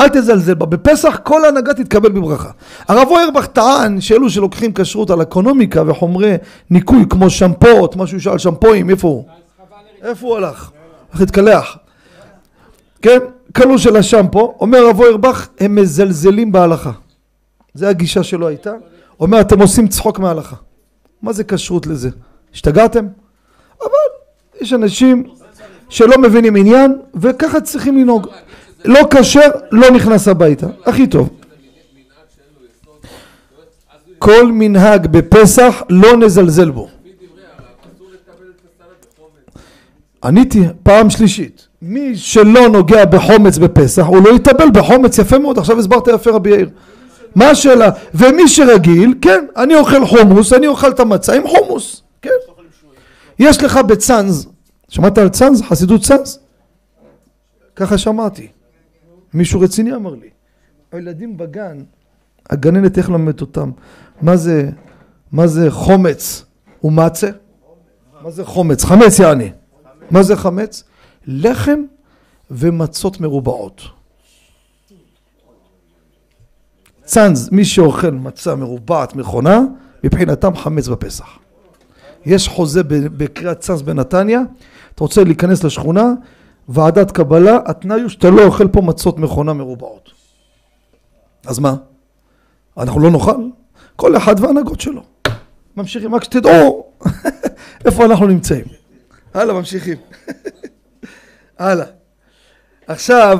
אל 0.00 0.08
תזלזל 0.08 0.54
בה. 0.54 0.66
בפסח 0.66 1.18
כל 1.22 1.44
הנהגה 1.44 1.74
תתקבל 1.74 2.12
בברכה. 2.12 2.50
הרב 2.88 3.08
אוירבך 3.10 3.46
טען 3.46 4.00
שאלו 4.00 4.30
שלוקחים 4.30 4.72
כשרות 4.74 5.10
על 5.10 5.22
אקונומיקה 5.22 5.82
וחומרי 5.86 6.36
ניקוי 6.70 7.04
כמו 7.10 7.30
שמפות, 7.30 7.96
משהו 7.96 8.20
שאל 8.20 8.38
שמפואים, 8.38 8.90
איפה 8.90 9.08
הוא? 9.08 9.24
איפה 10.02 10.26
הוא 10.26 10.36
הלך? 10.36 10.70
הולך 11.08 11.20
להתקלח. 11.20 11.76
כן? 13.02 13.18
כלוא 13.54 13.78
של 13.78 13.96
השמפו, 13.96 14.54
אומר 14.60 14.78
הרב 14.78 15.00
אוירבך, 15.00 15.48
הם 15.60 15.74
מזלזלים 15.74 16.52
בהלכה. 16.52 16.90
זה 17.74 17.88
הגישה 17.88 18.22
שלו 18.22 18.48
הייתה. 18.48 18.72
אומר, 19.20 19.40
אתם 19.40 19.60
עושים 19.60 19.88
צחוק 19.88 20.18
מההלכה. 20.18 20.56
מה 21.22 21.32
זה 21.32 21.44
כשרות 21.44 21.86
לזה? 21.86 22.10
השתגעתם? 22.54 23.06
אבל 23.80 23.88
יש 24.60 24.72
אנשים 24.72 25.24
שלא 25.88 26.18
מבינים 26.18 26.56
עניין, 26.56 26.98
וככה 27.14 27.60
צריכים 27.60 27.98
לנהוג. 27.98 28.26
לא 28.84 29.00
כשר, 29.10 29.50
לא 29.70 29.90
נכנס 29.90 30.28
הביתה. 30.28 30.66
הכי 30.86 31.06
טוב. 31.06 31.28
כל 34.18 34.52
מנהג 34.52 35.06
בפסח 35.06 35.82
לא 35.90 36.16
נזלזל 36.16 36.70
בו. 36.70 36.88
עניתי 40.24 40.62
פעם 40.82 41.10
שלישית, 41.10 41.68
מי 41.82 42.16
שלא 42.16 42.68
נוגע 42.68 43.04
בחומץ 43.04 43.58
בפסח, 43.58 44.06
הוא 44.06 44.22
לא 44.24 44.36
יטבל 44.36 44.70
בחומץ, 44.70 45.18
יפה 45.18 45.38
מאוד, 45.38 45.58
עכשיו 45.58 45.78
הסברת 45.78 46.08
יפה 46.08 46.30
רבי 46.30 46.50
יאיר. 46.50 46.70
מה 47.34 47.50
השאלה? 47.50 47.90
ומי 48.14 48.48
שרגיל, 48.48 49.14
כן, 49.22 49.46
אני 49.56 49.74
אוכל 49.74 50.06
חומוס, 50.06 50.52
אני 50.52 50.66
אוכל 50.66 50.90
את 50.90 51.00
המצה 51.00 51.34
עם 51.34 51.42
חומוס, 51.46 52.02
כן. 52.22 52.30
יש 53.38 53.62
לך 53.62 53.76
בצאנז, 53.76 54.46
שמעת 54.88 55.18
על 55.18 55.28
צאנז? 55.28 55.62
חסידות 55.62 56.02
צאנז? 56.02 56.38
ככה 57.76 57.98
שמעתי. 57.98 58.46
מישהו 59.34 59.60
רציני 59.60 59.94
אמר 59.94 60.14
לי. 60.14 60.28
הילדים 60.92 61.36
בגן, 61.36 61.82
הגננת 62.50 62.98
איך 62.98 63.10
למדת 63.10 63.40
אותם? 63.40 63.70
מה 64.22 64.36
זה, 64.36 64.70
מה 65.32 65.46
זה 65.46 65.70
חומץ 65.70 66.44
ומצה? 66.84 67.30
מה 68.22 68.30
זה 68.30 68.44
חומץ? 68.44 68.84
חמץ 68.84 69.18
יעני. 69.18 69.50
מה 70.10 70.22
זה 70.22 70.36
חמץ? 70.36 70.84
לחם 71.26 71.80
ומצות 72.50 73.20
מרובעות. 73.20 73.82
צאנז, 77.04 77.48
מי 77.52 77.64
שאוכל 77.64 78.10
מצה 78.10 78.54
מרובעת 78.54 79.16
מכונה, 79.16 79.60
מבחינתם 80.04 80.56
חמץ 80.56 80.88
בפסח. 80.88 81.38
יש 82.26 82.48
חוזה 82.48 82.82
בקריאת 82.84 83.60
צאנז 83.60 83.82
בנתניה, 83.82 84.40
אתה 84.94 85.04
רוצה 85.04 85.24
להיכנס 85.24 85.64
לשכונה, 85.64 86.12
ועדת 86.68 87.10
קבלה, 87.10 87.58
התנאי 87.66 88.00
הוא 88.00 88.08
שאתה 88.08 88.30
לא 88.30 88.44
אוכל 88.44 88.68
פה 88.68 88.80
מצות 88.80 89.18
מכונה 89.18 89.52
מרובעות. 89.52 90.10
אז 91.46 91.58
מה? 91.58 91.76
אנחנו 92.78 93.00
לא 93.00 93.10
נאכל? 93.10 93.36
כל 93.96 94.16
אחד 94.16 94.34
וההנהגות 94.40 94.80
שלו. 94.80 95.02
ממשיכים, 95.76 96.14
רק 96.14 96.24
שתדעו 96.24 96.92
איפה 97.84 98.04
אנחנו 98.04 98.26
נמצאים. 98.26 98.64
הלאה, 99.34 99.54
ממשיכים. 99.54 99.96
הלאה. 101.58 101.86
עכשיו, 102.86 103.38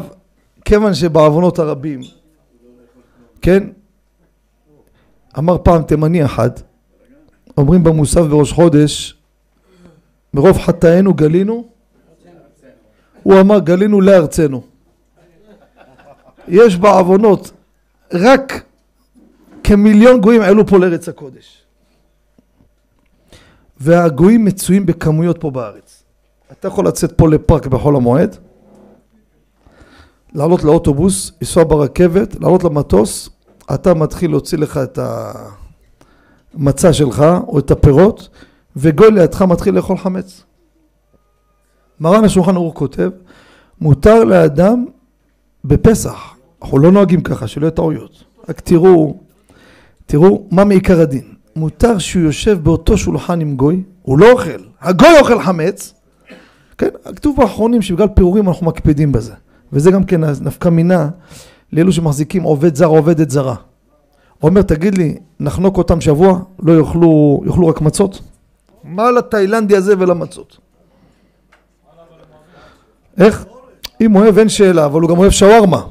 כיוון 0.65 0.95
שבעוונות 0.95 1.59
הרבים, 1.59 2.01
כן? 3.43 3.65
אמר 5.39 5.59
פעם 5.63 5.83
תימני 5.83 6.25
אחד, 6.25 6.51
אומרים 7.57 7.85
במוסף 7.85 8.21
בראש 8.21 8.53
חודש, 8.53 9.19
מרוב 10.35 10.59
חטאינו 10.59 11.15
גלינו, 11.15 11.69
הוא 13.23 13.41
אמר 13.41 13.59
גלינו 13.59 14.01
לארצנו. 14.01 14.63
יש 16.49 16.77
בעוונות 16.77 17.51
רק 18.13 18.63
כמיליון 19.65 20.21
גויים 20.21 20.43
עלו 20.43 20.67
פה 20.67 20.79
לארץ 20.79 21.09
הקודש. 21.09 21.63
והגויים 23.81 24.45
מצויים 24.45 24.87
בכמויות 24.87 25.41
פה 25.41 25.51
בארץ. 25.51 26.03
אתה 26.53 26.69
יכול 26.69 26.87
לצאת 26.87 27.13
פה 27.13 27.29
לפארק 27.29 27.67
בחול 27.67 27.97
המועד, 27.97 28.37
לעלות 30.33 30.65
לאוטובוס, 30.65 31.33
לנסוע 31.41 31.65
ברכבת, 31.65 32.41
לעלות 32.41 32.65
למטוס, 32.65 33.31
אתה 33.75 33.95
מתחיל 33.95 34.31
להוציא 34.31 34.59
לך 34.59 34.81
את 34.83 34.99
המצע 36.55 36.93
שלך 36.93 37.25
או 37.47 37.59
את 37.59 37.71
הפירות, 37.71 38.29
וגוי 38.77 39.11
לידך 39.11 39.43
מתחיל 39.43 39.75
לאכול 39.75 39.99
חמץ. 39.99 40.43
מרן 42.01 42.25
השולחן 42.25 42.55
ערוך 42.55 42.75
כותב, 42.75 43.11
מותר 43.81 44.25
לאדם 44.25 44.85
בפסח, 45.65 46.35
אנחנו 46.63 46.79
לא 46.79 46.93
נוהגים 46.93 47.21
ככה, 47.21 47.47
שלא 47.47 47.67
יהיו 47.67 47.71
טעויות, 47.71 48.25
רק 48.49 48.61
תראו, 48.61 49.17
תראו 50.07 50.47
מה 50.51 50.65
מעיקר 50.65 51.01
הדין. 51.01 51.25
מותר 51.57 51.99
שהוא 51.99 52.23
יושב 52.23 52.59
באותו 52.63 52.99
שולחן 52.99 53.41
עם 53.41 53.57
גוי, 53.57 53.83
הוא 54.03 54.19
לא 54.19 54.33
אוכל, 54.33 54.61
הגוי 54.81 55.19
אוכל 55.21 55.43
חמץ, 55.43 55.95
כן, 56.79 56.89
כתוב 57.17 57.37
באחרונים 57.37 57.83
שבגלל 57.83 58.09
פירורים 58.09 58.49
אנחנו 58.49 58.67
מקפידים 58.67 59.13
בזה, 59.13 59.35
וזה 59.73 59.91
גם 59.91 60.05
כן 60.05 60.21
נפקא 60.25 60.69
מינה 60.69 61.09
לאלו 61.73 61.93
שמחזיקים 61.93 62.43
עובד 62.43 62.75
זר 62.75 62.87
עובדת 62.87 63.31
זרה. 63.31 63.55
הוא 64.41 64.49
אומר, 64.49 64.63
תגיד 64.63 64.99
לי, 64.99 65.19
נחנוק 65.41 65.79
אותם 65.79 66.01
שבוע, 66.01 66.39
לא 66.63 66.79
יאכלו, 66.79 67.43
יאכלו 67.47 67.67
רק 67.67 67.81
מצות? 67.81 68.21
מה 68.85 69.11
לתאילנדי 69.11 69.77
הזה 69.77 69.95
ולמצות? 69.99 70.59
איך? 73.19 73.45
אם 74.01 74.13
הוא 74.13 74.23
אוהב 74.23 74.39
אין 74.39 74.49
שאלה, 74.49 74.85
אבל 74.85 75.01
הוא 75.01 75.11
גם 75.11 75.19
אוהב 75.19 75.31
שווארמה. 75.31 75.83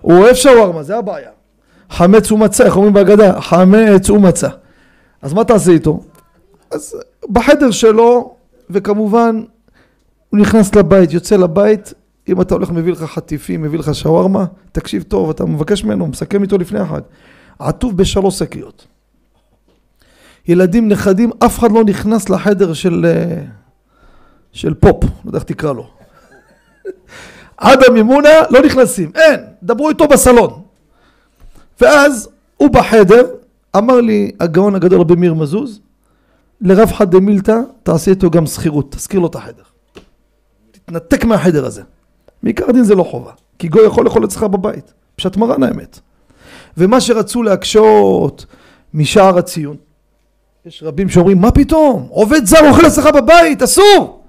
הוא 0.00 0.18
אוהב 0.18 0.34
שווארמה, 0.34 0.82
זה 0.82 0.96
הבעיה. 0.96 1.30
חמץ 1.90 2.32
ומצה, 2.32 2.64
איך 2.64 2.76
אומרים 2.76 2.92
בהגדה? 2.92 3.40
חמץ 3.40 4.10
ומצה. 4.10 4.48
אז 5.22 5.32
מה 5.32 5.44
תעשה 5.44 5.72
איתו? 5.72 6.00
אז 6.70 6.96
בחדר 7.30 7.70
שלו, 7.70 8.34
וכמובן, 8.70 9.42
הוא 10.30 10.40
נכנס 10.40 10.74
לבית, 10.74 11.12
יוצא 11.12 11.36
לבית, 11.36 11.94
אם 12.28 12.40
אתה 12.40 12.54
הולך 12.54 12.70
מביא 12.70 12.92
לך 12.92 13.02
חטיפים, 13.02 13.62
מביא 13.62 13.78
לך 13.78 13.94
שווארמה, 13.94 14.44
תקשיב 14.72 15.02
טוב, 15.02 15.30
אתה 15.30 15.44
מבקש 15.44 15.84
ממנו, 15.84 16.06
מסכם 16.06 16.42
איתו 16.42 16.58
לפני 16.58 16.80
החג. 16.80 17.00
עטוף 17.58 17.92
בשלוש 17.92 18.38
שקיות. 18.38 18.86
ילדים, 20.48 20.88
נכדים, 20.88 21.30
אף 21.46 21.58
אחד 21.58 21.72
לא 21.72 21.84
נכנס 21.84 22.30
לחדר 22.30 22.72
של, 22.72 23.06
אה, 23.08 23.42
של 24.52 24.74
פופ, 24.74 25.04
לא 25.04 25.08
יודע 25.24 25.38
איך 25.38 25.44
תקרא 25.44 25.72
לו. 25.72 25.86
עד 27.56 27.84
המימונה 27.88 28.28
לא 28.50 28.62
נכנסים, 28.62 29.12
אין, 29.14 29.40
דברו 29.62 29.88
איתו 29.88 30.08
בסלון. 30.08 30.62
ואז 31.80 32.28
הוא 32.56 32.70
בחדר, 32.70 33.26
אמר 33.76 34.00
לי 34.00 34.30
הגאון 34.40 34.74
הגדול 34.74 35.00
רבי 35.00 35.14
מאיר 35.14 35.34
מזוז, 35.34 35.80
לרב 36.60 36.92
חד 36.92 37.10
דמילתא 37.10 37.56
תעשה 37.82 38.10
איתו 38.10 38.30
גם 38.30 38.46
שכירות, 38.46 38.92
תזכיר 38.92 39.20
לו 39.20 39.26
את 39.26 39.34
החדר. 39.34 39.62
תתנתק 40.70 41.24
מהחדר 41.24 41.66
הזה. 41.66 41.82
מעיקר 42.42 42.64
הדין 42.68 42.84
זה 42.84 42.94
לא 42.94 43.02
חובה, 43.02 43.32
כי 43.58 43.68
גוי 43.68 43.86
יכול 43.86 44.04
לאכול 44.04 44.24
אצלך 44.24 44.42
בבית, 44.42 44.92
פשט 45.16 45.36
מרן 45.36 45.62
האמת. 45.62 46.00
ומה 46.76 47.00
שרצו 47.00 47.42
להקשות 47.42 48.46
משער 48.94 49.38
הציון, 49.38 49.76
יש 50.66 50.82
רבים 50.82 51.08
שאומרים 51.08 51.38
מה 51.40 51.50
פתאום, 51.50 52.06
עובד 52.10 52.44
זר 52.44 52.68
אוכל 52.68 52.86
אצלך 52.86 53.06
בבית, 53.14 53.62
אסור! 53.62 54.19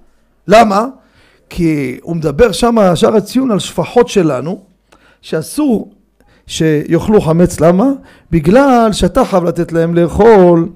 למה? 0.48 0.86
כי 1.50 2.00
הוא 2.02 2.16
מדבר 2.16 2.52
שם, 2.52 2.76
שער 2.96 3.16
הציון, 3.16 3.52
על 3.52 3.60
שפחות 3.60 4.08
שלנו, 4.08 4.62
שאסור 5.22 5.94
שיאכלו 6.48 7.22
חמץ, 7.22 7.60
למה? 7.60 7.86
בגלל 8.32 8.90
שאתה 8.92 9.26
חייב 9.26 9.44
לתת 9.44 9.72
להם 9.72 9.96
לאכול, 9.96 10.70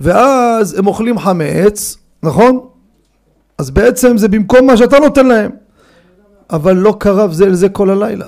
ואז 0.00 0.78
הם 0.78 0.86
אוכלים 0.86 1.18
חמץ, 1.18 1.96
נכון? 2.22 2.60
אז 3.58 3.70
בעצם 3.70 4.18
זה 4.18 4.28
במקום 4.28 4.66
מה 4.66 4.76
שאתה 4.76 4.98
נותן 4.98 5.26
להם. 5.26 5.50
אבל 6.50 6.76
לא 6.76 6.96
קרב 6.98 7.32
זה 7.32 7.44
אל 7.44 7.54
זה 7.54 7.68
כל 7.68 7.90
הלילה. 7.90 8.26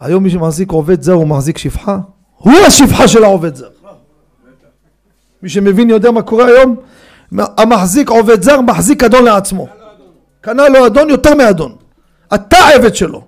היום 0.00 0.22
מי 0.22 0.30
שמחזיק 0.30 0.70
עובד 0.70 1.02
זר 1.02 1.12
הוא 1.12 1.26
מחזיק 1.26 1.58
שפחה, 1.58 1.98
הוא 2.36 2.52
השפחה 2.66 3.08
של 3.08 3.24
העובד 3.24 3.54
זר. 3.54 3.68
מי 5.42 5.48
שמבין 5.48 5.90
יודע 5.90 6.10
מה 6.10 6.22
קורה 6.22 6.46
היום, 6.46 6.76
המחזיק 7.32 8.08
עובד 8.10 8.42
זר 8.42 8.60
מחזיק 8.60 9.04
אדון 9.04 9.24
לעצמו. 9.24 9.68
קנה 10.40 10.68
לו 10.68 10.86
אדון 10.86 11.10
יותר 11.10 11.34
מאדון. 11.34 11.76
אתה 12.34 12.56
עבד 12.74 12.94
שלו. 12.94 13.24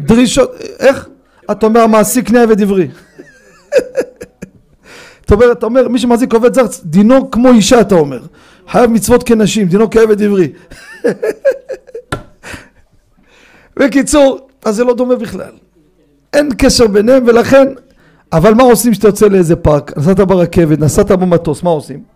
דרישות, 0.00 0.50
איך? 0.78 1.08
אתה 1.50 1.66
אומר 1.66 1.80
המעסיק 1.80 2.28
קנה 2.28 2.42
עבד 2.42 2.62
עברי. 2.62 2.88
אתה 5.24 5.34
אומר, 5.34 5.52
אתה 5.52 5.66
אומר, 5.66 5.88
מי 5.88 5.98
שמחזיק 5.98 6.34
עובד 6.34 6.54
זר, 6.54 6.62
דינו 6.84 7.30
כמו 7.30 7.50
אישה, 7.50 7.80
אתה 7.80 7.94
אומר. 7.94 8.20
חייב 8.68 8.90
מצוות 8.90 9.22
כנשים, 9.22 9.68
דינו 9.68 9.90
כעבד 9.90 10.22
עברי. 10.22 10.52
בקיצור, 13.76 14.48
אז 14.64 14.76
זה 14.76 14.84
לא 14.84 14.94
דומה 14.94 15.16
בכלל. 15.16 15.52
אין 16.32 16.48
קשר 16.58 16.86
ביניהם, 16.86 17.24
ולכן, 17.26 17.68
אבל 18.32 18.54
מה 18.54 18.62
עושים 18.62 18.92
כשאתה 18.92 19.08
יוצא 19.08 19.26
לאיזה 19.26 19.56
פארק? 19.56 19.98
נסעת 19.98 20.20
ברכבת, 20.20 20.78
נסעת 20.78 21.10
במטוס, 21.10 21.62
מה 21.62 21.70
עושים? 21.70 22.11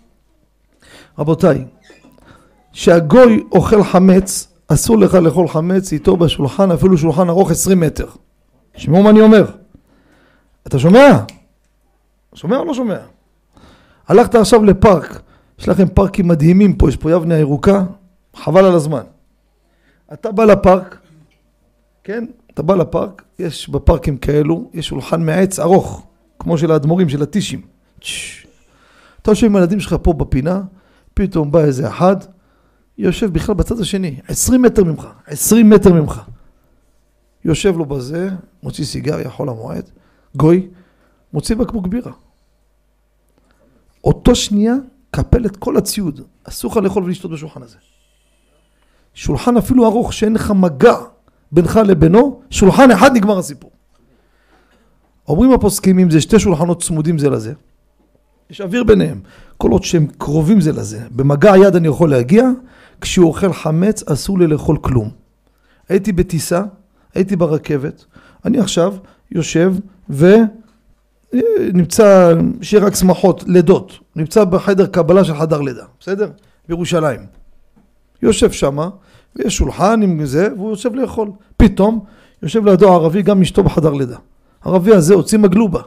רבותיי, 1.18 1.64
שהגוי 2.72 3.44
אוכל 3.52 3.84
חמץ, 3.84 4.52
אסור 4.68 4.98
לך 4.98 5.14
לאכול 5.14 5.48
חמץ 5.48 5.92
איתו 5.92 6.16
בשולחן, 6.16 6.70
אפילו 6.70 6.98
שולחן 6.98 7.28
ארוך 7.28 7.50
20 7.50 7.80
מטר. 7.80 8.06
שמעו 8.76 9.02
מה 9.02 9.10
אני 9.10 9.20
אומר. 9.20 9.44
אתה 10.66 10.78
שומע? 10.78 11.18
שומע 12.34 12.56
או 12.56 12.64
לא 12.64 12.74
שומע? 12.74 12.98
הלכת 14.08 14.34
עכשיו 14.34 14.64
לפארק, 14.64 15.22
יש 15.58 15.68
לכם 15.68 15.88
פארקים 15.88 16.28
מדהימים 16.28 16.76
פה, 16.76 16.88
יש 16.88 16.96
פה 16.96 17.10
יבנה 17.10 17.34
הירוקה, 17.34 17.84
חבל 18.34 18.64
על 18.64 18.74
הזמן. 18.74 19.02
אתה 20.12 20.32
בא 20.32 20.44
לפארק, 20.44 20.98
כן? 22.04 22.24
אתה 22.54 22.62
בא 22.62 22.74
לפארק, 22.74 23.22
יש 23.38 23.68
בפארקים 23.68 24.16
כאלו, 24.16 24.70
יש 24.74 24.86
שולחן 24.86 25.22
מעץ 25.22 25.58
ארוך, 25.58 26.06
כמו 26.38 26.58
של 26.58 26.72
האדמו"רים, 26.72 27.08
של 27.08 27.22
הטישים. 27.22 27.60
אתה 29.22 29.30
יושב 29.30 29.46
עם 29.46 29.56
הילדים 29.56 29.80
שלך 29.80 29.96
פה 30.02 30.12
בפינה, 30.12 30.60
פתאום 31.18 31.52
בא 31.52 31.60
איזה 31.60 31.88
אחד, 31.88 32.16
יושב 32.98 33.32
בכלל 33.32 33.54
בצד 33.54 33.80
השני, 33.80 34.20
עשרים 34.28 34.62
מטר 34.62 34.84
ממך, 34.84 35.08
עשרים 35.26 35.70
מטר 35.70 35.92
ממך. 35.92 36.22
יושב 37.44 37.76
לו 37.76 37.84
בזה, 37.84 38.30
מוציא 38.62 38.84
סיגריה, 38.84 39.30
חול 39.30 39.48
המועד, 39.48 39.90
גוי, 40.36 40.68
מוציא 41.32 41.56
בקבוק 41.56 41.86
בירה. 41.86 42.12
אותו 44.04 44.34
שנייה, 44.34 44.74
קפל 45.10 45.46
את 45.46 45.56
כל 45.56 45.76
הציוד, 45.76 46.20
אסור 46.44 46.70
לך 46.70 46.76
לאכול 46.76 47.04
ולשתות 47.04 47.30
בשולחן 47.30 47.62
הזה. 47.62 47.76
שולחן 49.14 49.56
אפילו 49.56 49.86
ארוך 49.86 50.12
שאין 50.12 50.34
לך 50.34 50.50
מגע 50.50 50.96
בינך 51.52 51.76
לבינו, 51.76 52.42
שולחן 52.50 52.90
אחד 52.90 53.10
נגמר 53.14 53.38
הסיפור. 53.38 53.70
אומרים 55.28 55.52
הפוסקים 55.52 55.98
אם 55.98 56.10
זה 56.10 56.20
שתי 56.20 56.38
שולחנות 56.38 56.82
צמודים 56.82 57.18
זה 57.18 57.30
לזה, 57.30 57.52
יש 58.50 58.60
אוויר 58.60 58.84
ביניהם, 58.84 59.20
כל 59.56 59.70
עוד 59.70 59.84
שהם 59.84 60.06
קרובים 60.18 60.60
זה 60.60 60.72
לזה, 60.72 61.00
במגע 61.10 61.56
יד 61.56 61.76
אני 61.76 61.88
יכול 61.88 62.10
להגיע, 62.10 62.44
כשהוא 63.00 63.28
אוכל 63.28 63.52
חמץ 63.52 64.02
אסור 64.08 64.38
לי 64.38 64.46
לאכול 64.46 64.78
כלום. 64.80 65.10
הייתי 65.88 66.12
בטיסה, 66.12 66.62
הייתי 67.14 67.36
ברכבת, 67.36 68.04
אני 68.44 68.58
עכשיו 68.58 68.94
יושב 69.32 69.74
ונמצא, 71.32 72.34
שיהיה 72.62 72.84
רק 72.84 72.94
שמחות, 72.94 73.44
לידות, 73.46 73.92
נמצא 74.16 74.44
בחדר 74.44 74.86
קבלה 74.86 75.24
של 75.24 75.34
חדר 75.34 75.60
לידה, 75.60 75.84
בסדר? 76.00 76.30
בירושלים. 76.68 77.20
יושב 78.22 78.52
שמה, 78.52 78.88
ויש 79.36 79.56
שולחן 79.56 80.02
עם 80.02 80.26
זה, 80.26 80.48
והוא 80.56 80.70
יושב 80.70 80.94
לאכול. 80.94 81.30
פתאום 81.56 82.04
יושב 82.42 82.66
לידו 82.66 82.92
ערבי 82.92 83.22
גם 83.22 83.42
אשתו 83.42 83.62
בחדר 83.62 83.92
לידה. 83.92 84.16
הערבי 84.64 84.94
הזה 84.94 85.14
הוציא 85.14 85.38
מגלובה. 85.38 85.80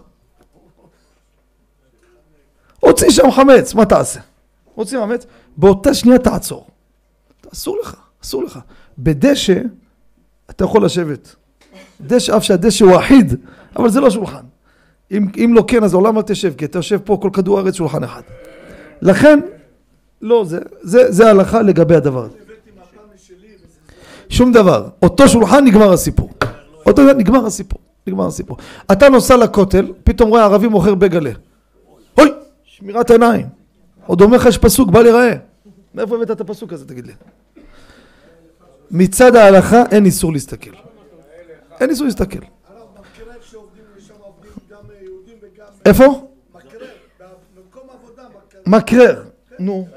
הוציא 3.00 3.12
שם 3.12 3.32
חמץ, 3.32 3.74
מה 3.74 3.86
תעשה? 3.86 4.20
הוציא 4.76 5.00
חמץ, 5.00 5.26
באותה 5.58 5.94
שנייה 5.94 6.20
תעצור. 6.20 6.68
אסור 7.54 7.78
לך. 7.82 7.96
אסור 8.24 8.44
לך. 8.44 8.60
בדשא, 8.98 9.62
אתה 10.50 10.64
יכול 10.64 10.86
לשבת. 10.86 11.36
דשא, 12.02 12.38
אף 12.38 12.44
שהדשא 12.44 12.86
הוא 12.86 13.00
אחיד, 13.00 13.36
אבל 13.76 13.90
זה 13.90 14.00
לא 14.00 14.10
שולחן. 14.10 14.42
אם, 15.12 15.28
אם 15.38 15.54
לא 15.56 15.64
כן, 15.68 15.84
אז 15.84 15.94
לעולם 15.94 16.18
אל 16.18 16.22
תשב, 16.22 16.54
כי 16.58 16.66
אתה 16.66 16.80
יושב 16.80 17.00
פה 17.04 17.18
כל 17.22 17.30
כדור 17.34 17.58
הארץ 17.58 17.76
שולחן 17.76 18.04
אחד. 18.04 18.22
לכן, 19.02 19.40
לא, 20.22 20.46
זה, 20.46 20.60
זה, 20.82 21.12
זה 21.12 21.28
ההלכה 21.28 21.62
לגבי 21.62 21.96
הדבר 21.96 22.24
הזה. 22.24 22.36
שום 24.30 24.52
דבר. 24.52 24.88
אותו 25.02 25.28
שולחן 25.28 25.66
נגמר 25.66 25.94
הסיפור. 25.94 26.30
אותו 26.86 27.14
נגמר 27.14 27.46
הסיפור. 27.46 27.80
נגמר 28.08 28.28
הסיפור. 28.28 28.58
אתה 28.92 29.10
נוסע 29.10 29.38
לכותל, 29.38 29.94
פתאום 30.04 30.30
רואה 30.30 30.44
ערבי 30.44 30.68
מוכר 30.68 30.96
בגלה. 30.96 31.32
שמירת 32.80 33.12
עיניים. 33.12 33.48
עוד 34.06 34.22
אומר 34.22 34.38
לך 34.38 34.46
יש 34.46 34.58
פסוק, 34.58 34.90
בל 34.90 35.06
ייראה. 35.06 35.34
מאיפה 35.96 36.16
הבאת 36.16 36.32
את 36.32 36.42
הפסוק 36.42 36.74
הזה, 36.74 36.88
תגיד 36.88 37.08
לי? 37.08 37.14
מצד 38.92 39.36
ההלכה 39.36 39.84
אין 39.92 40.06
איסור 40.06 40.34
להסתכל. 40.34 40.72
אין 41.80 41.90
איסור 41.90 42.06
להסתכל. 42.06 42.40
איפה? 45.86 46.28
מקרר. 48.68 49.24
נו. 49.60 49.88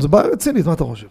זה 0.00 0.08
בעיה 0.08 0.26
רצינית, 0.26 0.66
מה 0.66 0.72
אתה 0.72 0.84
חושב? 0.84 1.06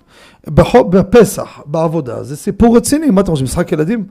בחוק, 0.47 0.88
בפסח, 0.88 1.62
בעבודה, 1.66 2.24
זה 2.24 2.38
סיפור 2.38 2.78
רציני, 2.78 3.10
מה 3.10 3.22
אתה 3.22 3.32
חושב, 3.32 3.43
משחק 3.43 3.72
ילדים? 3.72 4.08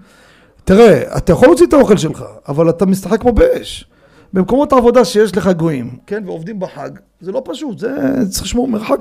תראה, 0.65 1.17
אתה 1.17 1.33
יכול 1.33 1.49
להוציא 1.49 1.67
את 1.67 1.73
האוכל 1.73 1.97
שלך, 1.97 2.25
אבל 2.49 2.71
אתה 2.71 2.87
משחק 2.87 3.21
כמו 3.21 3.33
באש. 3.33 3.89
במקומות 4.35 4.73
העבודה 4.73 5.05
שיש 5.05 5.37
לך 5.37 5.51
גויים, 5.57 5.91
כן, 6.07 6.23
ועובדים 6.27 6.61
בחג, 6.61 6.91
זה 7.21 7.33
לא 7.33 7.43
פשוט, 7.45 7.79
זה 7.79 7.91
צריך 8.31 8.45
לשמור 8.45 8.69
מרחק 8.69 8.99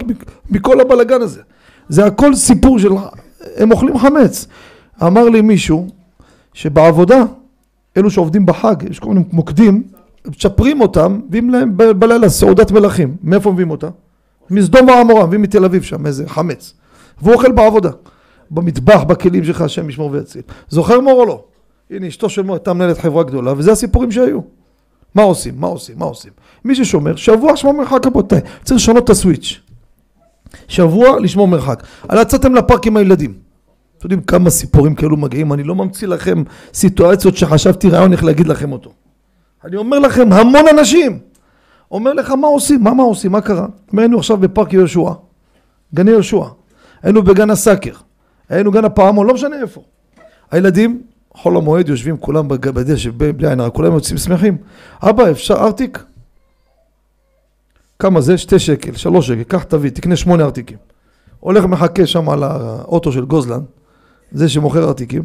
מכל 0.49 0.81
הבלגן 0.81 1.21
הזה. 1.21 1.41
זה 1.89 2.05
הכל 2.05 2.35
סיפור 2.35 2.79
של, 2.79 2.91
הם 3.57 3.71
אוכלים 3.71 3.97
חמץ. 3.97 4.47
אמר 5.03 5.29
לי 5.29 5.41
מישהו, 5.41 5.87
שבעבודה, 6.53 7.23
אלו 7.97 8.09
שעובדים 8.11 8.45
בחג, 8.45 8.75
יש 8.89 8.99
כל 8.99 9.09
מיני 9.09 9.23
מוקדים, 9.31 9.83
מצ'פרים 10.27 10.81
אותם, 10.81 11.19
מביאים 11.27 11.49
להם 11.49 11.77
בלילה 11.77 12.29
סעודת 12.29 12.71
מלכים. 12.71 13.15
מאיפה 13.23 13.51
מביאים 13.51 13.71
אותה? 13.71 13.89
מסדום 14.49 14.87
ועמורה, 14.87 15.25
מביאים 15.25 15.41
מתל 15.41 15.65
אביב 15.65 15.83
שם, 15.83 16.05
איזה 16.05 16.29
חמץ. 16.29 16.73
והוא 17.21 17.33
אוכל 17.33 17.51
בעבודה. 17.51 17.91
במטבח, 18.51 19.03
בכלים 19.03 19.43
שלך, 19.43 19.61
השם 19.61 19.89
ישמור 19.89 20.11
ויציל. 20.11 20.41
זוכר 20.69 20.99
מור 20.99 21.19
או 21.19 21.25
לא? 21.25 21.43
הנה 21.91 22.07
אשתו 22.07 22.29
של 22.29 22.41
מור 22.41 22.55
הייתה 22.55 22.73
מנהלת 22.73 22.97
חברה 22.97 23.23
גדולה, 23.23 23.53
וזה 23.57 23.71
הסיפורים 23.71 24.11
שהיו. 24.11 24.39
מה 25.15 25.21
עושים? 25.21 25.53
מה 25.57 25.67
עושים? 25.67 25.95
מה 25.99 26.05
עושים? 26.05 26.31
מי 26.65 26.75
ששומר, 26.75 27.15
שבוע 27.15 27.57
שמור 27.57 27.73
מרחק 27.73 28.05
רבותיי. 28.05 28.41
צריך 28.63 28.81
לשנות 28.81 29.03
את 29.03 29.09
הסוויץ'. 29.09 29.59
שבוע 30.67 31.19
לשמור 31.19 31.47
מרחק. 31.47 31.83
על 32.09 32.21
יצאתם 32.21 32.55
לפארק 32.55 32.87
עם 32.87 32.97
הילדים. 32.97 33.33
אתם 33.97 34.05
יודעים 34.05 34.21
כמה 34.21 34.49
סיפורים 34.49 34.95
כאלו 34.95 35.17
מגיעים, 35.17 35.53
אני 35.53 35.63
לא 35.63 35.75
ממציא 35.75 36.07
לכם 36.07 36.43
סיטואציות 36.73 37.37
שחשבתי 37.37 37.89
רעיון 37.89 38.11
איך 38.11 38.23
להגיד 38.23 38.47
לכם 38.47 38.71
אותו. 38.71 38.91
אני 39.65 39.75
אומר 39.75 39.99
לכם, 39.99 40.33
המון 40.33 40.65
אנשים. 40.77 41.19
אומר 41.91 42.13
לך, 42.13 42.31
מה 42.31 42.47
עושים? 42.47 42.83
מה 42.83 42.93
מה 42.93 43.03
עושים? 43.03 43.31
מה 43.31 43.41
קרה? 43.41 43.67
היינו 43.97 44.17
עכשיו 44.17 44.37
בפארק 44.37 44.73
יהושע, 44.73 45.11
גני 45.93 46.11
יהושע. 46.11 46.45
היינו 47.03 47.23
בגן 47.23 47.49
הסאקר. 47.49 47.93
היינו 48.49 48.71
גן 48.71 48.85
הפעמון, 48.85 49.27
לא 49.27 49.33
משנה 49.33 49.61
איפה. 49.61 49.81
הילדים, 50.51 51.01
חול 51.33 51.57
המועד, 51.57 51.89
יושבים 51.89 52.17
כולם 52.17 52.47
בדשא, 52.47 53.09
בלי 53.37 53.49
עין 53.49 53.59
הרע, 53.59 53.69
כולם 53.69 53.93
יוצאים 53.93 54.17
שמחים. 54.17 54.57
אבא, 55.01 55.31
אפשר 55.31 55.53
ארטיק? 55.53 56.03
כמה 57.99 58.21
זה? 58.21 58.37
שתי 58.37 58.59
שקל, 58.59 58.95
שלוש 58.95 59.27
שקל, 59.27 59.43
קח 59.43 59.63
תביא, 59.63 59.89
תקנה 59.89 60.15
שמונה 60.15 60.43
ארטיקים. 60.43 60.77
הולך 61.39 61.65
מחכה 61.65 62.07
שם 62.07 62.29
על 62.29 62.43
האוטו 62.43 63.11
של 63.11 63.25
גוזלן, 63.25 63.61
זה 64.31 64.49
שמוכר 64.49 64.83
ארטיקים. 64.83 65.23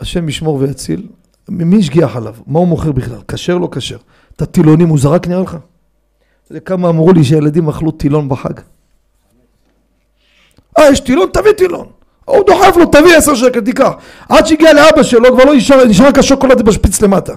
השם 0.00 0.28
ישמור 0.28 0.56
ויציל. 0.56 1.08
מי 1.48 1.78
השגיח 1.78 2.16
עליו? 2.16 2.34
מה 2.46 2.58
הוא 2.58 2.68
מוכר 2.68 2.92
בכלל? 2.92 3.18
כשר 3.28 3.58
לא 3.58 3.68
כשר? 3.72 3.96
את 4.36 4.42
הטילונים 4.42 4.88
הוא 4.88 4.98
זרק 4.98 5.28
נראה 5.28 5.42
לך? 5.42 5.50
אתה 6.44 6.52
יודע 6.52 6.60
כמה 6.60 6.88
אמרו 6.88 7.12
לי 7.12 7.24
שהילדים 7.24 7.68
אכלו 7.68 7.90
טילון 7.90 8.28
בחג? 8.28 8.60
אה, 10.78 10.84
יש 10.92 11.00
טילון? 11.00 11.28
תביא 11.32 11.52
טילון. 11.52 11.86
הוא 12.28 12.44
דוחף 12.46 12.76
לו, 12.76 12.86
תביא 12.86 13.16
עשר 13.16 13.34
שקל, 13.34 13.60
תיקח. 13.60 13.92
עד 14.28 14.46
שהגיע 14.46 14.72
לאבא 14.72 15.02
שלו, 15.02 15.32
כבר 15.34 15.44
לא 15.44 15.54
נשאר, 15.54 15.84
נשאר 15.84 16.06
רק 16.06 16.18
השוקולד 16.18 16.62
בשפיץ 16.62 17.00
למטה. 17.02 17.34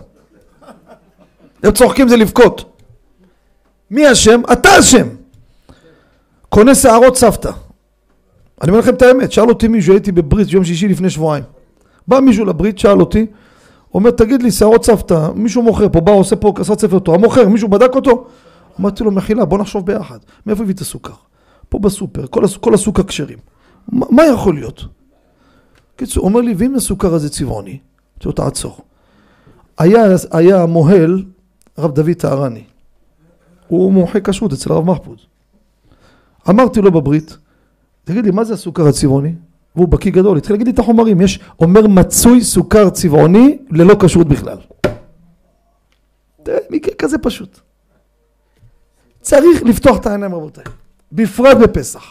הם 1.63 1.71
צוחקים 1.71 2.07
זה 2.07 2.17
לבכות. 2.17 2.77
מי 3.91 4.11
אשם? 4.11 4.41
אתה 4.53 4.79
אשם. 4.79 5.07
קונה 6.49 6.75
שערות 6.75 7.17
סבתא. 7.17 7.51
אני 8.61 8.69
אומר 8.71 8.79
לכם 8.79 8.93
את 8.93 9.01
האמת, 9.01 9.31
שאל 9.31 9.49
אותי 9.49 9.67
מישהו, 9.67 9.93
הייתי 9.93 10.11
בברית 10.11 10.51
יום 10.51 10.63
שישי 10.63 10.87
לפני 10.87 11.09
שבועיים. 11.09 11.43
בא 12.07 12.19
מישהו 12.19 12.45
לברית, 12.45 12.79
שאל 12.79 12.99
אותי, 12.99 13.25
אומר, 13.93 14.11
תגיד 14.11 14.43
לי, 14.43 14.51
שערות 14.51 14.85
סבתא, 14.85 15.29
מישהו 15.35 15.61
מוכר 15.63 15.89
פה, 15.89 16.01
בא, 16.01 16.11
עושה 16.11 16.35
פה 16.35 16.53
עשה 16.59 16.73
ספר 16.75 16.99
תורה, 16.99 17.17
מוכר, 17.17 17.47
מישהו 17.47 17.67
בדק 17.67 17.95
אותו? 17.95 18.25
אמרתי 18.79 19.03
לו, 19.03 19.11
מחילה, 19.11 19.45
בוא 19.45 19.57
נחשוב 19.57 19.85
ביחד. 19.85 20.17
מאיפה 20.45 20.63
הביא 20.63 20.73
את 20.75 20.79
הסוכר? 20.79 21.13
פה 21.69 21.79
בסופר, 21.79 22.27
כל, 22.29 22.43
הס- 22.45 22.57
כל 22.57 22.73
הסוכר 22.73 23.03
כשרים. 23.03 23.37
מה, 23.87 24.23
יכול 24.25 24.55
להיות? 24.55 24.85
קיצור, 25.95 26.25
אומר 26.25 26.41
לי, 26.41 26.53
ואם 26.57 26.75
הסוכר 26.75 27.13
הזה 27.13 27.29
צבעוני? 27.29 27.71
אמרתי 27.71 28.25
לו, 28.25 28.31
תעצור. 28.31 28.77
היה, 29.77 30.03
היה 30.31 30.65
מוהל, 30.65 31.23
הרב 31.77 31.95
דוד 31.95 32.13
טהרני. 32.17 32.63
הוא 33.67 33.91
מומחה 33.91 34.19
כשרות 34.19 34.53
אצל 34.53 34.71
הרב 34.71 34.85
מחפוד. 34.85 35.17
אמרתי 36.49 36.81
לו 36.81 36.91
בברית, 36.91 37.37
תגיד 38.03 38.25
לי, 38.25 38.31
מה 38.31 38.43
זה 38.43 38.53
הסוכר 38.53 38.87
הצבעוני? 38.87 39.33
והוא 39.75 39.87
בקיא 39.87 40.11
גדול, 40.11 40.37
התחיל 40.37 40.53
להגיד 40.53 40.67
לי 40.67 40.73
את 40.73 40.79
החומרים, 40.79 41.21
יש, 41.21 41.39
אומר 41.59 41.87
מצוי 41.87 42.43
סוכר 42.43 42.89
צבעוני 42.89 43.57
ללא 43.69 43.95
כשרות 44.05 44.27
בכלל. 44.27 44.57
מקרה 46.69 46.95
כזה 46.95 47.17
פשוט. 47.17 47.59
צריך 49.21 49.63
לפתוח 49.63 49.97
את 49.97 50.05
העיניים 50.05 50.35
רבותיי, 50.35 50.63
בפרט 51.11 51.57
בפסח. 51.57 52.03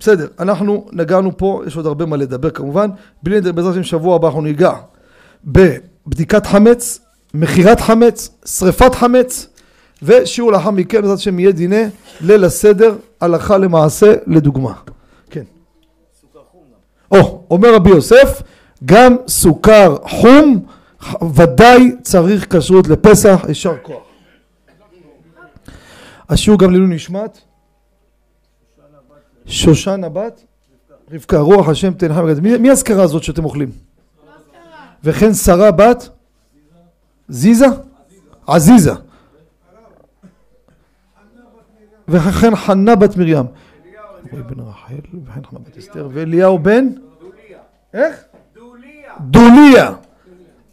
בסדר, 0.00 0.26
אנחנו 0.38 0.86
נגענו 0.92 1.36
פה, 1.36 1.62
יש 1.66 1.76
עוד 1.76 1.86
הרבה 1.86 2.06
מה 2.06 2.16
לדבר 2.16 2.50
כמובן, 2.50 2.90
בלי 3.22 3.36
לדבר 3.36 3.52
בעזרת 3.52 3.72
השם 3.72 3.82
שבוע 3.82 4.16
הבא 4.16 4.26
אנחנו 4.26 4.42
ניגע 4.42 4.72
בבדיקת 5.44 6.46
חמץ, 6.46 7.00
מכירת 7.34 7.80
חמץ, 7.80 8.30
שריפת 8.44 8.94
חמץ, 8.94 9.46
ושיעור 10.02 10.52
לאחר 10.52 10.70
מכן 10.70 11.00
בעזרת 11.00 11.18
השם 11.18 11.38
יהיה 11.38 11.52
דיני 11.52 11.84
ליל 12.20 12.44
הסדר, 12.44 12.96
הלכה 13.20 13.58
למעשה, 13.58 14.14
לדוגמה. 14.26 14.72
כן. 15.30 15.44
או, 17.10 17.42
אומר 17.50 17.74
רבי 17.74 17.90
יוסף, 17.90 18.42
גם 18.84 19.16
סוכר 19.28 19.96
חום 20.02 20.66
ודאי 21.34 21.92
צריך 22.02 22.56
כשרות 22.56 22.88
לפסח, 22.88 23.44
יישר 23.48 23.74
כוח. 23.82 24.02
השיעור 26.28 26.58
גם 26.58 26.70
לעילוי 26.70 26.94
נשמת 26.94 27.38
שושנה 29.46 30.08
בת 30.08 30.44
רבקה, 31.12 31.38
רוח 31.38 31.68
השם 31.68 31.92
תנחם 31.94 32.24
וגדל. 32.24 32.40
מי, 32.40 32.58
מי 32.58 32.70
הזכרה 32.70 33.02
הזאת 33.02 33.22
שאתם 33.22 33.44
אוכלים? 33.44 33.70
וכן 35.04 35.34
שרה 35.34 35.70
בת 35.70 36.08
זיזה? 37.28 37.66
עזיזה. 38.46 38.92
וכן 42.08 42.56
חנה 42.56 42.96
בת 42.96 43.16
מרים. 43.16 43.46
וכן 44.24 45.44
חנה 45.44 45.58
בת 45.58 45.76
אסתר, 45.78 46.08
ואליהו 46.12 46.58
בן? 46.58 46.88
איך? 47.94 48.24
דוליה. 49.20 49.92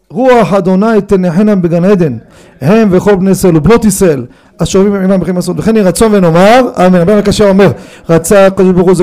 רוח 0.09 0.53
אדוני 0.53 1.01
תנחנם 1.07 1.61
בגן 1.61 1.85
עדן, 1.85 2.17
הם 2.61 2.87
וכל 2.91 3.15
בני 3.15 3.31
ישראל 3.31 3.57
ובנות 3.57 3.85
ישראל, 3.85 4.25
השואבים 4.59 4.95
עמם 4.95 5.19
בחיים 5.19 5.35
לעשות, 5.35 5.59
וכן 5.59 5.75
יהי 5.75 5.85
רצון 5.85 6.15
ונאמר, 6.15 6.61
אמן. 6.87 6.99
הבן 6.99 7.17
הקשה 7.17 7.49
אומר, 7.49 7.71
רצה 8.09 8.45
הקדוש 8.45 8.71
ברוך 8.71 8.87
הוא 8.87 8.95